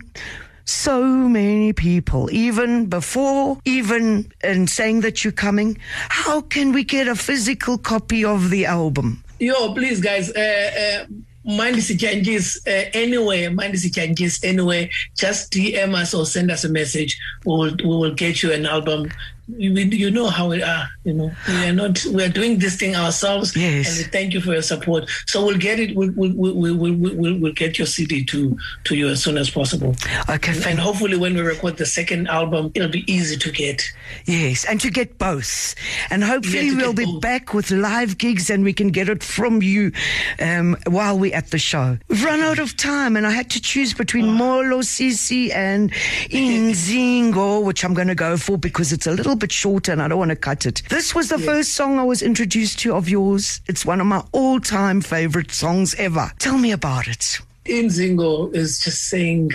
so 0.70 1.04
many 1.04 1.74
people, 1.74 2.30
even 2.32 2.86
before, 2.86 3.58
even 3.66 4.32
in 4.44 4.68
saying 4.68 5.02
that 5.02 5.24
you're 5.24 5.34
coming. 5.34 5.78
How 6.10 6.42
can 6.42 6.72
we 6.72 6.84
get 6.84 7.08
a 7.08 7.16
physical 7.16 7.78
copy 7.78 8.24
of 8.24 8.50
the 8.50 8.66
album? 8.66 9.24
Yo, 9.40 9.74
please, 9.74 10.00
guys. 10.00 10.32
Uh, 10.32 11.06
uh, 11.06 11.14
mind 11.44 11.78
the 11.78 11.98
changes 11.98 12.62
uh, 12.68 12.86
anyway. 12.94 13.48
Mind 13.48 13.74
the 13.74 13.90
changes 13.90 14.44
anyway. 14.44 14.90
Just 15.16 15.52
DM 15.52 15.96
us 15.96 16.14
or 16.14 16.26
send 16.26 16.52
us 16.52 16.64
a 16.64 16.70
message. 16.70 17.18
We 17.46 17.54
will 17.54 17.76
we 17.78 17.96
will 18.02 18.14
get 18.14 18.44
you 18.44 18.54
an 18.54 18.66
album 18.66 19.10
you, 19.58 19.72
you 19.74 20.12
know 20.12 20.28
how 20.28 20.50
we 20.50 20.62
are. 20.62 20.90
You 21.04 21.14
know, 21.14 21.32
we 21.48 21.66
are 21.66 21.74
not. 21.74 22.04
We 22.06 22.24
are 22.24 22.30
doing 22.30 22.60
this 22.60 22.76
thing 22.76 22.96
ourselves. 22.96 23.56
Yes. 23.56 23.90
And 23.90 23.98
we 23.98 24.04
thank 24.12 24.34
you 24.34 24.42
for 24.42 24.54
your 24.54 24.62
support. 24.62 25.10
So 25.26 25.46
we'll 25.46 25.58
get 25.58 25.80
it. 25.80 25.96
We'll 25.96 26.12
we'll 26.16 26.34
we'll, 26.34 26.76
we'll, 26.76 26.94
we'll, 26.94 27.40
we'll 27.40 27.54
get 27.54 27.78
your 27.78 27.88
CD 27.88 28.24
to 28.26 28.58
to 28.86 28.96
you 28.96 29.08
as 29.10 29.24
soon 29.24 29.38
as 29.38 29.50
possible. 29.50 29.96
Okay. 30.30 30.52
And, 30.54 30.66
and 30.66 30.80
hopefully, 30.80 31.18
when 31.18 31.34
we 31.34 31.42
record 31.42 31.78
the 31.78 31.86
second 31.86 32.28
album, 32.28 32.72
it'll 32.76 32.90
be 32.90 33.12
easy 33.12 33.38
to 33.38 33.52
get. 33.52 33.84
Yes, 34.26 34.66
and 34.66 34.80
to 34.82 34.90
get 34.92 35.18
both. 35.18 35.74
And 36.10 36.24
hopefully, 36.24 36.76
we'll 36.76 36.94
be 36.94 37.06
both. 37.06 37.22
back 37.22 37.54
with 37.54 37.72
live 37.72 38.18
gigs, 38.18 38.50
and 38.50 38.64
we 38.64 38.74
can 38.74 38.90
get 38.90 39.10
it 39.10 39.24
from 39.24 39.64
you 39.64 39.92
um, 40.40 40.78
while 40.88 41.18
we're 41.18 41.36
at 41.36 41.52
the 41.52 41.60
show. 41.60 41.98
We've 42.08 42.24
run 42.24 42.42
out 42.42 42.60
of 42.60 42.78
time, 42.78 43.16
and 43.16 43.26
I 43.26 43.32
had 43.32 43.50
to 43.52 43.62
choose 43.62 43.94
between 43.94 44.26
oh. 44.26 44.34
Molo 44.34 44.80
Sisi 44.82 45.52
and 45.54 45.92
Inzingo, 46.30 47.64
which 47.64 47.84
I'm 47.84 47.94
going 47.94 48.10
to 48.10 48.16
go 48.16 48.38
for 48.38 48.58
because 48.58 48.94
it's 48.94 49.08
a 49.08 49.12
little 49.12 49.39
bit 49.40 49.52
shorter 49.52 49.92
and 49.92 50.02
I 50.02 50.08
don't 50.08 50.20
want 50.20 50.30
to 50.30 50.36
cut 50.36 50.66
it. 50.66 50.84
This 50.90 51.16
was 51.16 51.30
the 51.30 51.38
yes. 51.38 51.46
first 51.46 51.74
song 51.74 52.00
I 52.00 52.04
was 52.04 52.22
introduced 52.22 52.80
to 52.80 52.94
of 52.94 53.10
yours. 53.10 53.62
It's 53.68 53.86
one 53.86 54.00
of 54.02 54.08
my 54.08 54.24
all 54.32 54.60
time 54.60 55.02
favorite 55.02 55.52
songs 55.52 55.96
ever. 55.96 56.32
Tell 56.40 56.58
me 56.58 56.72
about 56.72 57.08
it. 57.08 57.40
In 57.66 57.86
Inzingo 57.88 58.54
is 58.54 58.80
just 58.80 59.10
saying, 59.10 59.52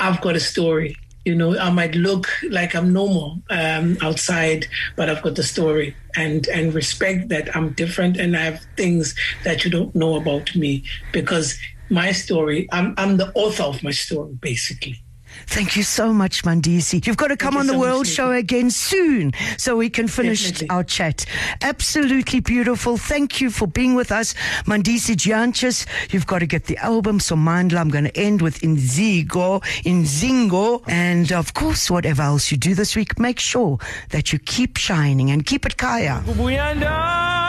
I've 0.00 0.20
got 0.20 0.36
a 0.36 0.40
story. 0.40 0.96
You 1.24 1.36
know, 1.36 1.56
I 1.56 1.70
might 1.70 1.94
look 1.94 2.28
like 2.50 2.74
I'm 2.74 2.92
normal 2.92 3.40
um, 3.48 3.96
outside, 4.02 4.66
but 4.96 5.08
I've 5.08 5.22
got 5.22 5.36
the 5.36 5.44
story 5.44 5.94
and 6.16 6.48
and 6.48 6.74
respect 6.74 7.28
that 7.28 7.54
I'm 7.56 7.70
different 7.74 8.16
and 8.16 8.36
I 8.36 8.40
have 8.40 8.66
things 8.76 9.14
that 9.44 9.64
you 9.64 9.70
don't 9.70 9.94
know 9.94 10.16
about 10.16 10.54
me 10.56 10.82
because 11.12 11.56
my 11.90 12.10
story, 12.10 12.68
I'm 12.72 12.94
I'm 12.96 13.18
the 13.18 13.30
author 13.34 13.62
of 13.62 13.84
my 13.84 13.92
story, 13.92 14.32
basically. 14.40 15.00
Thank 15.46 15.76
you 15.76 15.82
so 15.82 16.12
much, 16.12 16.44
Mandisi. 16.44 17.06
You've 17.06 17.16
got 17.16 17.28
to 17.28 17.36
come 17.36 17.56
on 17.56 17.66
the 17.66 17.74
so 17.74 17.78
World 17.78 18.06
Show 18.06 18.32
again 18.32 18.70
soon 18.70 19.32
so 19.58 19.76
we 19.76 19.90
can 19.90 20.08
finish 20.08 20.50
Definitely. 20.50 20.70
our 20.70 20.84
chat. 20.84 21.26
Absolutely 21.60 22.40
beautiful. 22.40 22.96
Thank 22.96 23.40
you 23.40 23.50
for 23.50 23.66
being 23.66 23.94
with 23.94 24.12
us, 24.12 24.34
Mandisi 24.66 25.14
Dyantyis. 25.14 25.86
You've 26.12 26.26
got 26.26 26.40
to 26.40 26.46
get 26.46 26.64
the 26.66 26.78
album. 26.78 27.18
Somandla, 27.18 27.78
I'm 27.78 27.88
going 27.90 28.04
to 28.04 28.16
end 28.16 28.42
with 28.42 28.60
Inzigo, 28.60 29.62
Inzingo. 29.84 30.82
And 30.88 31.32
of 31.32 31.54
course, 31.54 31.90
whatever 31.90 32.22
else 32.22 32.50
you 32.50 32.56
do 32.56 32.74
this 32.74 32.96
week, 32.96 33.18
make 33.18 33.38
sure 33.38 33.78
that 34.10 34.32
you 34.32 34.38
keep 34.38 34.76
shining 34.76 35.30
and 35.30 35.44
keep 35.44 35.66
it 35.66 35.76
Kaya. 35.76 36.22
baba 36.26 37.41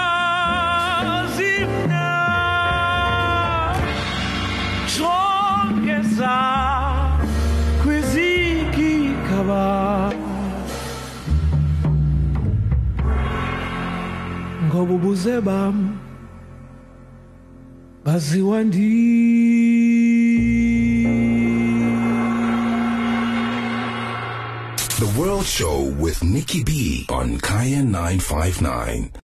The 24.98 25.14
World 25.16 25.46
Show 25.46 25.94
with 26.00 26.24
Nikki 26.24 26.64
B 26.64 27.06
on 27.12 27.38
Kaya 27.38 27.84
959. 27.84 29.14